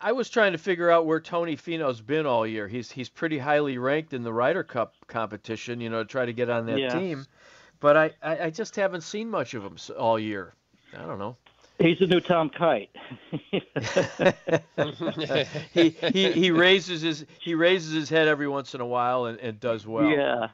I 0.00 0.12
was 0.12 0.30
trying 0.30 0.52
to 0.52 0.58
figure 0.58 0.90
out 0.90 1.06
where 1.06 1.20
Tony 1.20 1.56
Finau's 1.56 2.00
been 2.00 2.26
all 2.26 2.46
year. 2.46 2.68
He's 2.68 2.90
he's 2.90 3.08
pretty 3.08 3.38
highly 3.38 3.78
ranked 3.78 4.12
in 4.12 4.22
the 4.22 4.32
Ryder 4.32 4.62
Cup 4.62 4.94
competition, 5.06 5.80
you 5.80 5.90
know, 5.90 6.02
to 6.02 6.08
try 6.08 6.26
to 6.26 6.32
get 6.32 6.50
on 6.50 6.66
that 6.66 6.78
Yeah. 6.78 7.00
team. 7.00 7.26
But 7.80 7.96
I, 7.96 8.10
I, 8.22 8.38
I 8.44 8.50
just 8.50 8.76
haven't 8.76 9.02
seen 9.02 9.30
much 9.30 9.54
of 9.54 9.64
him 9.64 9.76
all 9.98 10.18
year. 10.18 10.54
I 10.94 11.06
don't 11.06 11.18
know. 11.18 11.36
He's 11.78 11.98
the 11.98 12.06
new 12.06 12.20
Tom 12.20 12.50
Kite. 12.50 12.90
he, 15.72 15.96
he 16.12 16.32
he 16.32 16.50
raises 16.50 17.00
his 17.00 17.24
he 17.40 17.54
raises 17.54 17.94
his 17.94 18.10
head 18.10 18.28
every 18.28 18.48
once 18.48 18.74
in 18.74 18.82
a 18.82 18.86
while 18.86 19.24
and, 19.24 19.40
and 19.40 19.58
does 19.58 19.86
well. 19.86 20.10
Yeah, 20.10 20.48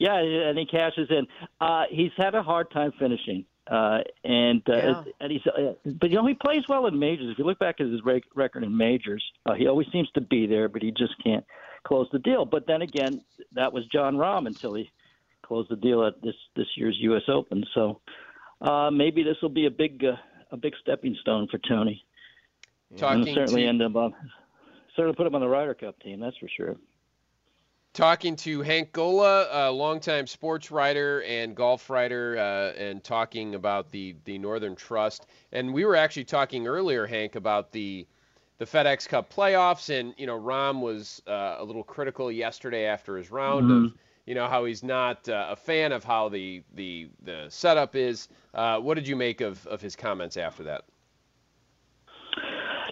yeah, 0.00 0.16
and 0.18 0.58
he 0.58 0.64
cashes 0.66 1.08
in. 1.10 1.26
Uh, 1.60 1.84
he's 1.90 2.10
had 2.16 2.34
a 2.34 2.42
hard 2.42 2.70
time 2.72 2.90
finishing, 2.98 3.44
uh, 3.70 3.98
and 4.24 4.62
uh, 4.68 4.72
Yeah. 4.76 5.02
and 5.20 5.30
he's 5.30 5.46
uh, 5.46 5.74
but 5.84 6.10
you 6.10 6.16
know 6.16 6.26
he 6.26 6.34
plays 6.34 6.64
well 6.68 6.86
in 6.86 6.98
majors. 6.98 7.30
If 7.30 7.38
you 7.38 7.44
look 7.44 7.58
back 7.58 7.76
at 7.80 7.86
his 7.86 8.02
rec- 8.04 8.24
record 8.34 8.64
in 8.64 8.74
majors, 8.76 9.22
uh, 9.46 9.54
he 9.54 9.68
always 9.68 9.86
seems 9.92 10.10
to 10.12 10.20
be 10.22 10.46
there, 10.46 10.68
but 10.68 10.82
he 10.82 10.90
just 10.90 11.12
can't 11.22 11.44
close 11.84 12.08
the 12.12 12.18
deal. 12.18 12.44
But 12.46 12.66
then 12.66 12.80
again, 12.82 13.22
that 13.52 13.72
was 13.72 13.84
Jon 13.86 14.16
Rahm 14.16 14.46
until 14.46 14.74
he 14.74 14.90
closed 15.42 15.70
the 15.70 15.76
deal 15.76 16.04
at 16.06 16.20
this 16.22 16.34
this 16.56 16.66
year's 16.76 16.96
U.S. 17.00 17.22
Open. 17.28 17.64
So 17.74 18.00
uh, 18.62 18.90
maybe 18.90 19.22
this 19.22 19.36
will 19.42 19.48
be 19.50 19.66
a 19.66 19.70
big 19.70 20.02
uh, 20.04 20.16
a 20.50 20.56
big 20.56 20.72
stepping 20.80 21.14
stone 21.20 21.46
for 21.50 21.58
Tony. 21.58 22.02
and 22.90 22.98
Talking 22.98 23.34
certainly 23.34 23.62
to 23.62 23.68
end 23.68 23.82
up 23.82 23.94
on 23.96 24.14
certainly 24.96 25.14
put 25.14 25.26
him 25.26 25.34
on 25.34 25.42
the 25.42 25.48
Ryder 25.48 25.74
Cup 25.74 26.00
team. 26.00 26.20
That's 26.20 26.36
for 26.38 26.48
sure. 26.48 26.76
Talking 27.92 28.36
to 28.36 28.62
Hank 28.62 28.92
Gola, 28.92 29.48
a 29.50 29.72
longtime 29.72 30.28
sports 30.28 30.70
writer 30.70 31.22
and 31.22 31.56
golf 31.56 31.90
writer, 31.90 32.38
uh, 32.38 32.78
and 32.80 33.02
talking 33.02 33.56
about 33.56 33.90
the 33.90 34.14
the 34.24 34.38
Northern 34.38 34.76
Trust. 34.76 35.26
And 35.50 35.74
we 35.74 35.84
were 35.84 35.96
actually 35.96 36.24
talking 36.24 36.68
earlier, 36.68 37.04
Hank, 37.06 37.34
about 37.34 37.72
the 37.72 38.06
the 38.58 38.64
FedEx 38.64 39.08
Cup 39.08 39.32
playoffs, 39.32 39.90
and 39.90 40.14
you 40.16 40.26
know, 40.26 40.38
Rahm 40.38 40.80
was 40.80 41.20
uh, 41.26 41.56
a 41.58 41.64
little 41.64 41.82
critical 41.82 42.30
yesterday 42.30 42.84
after 42.84 43.16
his 43.16 43.30
round 43.30 43.70
of 43.70 43.92
you 44.26 44.34
know 44.36 44.46
how 44.46 44.66
he's 44.66 44.84
not 44.84 45.28
uh, 45.28 45.48
a 45.50 45.56
fan 45.56 45.90
of 45.90 46.04
how 46.04 46.28
the 46.28 46.62
the 46.74 47.08
the 47.22 47.46
setup 47.48 47.96
is. 47.96 48.28
Uh, 48.54 48.78
what 48.78 48.94
did 48.94 49.08
you 49.08 49.16
make 49.16 49.40
of 49.40 49.66
of 49.66 49.80
his 49.80 49.96
comments 49.96 50.36
after 50.36 50.62
that? 50.62 50.84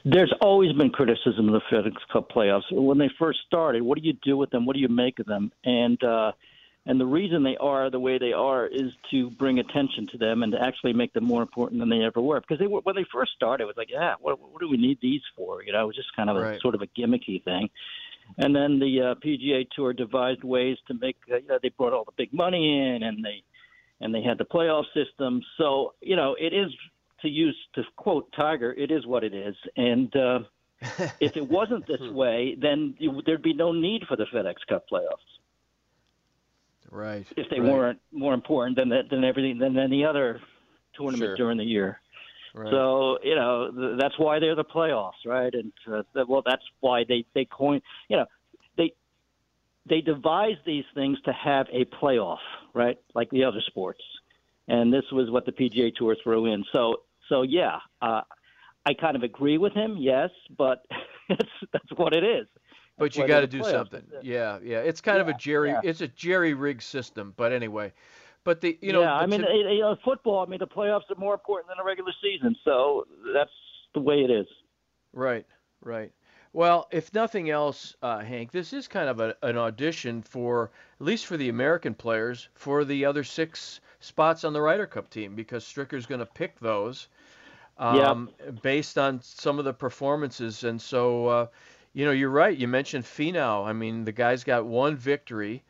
There's 0.05 0.33
always 0.41 0.73
been 0.73 0.91
criticism 0.91 1.49
of 1.49 1.55
the 1.55 1.77
FedEx 1.77 1.95
Cup 2.13 2.31
playoffs. 2.31 2.63
When 2.71 2.99
they 2.99 3.11
first 3.19 3.41
started, 3.47 3.83
what 3.83 3.99
do 3.99 4.05
you 4.05 4.15
do 4.23 4.37
with 4.37 4.51
them? 4.51 4.67
What 4.67 4.75
do 4.75 4.81
you 4.81 4.89
make 4.89 5.19
of 5.19 5.27
them? 5.27 5.53
And 5.65 6.03
uh, 6.03 6.33
and 6.87 6.99
the 6.99 7.07
reason 7.07 7.43
they 7.43 7.57
are 7.59 7.91
the 7.91 8.01
way 8.01 8.19
they 8.19 8.33
are 8.33 8.67
is 8.67 8.93
to 9.11 9.31
bring 9.33 9.59
attention 9.59 10.09
to 10.13 10.19
them 10.19 10.43
and 10.43 10.53
to 10.53 10.63
actually 10.63 10.95
make 10.95 11.13
them 11.13 11.25
more 11.25 11.43
important 11.43 11.81
than 11.81 11.91
they 11.91 12.03
ever 12.03 12.21
were. 12.21 12.41
Because 12.41 12.59
they 12.59 12.67
were 12.67 12.81
when 12.81 12.97
they 12.97 13.05
first 13.13 13.33
started, 13.35 13.65
it 13.65 13.67
was 13.67 13.77
like, 13.77 13.91
yeah, 13.91 14.15
what, 14.21 14.41
what 14.41 14.61
do 14.61 14.69
we 14.69 14.79
need 14.79 14.99
these 15.03 15.21
for? 15.37 15.63
You 15.63 15.73
know, 15.73 15.83
it 15.83 15.87
was 15.87 15.97
just 15.97 16.15
kind 16.17 16.31
of 16.31 16.37
a 16.37 16.41
Right. 16.41 16.61
sort 16.61 16.75
of 16.75 16.83
a 16.83 16.87
gimmicky 16.87 17.43
thing. 17.45 17.69
And 18.37 18.55
then 18.55 18.79
the 18.79 19.01
uh, 19.01 19.15
PGA 19.17 19.67
Tour 19.75 19.93
devised 19.93 20.45
ways 20.45 20.77
to 20.87 20.95
make. 20.95 21.17
Uh, 21.31 21.37
you 21.37 21.49
know, 21.49 21.59
they 21.63 21.71
brought 21.71 21.93
all 21.93 22.05
the 22.05 22.13
big 22.17 22.33
money 22.33 22.79
in, 22.79 23.03
and 23.03 23.25
they 23.25 23.43
and 24.01 24.15
they 24.15 24.23
had 24.23 24.39
the 24.39 24.45
playoff 24.45 24.85
system. 24.95 25.43
So 25.59 25.95
you 26.01 26.17
know, 26.17 26.37
it 26.39 26.53
is 26.55 26.71
to 27.23 27.29
use 27.29 27.57
to 27.75 27.83
quote 27.97 28.31
Tiger, 28.37 28.73
it 28.73 28.91
is 28.91 29.07
what 29.07 29.25
it 29.25 29.35
is. 29.35 29.57
And 29.77 30.15
uh, 30.17 30.41
if 31.21 31.37
it 31.37 31.49
wasn't 31.49 31.87
this 31.87 32.01
way, 32.13 32.57
then 32.61 32.95
you, 32.99 33.23
there'd 33.27 33.43
be 33.43 33.55
no 33.55 33.73
need 33.73 34.03
for 34.09 34.17
the 34.17 34.27
FedEx 34.33 34.55
Cup 34.69 34.85
playoffs 34.93 35.17
Right. 36.91 37.27
if 37.37 37.51
they 37.51 37.61
right, 37.61 37.71
weren't 37.73 38.01
more 38.13 38.33
important 38.35 38.77
than 38.77 38.89
that 38.91 39.11
than 39.11 39.23
everything 39.25 39.59
than 39.59 39.79
any 39.79 40.05
other 40.05 40.41
tournament 40.95 41.21
Sure. 41.31 41.37
during 41.37 41.59
the 41.59 41.65
year. 41.65 42.01
Right. 42.55 42.71
So 42.71 43.19
you 43.23 43.35
know 43.35 43.71
th- 43.71 44.01
that's 44.01 44.19
why 44.19 44.39
they're 44.39 44.55
the 44.55 44.65
playoffs, 44.65 45.25
right? 45.27 45.53
And 45.53 45.73
uh, 45.87 46.03
th- 46.15 46.27
well, 46.27 46.43
that's 46.47 46.63
why 46.81 47.05
they 47.07 47.27
they 47.35 47.45
coin. 47.45 47.83
You 48.09 48.19
know, 48.19 48.27
they 48.79 48.95
they 49.87 50.01
devise 50.01 50.57
these 50.65 50.85
things 50.95 51.19
to 51.27 51.33
have 51.33 51.67
a 51.73 51.85
playoff, 52.03 52.39
right? 52.73 52.97
Like 53.15 53.29
the 53.31 53.45
other 53.45 53.61
sports, 53.67 54.01
and 54.67 54.91
this 54.93 55.05
was 55.13 55.31
what 55.31 55.45
the 55.45 55.53
PGA 55.53 55.95
Tour 55.95 56.17
threw 56.23 56.47
in. 56.47 56.65
So 56.73 57.03
so 57.29 57.43
yeah, 57.43 57.79
uh, 58.03 58.23
I 58.87 58.95
kind 58.95 59.17
of 59.17 59.23
agree 59.23 59.59
with 59.59 59.73
him, 59.73 59.97
yes, 59.99 60.31
but 60.57 60.85
that's 61.29 61.43
that's 61.73 61.91
what 61.97 62.15
it 62.15 62.25
is. 62.25 62.47
But 62.99 63.17
you 63.17 63.27
got 63.29 63.41
to 63.41 63.47
do 63.47 63.63
something. 63.63 64.03
Yeah, 64.23 64.59
yeah. 64.63 64.79
It's 64.79 65.01
kind 65.01 65.21
of 65.21 65.29
a 65.29 65.35
jerry. 65.35 65.71
yeah. 65.71 65.81
It's 65.85 66.01
a 66.01 66.09
jerry 66.09 66.55
rig 66.55 66.83
system. 66.83 67.33
But 67.37 67.53
anyway, 67.53 67.93
but 68.43 68.61
the 68.61 68.77
you 68.81 68.93
know. 68.93 69.03
yeah, 69.03 69.15
I 69.15 69.27
mean, 69.27 69.43
to- 69.43 69.47
it, 69.47 69.73
you 69.73 69.81
know, 69.81 69.97
football. 70.05 70.45
I 70.45 70.51
mean, 70.51 70.59
the 70.59 70.67
playoffs 70.67 71.11
are 71.11 71.19
more 71.19 71.35
important 71.35 71.69
than 71.69 71.77
the 71.79 71.85
regular 71.85 72.13
season, 72.21 72.57
so 72.65 73.07
that's 73.33 73.51
the 73.95 74.01
way 74.01 74.17
it 74.17 74.31
is. 74.31 74.47
Right, 75.13 75.47
right. 75.81 76.13
Well, 76.53 76.89
if 76.91 77.13
nothing 77.13 77.51
else, 77.51 77.95
uh, 78.03 78.21
Hank, 78.21 78.51
this 78.51 78.73
is 78.73 78.89
kind 78.89 79.09
of 79.09 79.21
a, 79.21 79.37
an 79.43 79.59
audition 79.59 80.23
for, 80.23 80.71
at 80.99 81.07
least 81.07 81.27
for 81.27 81.37
the 81.37 81.51
American 81.51 81.95
players, 81.95 82.49
for 82.55 82.85
the 82.85 83.05
other 83.05 83.23
six 83.23 83.81
spots 84.01 84.45
on 84.45 84.55
the 84.55 84.61
Ryder 84.61 84.87
Cup 84.87 85.11
team 85.11 85.35
because 85.35 85.65
Stricker's 85.65 86.07
going 86.07 86.21
to 86.21 86.27
pick 86.27 86.59
those 86.59 87.09
um, 87.79 88.31
based 88.63 88.99
on 88.99 89.21
some 89.23 89.59
of 89.59 89.65
the 89.65 89.73
performances. 89.73 90.65
And 90.65 90.81
so, 90.81 91.27
uh, 91.27 91.47
you 91.93 92.05
know, 92.05 92.11
you're 92.11 92.31
right. 92.31 92.57
You 92.57 92.69
mentioned 92.69 93.05
Finau. 93.05 93.67
I 93.67 93.73
mean, 93.73 94.05
the 94.05 94.13
guy's 94.13 94.45
got 94.45 94.67
one 94.67 94.97
victory. 94.97 95.63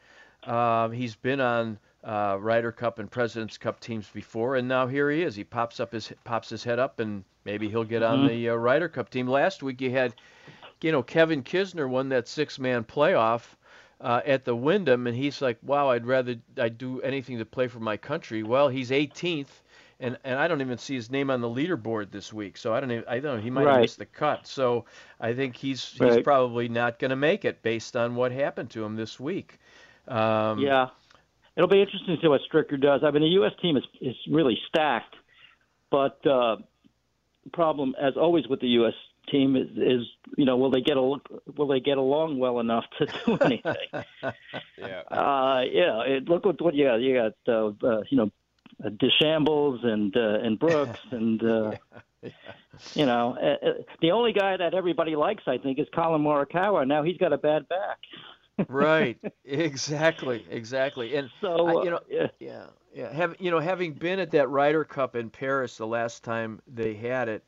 Uh, 0.44 0.88
he's 0.88 1.14
been 1.14 1.40
on 1.40 1.78
uh, 2.04 2.38
Ryder 2.40 2.72
Cup 2.72 2.98
and 2.98 3.10
President's 3.10 3.58
Cup 3.58 3.80
teams 3.80 4.08
before, 4.08 4.56
and 4.56 4.68
now 4.68 4.86
here 4.86 5.10
he 5.10 5.22
is. 5.22 5.34
He 5.36 5.44
pops 5.44 5.80
up 5.80 5.92
his 5.92 6.12
pops 6.24 6.48
his 6.48 6.64
head 6.64 6.78
up, 6.78 7.00
and 7.00 7.24
maybe 7.44 7.68
he'll 7.68 7.84
get 7.84 8.02
on 8.02 8.26
the 8.26 8.50
uh, 8.50 8.54
Ryder 8.54 8.88
Cup 8.88 9.10
team. 9.10 9.28
Last 9.28 9.62
week 9.62 9.80
you 9.80 9.90
had, 9.90 10.14
you 10.80 10.92
know, 10.92 11.02
Kevin 11.02 11.42
Kisner 11.42 11.88
won 11.88 12.08
that 12.10 12.28
six-man 12.28 12.84
playoff 12.84 13.42
uh, 14.00 14.20
at 14.24 14.44
the 14.44 14.54
Wyndham, 14.54 15.06
and 15.06 15.16
he's 15.16 15.42
like, 15.42 15.58
"Wow, 15.62 15.90
I'd 15.90 16.06
rather 16.06 16.36
I'd 16.56 16.78
do 16.78 17.00
anything 17.02 17.38
to 17.38 17.44
play 17.44 17.66
for 17.66 17.80
my 17.80 17.96
country." 17.96 18.42
Well, 18.42 18.68
he's 18.68 18.90
18th, 18.90 19.60
and 20.00 20.18
and 20.24 20.38
I 20.38 20.48
don't 20.48 20.60
even 20.60 20.78
see 20.78 20.94
his 20.94 21.10
name 21.10 21.30
on 21.30 21.40
the 21.40 21.48
leaderboard 21.48 22.10
this 22.10 22.32
week, 22.32 22.56
so 22.56 22.72
I 22.74 22.80
don't 22.80 22.90
even 22.90 23.04
I 23.08 23.20
don't 23.20 23.36
know 23.36 23.42
he 23.42 23.50
might 23.50 23.62
have 23.62 23.74
Right. 23.74 23.82
missed 23.82 23.98
the 23.98 24.06
cut. 24.06 24.46
So 24.46 24.84
I 25.20 25.34
think 25.34 25.56
he's 25.56 25.84
he's 25.92 26.00
Right. 26.00 26.24
probably 26.24 26.68
not 26.68 26.98
going 26.98 27.10
to 27.10 27.16
make 27.16 27.44
it 27.44 27.62
based 27.62 27.96
on 27.96 28.14
what 28.14 28.32
happened 28.32 28.70
to 28.70 28.84
him 28.84 28.96
this 28.96 29.18
week. 29.18 29.58
Um, 30.06 30.60
Yeah, 30.60 30.88
it'll 31.56 31.68
be 31.68 31.80
interesting 31.80 32.16
to 32.16 32.22
see 32.22 32.28
what 32.28 32.40
Stricker 32.50 32.80
does. 32.80 33.02
I 33.04 33.10
mean, 33.10 33.22
the 33.22 33.28
U.S. 33.40 33.52
team 33.60 33.76
is 33.76 33.84
is 34.00 34.16
really 34.30 34.58
stacked, 34.68 35.14
but 35.90 36.24
uh, 36.26 36.56
the 37.44 37.50
problem, 37.52 37.94
as 38.00 38.16
always, 38.16 38.46
with 38.48 38.60
the 38.60 38.68
U.S. 38.68 38.94
team 39.30 39.56
is, 39.56 39.68
is 39.76 40.06
you 40.36 40.44
know, 40.44 40.56
will 40.56 40.70
they 40.70 40.80
get 40.80 40.96
a 40.96 41.02
will 41.56 41.66
they 41.68 41.80
get 41.80 41.98
along 41.98 42.38
well 42.38 42.60
enough 42.60 42.84
to 42.98 43.06
do 43.06 43.38
anything? 43.44 43.88
Yeah. 44.76 45.02
uh, 45.10 45.62
yeah, 45.70 46.02
it, 46.06 46.28
look 46.28 46.44
what 46.44 46.60
what 46.62 46.74
you 46.74 46.84
got. 46.84 46.96
You 46.96 47.14
got 47.14 47.52
uh, 47.52 47.86
uh, 47.86 48.02
you 48.10 48.16
know, 48.16 48.30
uh, 48.84 48.88
DeChambeau 48.90 49.84
and 49.84 50.16
uh, 50.16 50.38
and 50.44 50.58
Brooks 50.58 51.00
and. 51.10 51.42
Uh, 51.42 51.72
You 52.94 53.06
know, 53.06 53.36
uh, 53.40 53.66
uh, 53.66 53.72
the 54.00 54.12
only 54.12 54.32
guy 54.32 54.56
that 54.56 54.72
everybody 54.74 55.16
likes, 55.16 55.42
I 55.48 55.58
think, 55.58 55.78
is 55.80 55.86
Collin 55.92 56.22
Morikawa. 56.22 56.86
Now 56.86 57.02
he's 57.02 57.16
got 57.16 57.32
a 57.32 57.38
bad 57.38 57.68
back. 57.68 57.98
right. 58.68 59.18
Exactly. 59.44 60.44
Exactly. 60.48 61.16
And 61.16 61.28
So 61.40 61.66
I- 61.80 61.84
you 61.84 61.90
know, 61.90 62.00
yeah. 62.08 62.26
yeah, 62.38 62.66
yeah. 62.94 63.12
Have 63.12 63.34
you 63.40 63.50
know, 63.50 63.58
having 63.58 63.94
been 63.94 64.20
at 64.20 64.30
that 64.32 64.48
Ryder 64.48 64.84
Cup 64.84 65.16
in 65.16 65.28
Paris 65.30 65.76
the 65.76 65.86
last 65.88 66.22
time 66.22 66.60
they 66.72 66.94
had 66.94 67.28
it, 67.28 67.44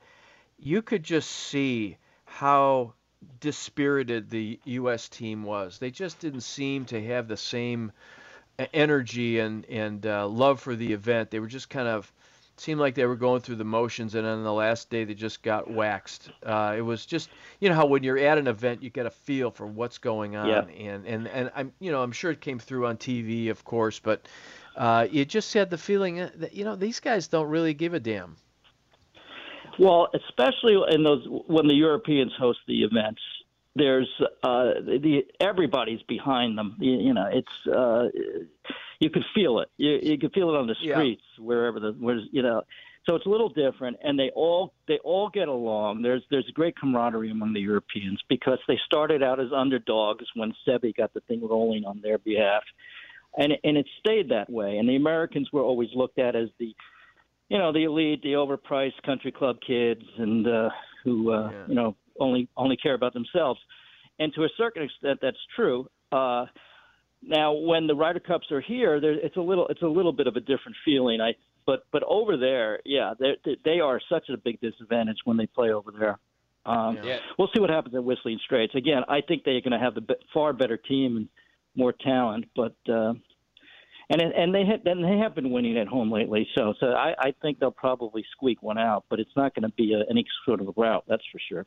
you 0.58 0.82
could 0.82 1.04
just 1.04 1.30
see 1.30 1.96
how 2.24 2.94
dispirited 3.40 4.30
the 4.30 4.58
U.S. 4.64 5.08
team 5.08 5.44
was. 5.44 5.78
They 5.78 5.90
just 5.90 6.18
didn't 6.20 6.42
seem 6.42 6.86
to 6.86 7.00
have 7.06 7.28
the 7.28 7.36
same 7.36 7.92
energy 8.72 9.38
and 9.38 9.64
and 9.66 10.06
uh, 10.06 10.26
love 10.26 10.60
for 10.60 10.74
the 10.76 10.92
event. 10.92 11.30
They 11.30 11.40
were 11.40 11.46
just 11.46 11.70
kind 11.70 11.88
of 11.88 12.10
seemed 12.56 12.78
like 12.78 12.94
they 12.94 13.06
were 13.06 13.16
going 13.16 13.40
through 13.40 13.56
the 13.56 13.64
motions, 13.64 14.14
and 14.14 14.26
on 14.26 14.44
the 14.44 14.52
last 14.52 14.90
day 14.90 15.04
they 15.04 15.14
just 15.14 15.42
got 15.42 15.70
waxed. 15.70 16.30
Uh, 16.44 16.74
it 16.76 16.82
was 16.82 17.06
just 17.06 17.30
you 17.60 17.68
know 17.68 17.74
how 17.74 17.86
when 17.86 18.02
you're 18.02 18.18
at 18.18 18.38
an 18.38 18.46
event 18.46 18.82
you 18.82 18.90
get 18.90 19.06
a 19.06 19.10
feel 19.10 19.50
for 19.50 19.66
what's 19.66 19.98
going 19.98 20.36
on, 20.36 20.46
Yeah. 20.48 20.62
and 20.62 21.06
and 21.06 21.28
and 21.28 21.50
I'm 21.54 21.72
you 21.80 21.90
know 21.90 22.02
I'm 22.02 22.12
sure 22.12 22.30
it 22.30 22.40
came 22.40 22.58
through 22.58 22.86
on 22.86 22.96
TV, 22.96 23.50
of 23.50 23.64
course, 23.64 23.98
but 23.98 24.26
uh, 24.76 25.06
you 25.10 25.24
just 25.24 25.52
had 25.54 25.70
the 25.70 25.78
feeling 25.78 26.20
uh, 26.20 26.30
that 26.36 26.54
you 26.54 26.64
know 26.64 26.76
these 26.76 27.00
guys 27.00 27.28
don't 27.28 27.48
really 27.48 27.74
give 27.74 27.94
a 27.94 28.00
damn. 28.00 28.36
Well, 29.78 30.08
especially 30.14 30.76
in 30.90 31.02
those 31.02 31.24
when 31.46 31.66
the 31.66 31.74
Europeans 31.74 32.32
host 32.38 32.58
the 32.68 32.82
events, 32.82 33.22
there's 33.76 34.08
uh, 34.42 34.74
the 34.84 35.22
everybody's 35.40 36.02
behind 36.02 36.58
them. 36.58 36.76
You, 36.80 36.92
you 36.92 37.14
know, 37.14 37.28
it's 37.32 37.66
uh, 37.66 38.08
you 38.98 39.10
could 39.10 39.24
feel 39.34 39.60
it. 39.60 39.68
You, 39.76 39.98
you 40.02 40.18
could 40.18 40.32
feel 40.32 40.50
it 40.50 40.56
on 40.56 40.66
the 40.66 40.76
Yeah. 40.80 40.94
streets 40.94 41.22
wherever 41.38 41.78
the 41.80 41.92
where's 41.98 42.24
you 42.32 42.42
know 42.42 42.62
So 43.08 43.14
it's 43.16 43.26
a 43.26 43.30
little 43.30 43.48
different, 43.48 43.96
and 44.02 44.18
they 44.18 44.30
all 44.34 44.74
they 44.86 44.98
all 45.04 45.30
get 45.30 45.48
along. 45.48 46.02
There's 46.02 46.22
there's 46.30 46.48
a 46.48 46.52
great 46.52 46.76
camaraderie 46.76 47.30
among 47.30 47.52
the 47.54 47.60
Europeans 47.60 48.20
because 48.28 48.58
they 48.68 48.78
started 48.84 49.22
out 49.22 49.40
as 49.40 49.48
underdogs 49.54 50.26
when 50.34 50.52
Seve 50.66 50.94
got 50.96 51.14
the 51.14 51.20
thing 51.20 51.40
rolling 51.48 51.84
on 51.84 52.00
their 52.02 52.18
behalf, 52.18 52.62
and 53.38 53.52
and 53.64 53.76
it 53.78 53.86
stayed 54.00 54.28
that 54.30 54.50
way. 54.50 54.78
And 54.78 54.88
the 54.88 54.96
Americans 54.96 55.48
were 55.52 55.62
always 55.62 55.88
looked 55.94 56.18
at 56.18 56.36
as 56.36 56.48
the, 56.58 56.74
you 57.48 57.58
know, 57.58 57.72
the 57.72 57.84
elite, 57.84 58.22
the 58.22 58.34
overpriced 58.34 59.00
country 59.04 59.32
club 59.32 59.56
kids, 59.66 60.02
and 60.18 60.46
uh, 60.46 60.68
who 61.04 61.32
uh, 61.32 61.50
Yeah. 61.50 61.64
you 61.68 61.74
know 61.74 61.96
only 62.20 62.48
only 62.56 62.76
care 62.76 62.94
about 62.94 63.14
themselves. 63.14 63.60
And 64.18 64.32
to 64.34 64.44
a 64.44 64.48
certain 64.56 64.82
extent, 64.82 65.18
that's 65.22 65.38
true. 65.56 65.88
Uh, 66.12 66.46
now, 67.22 67.52
when 67.52 67.86
the 67.86 67.94
Ryder 67.94 68.20
Cups 68.20 68.50
are 68.50 68.60
here, 68.60 69.00
there, 69.00 69.12
it's 69.12 69.36
a 69.36 69.40
little 69.40 69.66
it's 69.68 69.82
a 69.82 69.86
little 69.86 70.12
bit 70.12 70.26
of 70.26 70.36
a 70.36 70.40
different 70.40 70.76
feeling. 70.84 71.20
I 71.20 71.32
but 71.66 71.84
but 71.92 72.02
over 72.04 72.36
there, 72.36 72.80
yeah, 72.84 73.14
they 73.18 73.56
they 73.64 73.80
are 73.80 74.00
such 74.08 74.28
a 74.28 74.36
big 74.36 74.60
disadvantage 74.60 75.18
when 75.24 75.36
they 75.36 75.46
play 75.46 75.70
over 75.70 75.90
there. 75.90 76.18
Um, 76.66 76.98
Yeah. 77.02 77.18
We'll 77.38 77.48
see 77.54 77.60
what 77.60 77.70
happens 77.70 77.94
at 77.94 78.04
Whistling 78.04 78.38
Straits. 78.44 78.74
Again, 78.74 79.02
I 79.08 79.22
think 79.22 79.44
they're 79.44 79.60
going 79.60 79.72
to 79.72 79.78
have 79.78 79.94
the 79.94 80.02
be- 80.02 80.14
far 80.32 80.52
better 80.52 80.76
team 80.76 81.16
and 81.16 81.28
more 81.74 81.92
talent, 81.92 82.46
but 82.54 82.76
uh, 82.88 83.14
and 84.10 84.20
and 84.20 84.54
they 84.54 84.64
have, 84.64 84.84
and 84.84 85.04
they 85.04 85.18
have 85.18 85.34
been 85.34 85.50
winning 85.50 85.78
at 85.78 85.86
home 85.86 86.10
lately. 86.10 86.48
So 86.56 86.74
so 86.80 86.88
I, 86.88 87.14
I 87.18 87.34
think 87.40 87.58
they'll 87.58 87.70
probably 87.70 88.24
squeak 88.32 88.62
one 88.62 88.78
out, 88.78 89.04
but 89.08 89.20
it's 89.20 89.34
not 89.36 89.54
going 89.54 89.62
to 89.70 89.74
be 89.74 89.94
a, 89.94 90.10
any 90.10 90.24
sort 90.44 90.60
of 90.60 90.68
a 90.68 90.72
rout, 90.76 91.04
that's 91.06 91.24
for 91.30 91.40
sure. 91.48 91.66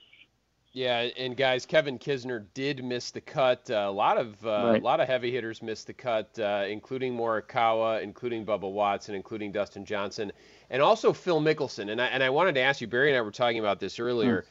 Yeah, 0.74 1.08
and 1.18 1.38
guys, 1.38 1.68
Kevin 1.68 2.00
Kisner 2.00 2.44
did 2.56 2.84
miss 2.84 3.12
the 3.12 3.22
cut. 3.22 3.70
Uh, 3.70 3.86
a 3.88 3.92
lot 3.92 4.18
of 4.18 4.44
uh, 4.44 4.72
Right. 4.72 4.82
a 4.82 4.84
lot 4.84 5.00
of 5.00 5.08
heavy 5.08 5.32
hitters 5.32 5.62
missed 5.62 5.86
the 5.86 5.94
cut, 5.94 6.38
uh, 6.40 6.66
including 6.68 7.16
Morikawa, 7.16 8.02
including 8.02 8.44
Bubba 8.44 8.72
Watson, 8.72 9.14
including 9.14 9.52
Dustin 9.52 9.86
Johnson, 9.86 10.32
and 10.72 10.82
also 10.82 11.14
Phil 11.14 11.40
Mickelson. 11.40 11.92
And 11.92 12.02
I 12.02 12.08
and 12.08 12.24
I 12.24 12.32
wanted 12.32 12.56
to 12.56 12.62
ask 12.62 12.82
you, 12.82 12.88
Barry 12.88 13.10
and 13.10 13.18
I 13.18 13.22
were 13.22 13.30
talking 13.32 13.60
about 13.60 13.80
this 13.80 14.00
earlier. 14.00 14.46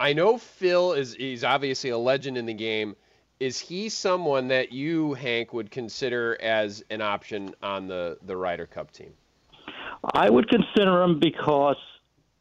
I 0.00 0.14
know 0.14 0.38
Phil 0.38 0.94
is 0.94 1.12
he's 1.12 1.44
obviously 1.44 1.90
a 1.90 1.98
legend 1.98 2.38
in 2.38 2.46
the 2.46 2.54
game. 2.54 2.96
Is 3.38 3.58
he 3.58 3.90
someone 3.90 4.48
that 4.48 4.72
you, 4.72 5.12
Hank, 5.14 5.52
would 5.52 5.70
consider 5.70 6.38
as 6.40 6.82
an 6.88 7.02
option 7.02 7.54
on 7.62 7.86
the 7.86 8.16
the 8.22 8.34
Ryder 8.34 8.64
Cup 8.66 8.92
team? 8.92 9.12
I 10.14 10.30
would 10.30 10.48
consider 10.48 11.02
him 11.02 11.18
because 11.20 11.76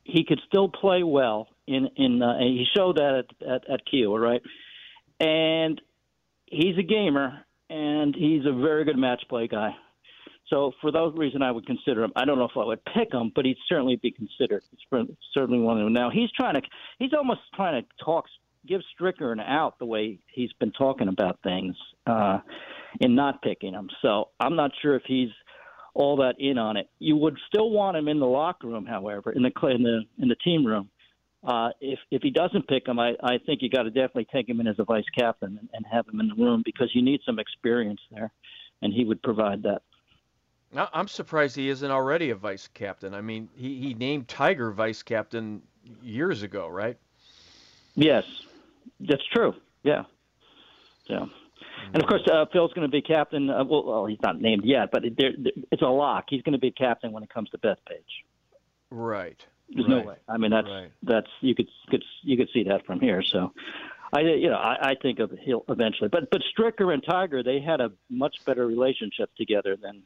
he 0.05 0.23
could 0.23 0.39
still 0.47 0.69
play 0.69 1.03
well 1.03 1.49
in 1.69 1.89
in 1.95 2.21
uh, 2.21 2.37
he 2.39 2.65
showed 2.75 2.97
that 2.97 3.23
at 3.41 3.47
at, 3.47 3.69
at 3.69 3.81
Kiawah, 3.91 4.19
right? 4.19 4.41
And 5.19 5.79
he's 6.45 6.77
a 6.77 6.83
gamer 6.83 7.45
and 7.69 8.15
he's 8.15 8.45
a 8.45 8.51
very 8.51 8.83
good 8.85 8.97
match 8.97 9.23
play 9.29 9.47
guy. 9.47 9.75
So 10.47 10.71
for 10.81 10.91
those 10.91 11.15
reasons, 11.15 11.43
I 11.45 11.51
would 11.51 11.67
consider 11.67 12.03
him. 12.03 12.11
I 12.15 12.25
don't 12.25 12.39
know 12.39 12.45
if 12.45 12.57
I 12.57 12.65
would 12.65 12.83
pick 12.85 13.13
him, 13.13 13.31
but 13.35 13.45
he'd 13.45 13.57
certainly 13.67 13.97
be 13.97 14.09
considered. 14.09 14.63
He's 14.71 15.07
certainly 15.31 15.59
one 15.59 15.77
of 15.77 15.83
them. 15.83 15.93
Now 15.93 16.09
he's 16.09 16.31
trying 16.31 16.55
to 16.55 16.61
he's 16.97 17.13
almost 17.13 17.41
trying 17.55 17.81
to 17.81 18.03
talk 18.03 18.25
give 18.67 18.81
Stricker 18.99 19.31
an 19.31 19.39
out 19.39 19.79
the 19.79 19.85
way 19.85 20.19
he's 20.33 20.51
been 20.59 20.71
talking 20.71 21.07
about 21.07 21.39
things 21.43 21.75
uh, 22.07 22.39
in 22.99 23.15
not 23.15 23.41
picking 23.41 23.73
him. 23.73 23.89
So 24.01 24.29
I'm 24.39 24.55
not 24.55 24.71
sure 24.81 24.95
if 24.95 25.03
he's 25.05 25.29
all 25.93 26.17
that 26.17 26.35
in 26.39 26.57
on 26.57 26.77
it. 26.77 26.89
You 26.99 27.15
would 27.17 27.37
still 27.47 27.69
want 27.69 27.97
him 27.97 28.07
in 28.07 28.19
the 28.19 28.25
locker 28.25 28.67
room, 28.67 28.85
however, 28.85 29.31
in 29.31 29.43
the 29.43 29.51
in 29.67 29.83
the 29.83 30.01
in 30.17 30.27
the 30.29 30.35
team 30.35 30.65
room. 30.65 30.89
Uh, 31.43 31.69
if 31.79 31.99
if 32.11 32.21
he 32.21 32.29
doesn't 32.29 32.67
pick 32.67 32.87
him, 32.87 32.99
I, 32.99 33.15
I 33.23 33.37
think 33.45 33.61
you 33.61 33.69
got 33.69 33.83
to 33.83 33.89
definitely 33.91 34.27
take 34.31 34.49
him 34.49 34.59
in 34.59 34.67
as 34.67 34.75
a 34.77 34.83
vice 34.83 35.05
captain 35.17 35.57
and, 35.57 35.69
and 35.73 35.85
have 35.89 36.05
him 36.07 36.19
in 36.19 36.27
the 36.27 36.35
room 36.35 36.61
because 36.65 36.89
you 36.93 37.01
need 37.01 37.21
some 37.25 37.39
experience 37.39 38.01
there, 38.11 38.31
and 38.81 38.93
he 38.93 39.05
would 39.05 39.21
provide 39.23 39.63
that. 39.63 39.81
I'm 40.75 41.07
surprised 41.07 41.55
he 41.55 41.69
isn't 41.69 41.89
already 41.89 42.29
a 42.29 42.35
vice 42.35 42.67
captain. 42.73 43.15
I 43.15 43.21
mean, 43.21 43.49
he, 43.55 43.79
he 43.79 43.93
named 43.95 44.27
Tiger 44.27 44.69
vice 44.71 45.01
captain 45.01 45.63
years 46.03 46.43
ago, 46.43 46.67
right? 46.67 46.95
Yes, 47.95 48.23
that's 48.99 49.25
true. 49.33 49.55
Yeah, 49.83 50.03
yeah. 51.07 51.25
And 51.93 52.03
of 52.03 52.07
course, 52.07 52.21
uh, 52.31 52.45
Phil's 52.53 52.71
going 52.73 52.85
to 52.85 52.91
be 52.91 53.01
captain. 53.01 53.49
Uh, 53.49 53.63
well, 53.63 53.83
well, 53.83 54.05
he's 54.05 54.21
not 54.21 54.39
named 54.39 54.63
yet, 54.63 54.89
but 54.91 55.05
it, 55.05 55.15
there, 55.17 55.31
there- 55.37 55.53
it's 55.71 55.81
a 55.81 55.85
lock. 55.85 56.25
He's 56.29 56.41
going 56.43 56.53
to 56.53 56.59
be 56.59 56.69
captain 56.71 57.11
when 57.11 57.23
it 57.23 57.29
comes 57.33 57.49
to 57.51 57.57
Bethpage. 57.57 58.03
Right. 58.91 59.43
There's 59.71 59.87
right. 59.87 59.97
no 59.97 60.09
way. 60.09 60.15
I 60.27 60.37
mean, 60.37 60.51
that's 60.51 60.67
Right. 60.67 60.91
that's 61.03 61.27
you 61.41 61.55
could 61.55 61.67
could 61.89 62.03
you 62.23 62.37
could 62.37 62.49
see 62.53 62.63
that 62.63 62.85
from 62.85 62.99
here. 62.99 63.21
So, 63.21 63.53
I 64.11 64.21
you 64.21 64.49
know 64.49 64.57
I, 64.57 64.91
I 64.91 64.95
think 64.95 65.19
of 65.19 65.31
he'll 65.41 65.63
eventually, 65.69 66.09
but 66.09 66.29
but 66.31 66.41
Stricker 66.41 66.93
and 66.93 67.03
Tiger 67.03 67.43
they 67.43 67.59
had 67.59 67.81
a 67.81 67.91
much 68.09 68.37
better 68.45 68.65
relationship 68.65 69.29
together 69.35 69.77
than 69.81 70.03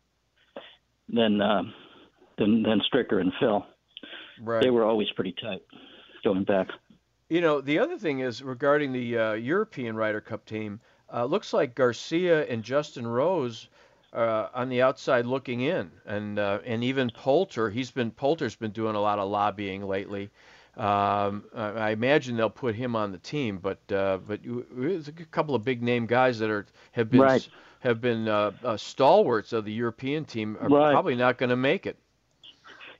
than 1.10 1.42
uh, 1.42 1.64
than 2.38 2.64
than 2.64 2.82
Stricker 2.82 3.22
and 3.22 3.32
Phil. 3.40 3.66
Right. 4.42 4.62
They 4.62 4.70
were 4.70 4.84
always 4.84 5.10
pretty 5.12 5.36
tight 5.42 5.62
going 6.24 6.44
back. 6.44 6.68
You 7.30 7.42
know, 7.42 7.62
the 7.62 7.80
other 7.80 7.98
thing 7.98 8.20
is 8.20 8.44
regarding 8.44 8.92
the 8.92 9.18
uh, 9.18 9.34
European 9.34 9.96
Ryder 9.96 10.22
Cup 10.22 10.46
team. 10.46 10.80
Uh, 11.12 11.26
looks 11.26 11.54
like 11.54 11.76
Garcia 11.76 12.46
and 12.48 12.64
Justin 12.64 13.06
Rose 13.06 13.70
uh, 14.14 14.50
on 14.54 14.70
the 14.70 14.82
outside 14.82 15.26
looking 15.26 15.62
in, 15.62 15.92
and 16.06 16.40
uh, 16.40 16.60
and 16.66 16.84
even 16.84 17.10
Poulter. 17.10 17.70
He's 17.70 17.92
been 17.92 18.12
Poulter's 18.12 18.56
been 18.56 18.72
doing 18.72 18.96
a 18.96 19.02
lot 19.02 19.20
of 19.20 19.30
lobbying 19.30 19.84
lately. 19.88 20.30
Um, 20.78 21.44
I 21.56 21.70
I 21.76 21.90
imagine 21.92 22.38
they'll 22.38 22.50
put 22.50 22.76
him 22.76 22.96
on 22.96 23.12
the 23.12 23.18
team, 23.18 23.58
but 23.58 23.80
uh, 23.92 24.20
but 24.28 24.44
you- 24.44 24.66
there's 24.72 25.08
a 25.08 25.12
couple 25.12 25.56
of 25.56 25.64
big 25.64 25.82
name 25.82 26.06
guys 26.06 26.40
that 26.40 26.50
are 26.50 26.66
have 26.94 27.10
been 27.10 27.22
Right. 27.22 27.50
have 27.80 28.00
been 28.02 28.28
uh, 28.28 28.52
uh, 28.64 28.78
stalwarts 28.78 29.52
of 29.54 29.66
the 29.66 29.74
European 29.74 30.26
team 30.26 30.58
are 30.62 30.70
Right. 30.70 30.94
probably 30.94 31.16
not 31.16 31.38
going 31.38 31.50
to 31.50 31.56
make 31.58 31.86
it. 31.86 31.98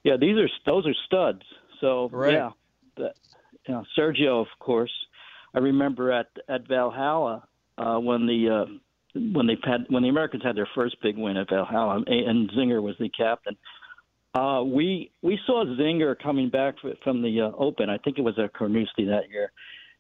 Yeah, 0.04 0.18
these 0.20 0.38
are 0.38 0.50
those 0.66 0.86
are 0.86 0.96
studs. 1.06 1.42
So 1.80 2.10
Right. 2.12 2.34
yeah, 2.34 2.50
the, 2.98 3.14
you 3.68 3.74
know, 3.74 3.84
Sergio, 3.98 4.42
of 4.42 4.48
course. 4.60 4.92
I 5.56 5.60
remember 5.60 6.12
at 6.12 6.28
at 6.50 6.68
Valhalla 6.68 7.48
uh, 7.78 7.98
when 8.00 8.26
the 8.26 8.50
uh, 8.50 8.66
when 9.16 9.48
they 9.48 9.58
had 9.64 9.86
when 9.90 10.04
the 10.04 10.10
Americans 10.10 10.44
had 10.44 10.56
their 10.56 10.70
first 10.74 10.96
big 11.02 11.18
win 11.18 11.38
at 11.38 11.50
Valhalla, 11.50 12.04
and 12.08 12.50
Zinger 12.52 12.82
was 12.82 12.96
the 13.00 13.10
captain. 13.10 13.58
Uh, 14.34 14.64
we 14.66 15.12
we 15.22 15.40
saw 15.46 15.64
Zinger 15.66 16.16
coming 16.22 16.50
back 16.50 16.76
from 17.04 17.22
the 17.22 17.42
uh, 17.42 17.52
Open. 17.58 17.90
I 17.90 17.98
think 18.00 18.18
it 18.18 18.22
was 18.24 18.38
at 18.40 18.54
Carnoustie 18.54 19.06
that 19.06 19.30
year, 19.30 19.52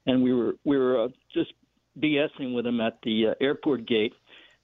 and 0.07 0.23
we 0.23 0.33
were 0.33 0.53
we 0.63 0.77
were 0.77 1.05
uh, 1.05 1.07
just 1.33 1.53
BSing 1.99 2.55
with 2.55 2.65
him 2.65 2.81
at 2.81 2.97
the 3.03 3.27
uh, 3.27 3.33
airport 3.39 3.87
gate 3.87 4.13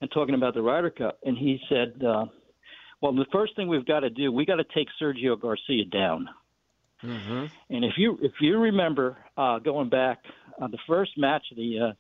and 0.01 0.09
talking 0.11 0.33
about 0.33 0.55
the 0.55 0.61
Ryder 0.61 0.89
Cup. 0.89 1.19
And 1.23 1.37
he 1.37 1.59
said, 1.69 2.01
uh, 2.03 2.25
"Well, 3.01 3.13
the 3.13 3.27
first 3.31 3.55
thing 3.55 3.67
we've 3.67 3.85
got 3.85 3.99
to 3.99 4.09
do, 4.09 4.31
we 4.31 4.45
got 4.45 4.55
to 4.55 4.65
take 4.75 4.87
Sergio 4.99 5.39
Garcia 5.39 5.85
down." 5.85 6.29
Mm-hmm. 7.03 7.45
And 7.69 7.85
if 7.85 7.93
you 7.97 8.17
if 8.21 8.33
you 8.41 8.57
remember 8.57 9.17
uh, 9.37 9.59
going 9.59 9.89
back, 9.89 10.19
uh, 10.59 10.67
the 10.67 10.79
first 10.87 11.11
match 11.17 11.43
of 11.51 11.57
the 11.57 11.79
uh, 11.79 11.93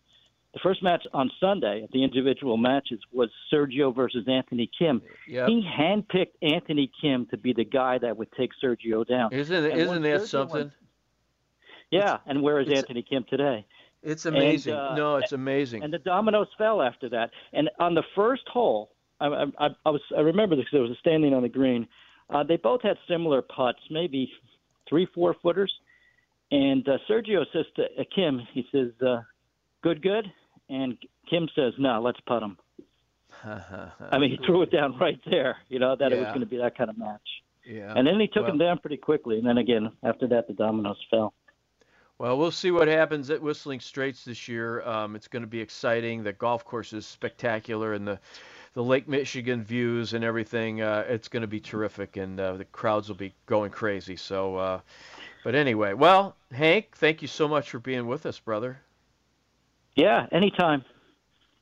the 0.53 0.59
first 0.61 0.81
match 0.81 1.05
on 1.13 1.29
Sunday 1.39 1.83
at 1.83 1.91
the 1.91 2.03
individual 2.03 2.57
matches 2.57 2.99
was 3.11 3.29
Sergio 3.53 3.95
versus 3.95 4.25
Anthony 4.27 4.69
Kim. 4.77 5.01
Yep. 5.27 5.47
He 5.47 5.63
handpicked 5.77 6.33
Anthony 6.41 6.91
Kim 7.01 7.27
to 7.27 7.37
be 7.37 7.53
the 7.53 7.63
guy 7.65 7.99
that 7.99 8.17
would 8.17 8.31
take 8.31 8.51
Sergio 8.63 9.07
down. 9.07 9.31
Isn't 9.31 9.55
And 9.65 9.79
isn't 9.79 10.01
that 10.01 10.21
Sergio 10.21 10.27
something? 10.27 10.55
went- 10.57 10.73
yeah, 11.91 12.17
and 12.27 12.41
where 12.43 12.59
is 12.59 12.69
Anthony 12.69 13.01
Kim 13.03 13.25
today? 13.29 13.65
It's 14.03 14.25
amazing. 14.25 14.73
uh, 14.73 14.95
no, 14.95 15.17
it's 15.17 15.33
amazing. 15.33 15.83
And 15.83 15.91
the 15.91 15.97
dominoes 15.99 16.47
fell 16.57 16.81
after 16.81 17.09
that. 17.09 17.31
And 17.51 17.69
on 17.79 17.95
the 17.95 18.03
first 18.15 18.47
hole, 18.47 18.91
I, 19.19 19.27
I, 19.57 19.69
I 19.85 19.89
was 19.89 20.01
I 20.15 20.21
remember 20.21 20.55
this 20.55 20.65
because 20.65 20.77
I 20.77 20.81
was 20.81 20.91
a 20.91 20.99
standing 20.99 21.33
on 21.33 21.41
the 21.43 21.49
green. 21.49 21.87
Uh, 22.29 22.43
they 22.43 22.57
both 22.57 22.81
had 22.81 22.97
similar 23.07 23.41
putts, 23.41 23.79
maybe 23.89 24.31
three 24.87 25.07
four 25.13 25.35
footers. 25.41 25.73
And 26.51 26.87
uh, 26.87 26.97
Sergio 27.09 27.45
says 27.51 27.65
to 27.75 27.83
uh, 27.83 28.03
Kim, 28.15 28.39
he 28.53 28.65
says, 28.71 28.91
uh, 29.05 29.21
"Good, 29.83 30.01
good." 30.01 30.31
And 30.69 30.97
Kim 31.29 31.49
says, 31.55 31.73
"No, 31.77 32.01
let's 32.01 32.19
putt 32.21 32.43
him." 32.43 32.57
I 33.43 34.17
mean, 34.17 34.31
he 34.31 34.37
threw 34.45 34.61
it 34.61 34.71
down 34.71 34.97
right 34.97 35.19
there. 35.29 35.57
You 35.69 35.79
know 35.79 35.95
that 35.95 36.11
it 36.11 36.19
was 36.19 36.27
going 36.27 36.41
to 36.41 36.45
be 36.45 36.57
that 36.57 36.77
kind 36.77 36.89
of 36.89 36.97
match. 36.97 37.21
yeah. 37.65 37.93
And 37.95 38.05
then 38.05 38.19
he 38.19 38.27
took 38.27 38.43
well, 38.43 38.51
him 38.51 38.57
down 38.57 38.79
pretty 38.79 38.97
quickly. 38.97 39.37
And 39.37 39.47
then 39.47 39.57
again, 39.57 39.91
after 40.03 40.27
that, 40.27 40.47
the 40.47 40.53
dominoes 40.53 40.97
fell. 41.09 41.33
Well, 42.17 42.37
we'll 42.37 42.51
see 42.51 42.71
what 42.71 42.89
happens 42.89 43.29
at 43.29 43.41
Whistling 43.41 43.79
Straits 43.79 44.25
this 44.25 44.49
year. 44.49 44.81
Um, 44.81 45.15
it's 45.15 45.29
going 45.29 45.43
to 45.43 45.47
be 45.47 45.61
exciting. 45.61 46.21
The 46.21 46.33
golf 46.33 46.65
course 46.65 46.91
is 46.91 47.05
spectacular, 47.05 47.93
and 47.93 48.05
the 48.05 48.19
the 48.73 48.83
Lake 48.83 49.07
Michigan 49.07 49.63
views 49.63 50.13
and 50.13 50.23
everything. 50.23 50.81
Uh, 50.81 51.05
it's 51.07 51.27
going 51.27 51.41
to 51.41 51.47
be 51.47 51.59
terrific, 51.59 52.17
and 52.17 52.39
uh, 52.39 52.53
the 52.53 52.65
crowds 52.65 53.07
will 53.07 53.15
be 53.15 53.33
going 53.45 53.71
crazy. 53.71 54.15
So, 54.15 54.57
uh, 54.57 54.79
but 55.43 55.55
anyway, 55.55 55.93
well, 55.93 56.35
Hank, 56.51 56.95
thank 56.97 57.21
you 57.21 57.27
so 57.27 57.47
much 57.47 57.69
for 57.69 57.79
being 57.79 58.05
with 58.05 58.25
us, 58.25 58.37
brother. 58.37 58.81
Yeah, 59.95 60.27
anytime. 60.31 60.83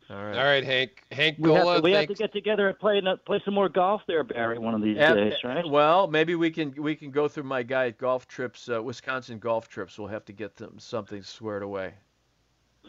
All 0.10 0.24
right. 0.24 0.38
All 0.38 0.44
right, 0.46 0.64
Hank. 0.64 1.04
Hank 1.12 1.38
We 1.38 1.52
have, 1.52 1.64
Gola, 1.64 1.76
to, 1.78 1.82
we 1.82 1.92
have 1.92 2.08
to 2.08 2.14
get 2.14 2.32
together 2.32 2.70
and 2.70 2.80
play 2.80 3.02
play 3.26 3.42
some 3.44 3.54
more 3.54 3.68
golf 3.68 4.02
there, 4.08 4.24
Barry, 4.24 4.58
one 4.58 4.74
of 4.74 4.82
these 4.82 4.96
Yeah, 4.96 5.14
days, 5.14 5.34
right? 5.44 5.68
Well, 5.68 6.08
maybe 6.08 6.36
we 6.36 6.50
can 6.50 6.74
we 6.82 6.96
can 6.96 7.12
go 7.12 7.28
through 7.28 7.44
my 7.44 7.62
guide 7.62 7.98
golf 7.98 8.26
trips, 8.26 8.70
uh, 8.70 8.82
Wisconsin 8.82 9.38
golf 9.38 9.68
trips. 9.68 10.00
We'll 10.00 10.08
have 10.08 10.24
to 10.26 10.34
get 10.34 10.56
them 10.56 10.80
something 10.80 11.22
squared 11.24 11.64
away. 11.64 11.94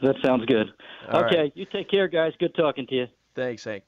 That 0.01 0.14
sounds 0.24 0.45
good. 0.47 0.68
All 1.11 1.24
okay, 1.24 1.39
right. 1.39 1.53
you 1.57 1.66
take 1.72 1.91
care, 1.91 2.07
guys. 2.07 2.32
Good 2.39 2.55
talking 2.55 2.86
to 2.86 2.95
you. 2.95 3.07
Thanks, 3.34 3.64
Hank. 3.64 3.82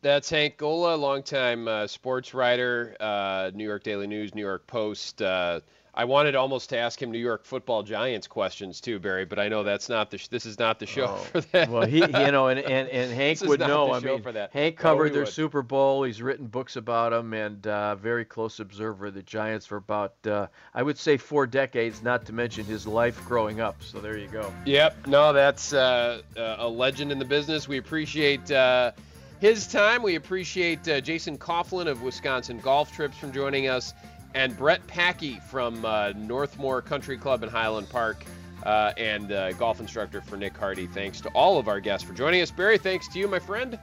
That's 0.00 0.30
Hank 0.30 0.56
Gola, 0.56 0.94
longtime 0.94 1.68
uh, 1.68 1.86
sports 1.86 2.32
writer, 2.32 2.96
uh, 2.98 3.50
New 3.52 3.64
York 3.64 3.82
Daily 3.82 4.06
News, 4.06 4.34
New 4.34 4.40
York 4.40 4.66
Post. 4.66 5.20
Uh, 5.20 5.60
I 5.94 6.04
wanted 6.04 6.34
almost 6.34 6.70
to 6.70 6.78
ask 6.78 7.00
him 7.00 7.10
New 7.10 7.18
York 7.18 7.44
Football 7.44 7.82
Giants 7.82 8.26
questions 8.26 8.80
too, 8.80 8.98
Barry, 8.98 9.24
but 9.24 9.38
I 9.38 9.48
know 9.48 9.62
that's 9.62 9.88
not 9.88 10.10
the. 10.10 10.18
Sh- 10.18 10.28
this 10.28 10.46
is 10.46 10.58
not 10.58 10.78
the 10.78 10.86
show 10.86 11.06
oh. 11.08 11.16
for 11.16 11.40
that. 11.40 11.68
Well, 11.68 11.86
he, 11.86 11.98
you 11.98 12.30
know, 12.30 12.48
and 12.48 12.60
and, 12.60 12.88
and 12.88 13.12
Hank 13.14 13.40
would 13.42 13.60
know. 13.60 13.92
I 13.92 14.00
mean, 14.00 14.22
Hank 14.52 14.76
covered 14.76 15.10
oh, 15.10 15.14
their 15.14 15.22
would. 15.24 15.32
Super 15.32 15.62
Bowl. 15.62 16.04
He's 16.04 16.22
written 16.22 16.46
books 16.46 16.76
about 16.76 17.10
them, 17.10 17.34
and 17.34 17.66
uh, 17.66 17.96
very 17.96 18.24
close 18.24 18.60
observer 18.60 19.06
of 19.06 19.14
the 19.14 19.22
Giants 19.22 19.66
for 19.66 19.76
about, 19.76 20.14
uh, 20.26 20.46
I 20.74 20.82
would 20.82 20.98
say, 20.98 21.16
four 21.16 21.46
decades. 21.46 22.02
Not 22.02 22.26
to 22.26 22.32
mention 22.32 22.64
his 22.64 22.86
life 22.86 23.24
growing 23.24 23.60
up. 23.60 23.82
So 23.82 23.98
there 23.98 24.16
you 24.16 24.28
go. 24.28 24.52
Yep. 24.66 25.06
No, 25.06 25.32
that's 25.32 25.72
uh, 25.72 26.22
uh 26.36 26.56
a 26.58 26.68
legend 26.68 27.10
in 27.10 27.18
the 27.18 27.24
business. 27.24 27.66
We 27.66 27.78
appreciate 27.78 28.50
uh, 28.50 28.92
his 29.40 29.66
time. 29.66 30.02
We 30.02 30.14
appreciate 30.16 30.86
uh, 30.86 31.00
Jason 31.00 31.38
Coughlin 31.38 31.88
of 31.88 32.02
Wisconsin 32.02 32.58
Golf 32.58 32.92
Trips 32.92 33.16
from 33.16 33.32
joining 33.32 33.68
us 33.68 33.94
and 34.34 34.56
Brett 34.56 34.86
Packy 34.86 35.40
from 35.48 35.84
uh, 35.84 36.12
Northmoor 36.16 36.84
Country 36.84 37.18
Club 37.18 37.42
in 37.42 37.48
Highland 37.48 37.88
Park. 37.88 38.24
Uh, 38.62 38.92
and 38.98 39.32
uh, 39.32 39.52
golf 39.52 39.80
instructor 39.80 40.20
for 40.20 40.36
Nick 40.36 40.54
Hardy. 40.54 40.86
Thanks 40.86 41.18
to 41.22 41.30
all 41.30 41.58
of 41.58 41.66
our 41.66 41.80
guests 41.80 42.06
for 42.06 42.12
joining 42.12 42.42
us. 42.42 42.50
Barry, 42.50 42.76
thanks 42.76 43.08
to 43.08 43.18
you, 43.18 43.26
my 43.26 43.38
friend. 43.38 43.78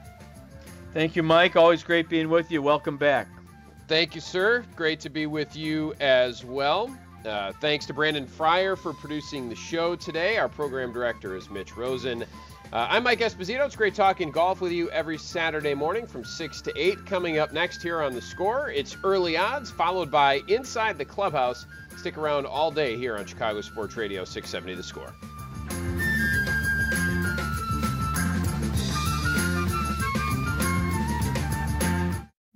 Thank 0.94 1.16
you, 1.16 1.24
Mike. 1.24 1.56
Always 1.56 1.82
great 1.82 2.08
being 2.08 2.28
with 2.28 2.52
you. 2.52 2.62
Welcome 2.62 2.96
back. 2.96 3.26
Thank 3.88 4.14
you, 4.14 4.20
sir. 4.20 4.64
Great 4.76 5.00
to 5.00 5.10
be 5.10 5.26
with 5.26 5.56
you 5.56 5.94
as 5.98 6.44
well. 6.44 6.96
Uh, 7.26 7.52
thanks 7.60 7.86
to 7.86 7.92
Brandon 7.92 8.26
Fryer 8.26 8.76
for 8.76 8.92
producing 8.92 9.48
the 9.48 9.56
show 9.56 9.96
today. 9.96 10.38
Our 10.38 10.48
program 10.48 10.92
director 10.92 11.34
is 11.36 11.50
Mitch 11.50 11.76
Rosen. 11.76 12.24
Uh, 12.70 12.86
I'm 12.90 13.02
Mike 13.02 13.20
Esposito. 13.20 13.64
It's 13.64 13.76
great 13.76 13.94
talking 13.94 14.30
golf 14.30 14.60
with 14.60 14.72
you 14.72 14.90
every 14.90 15.16
Saturday 15.16 15.72
morning 15.72 16.06
from 16.06 16.22
6 16.22 16.60
to 16.60 16.72
8. 16.78 17.06
Coming 17.06 17.38
up 17.38 17.50
next 17.50 17.82
here 17.82 18.02
on 18.02 18.12
The 18.12 18.20
Score, 18.20 18.70
it's 18.70 18.94
Early 19.02 19.38
Odds, 19.38 19.70
followed 19.70 20.10
by 20.10 20.42
Inside 20.48 20.98
the 20.98 21.04
Clubhouse. 21.06 21.64
Stick 21.96 22.18
around 22.18 22.44
all 22.44 22.70
day 22.70 22.98
here 22.98 23.16
on 23.16 23.24
Chicago 23.24 23.62
Sports 23.62 23.96
Radio 23.96 24.22
670 24.22 24.74
The 24.74 24.82
Score. 24.82 25.14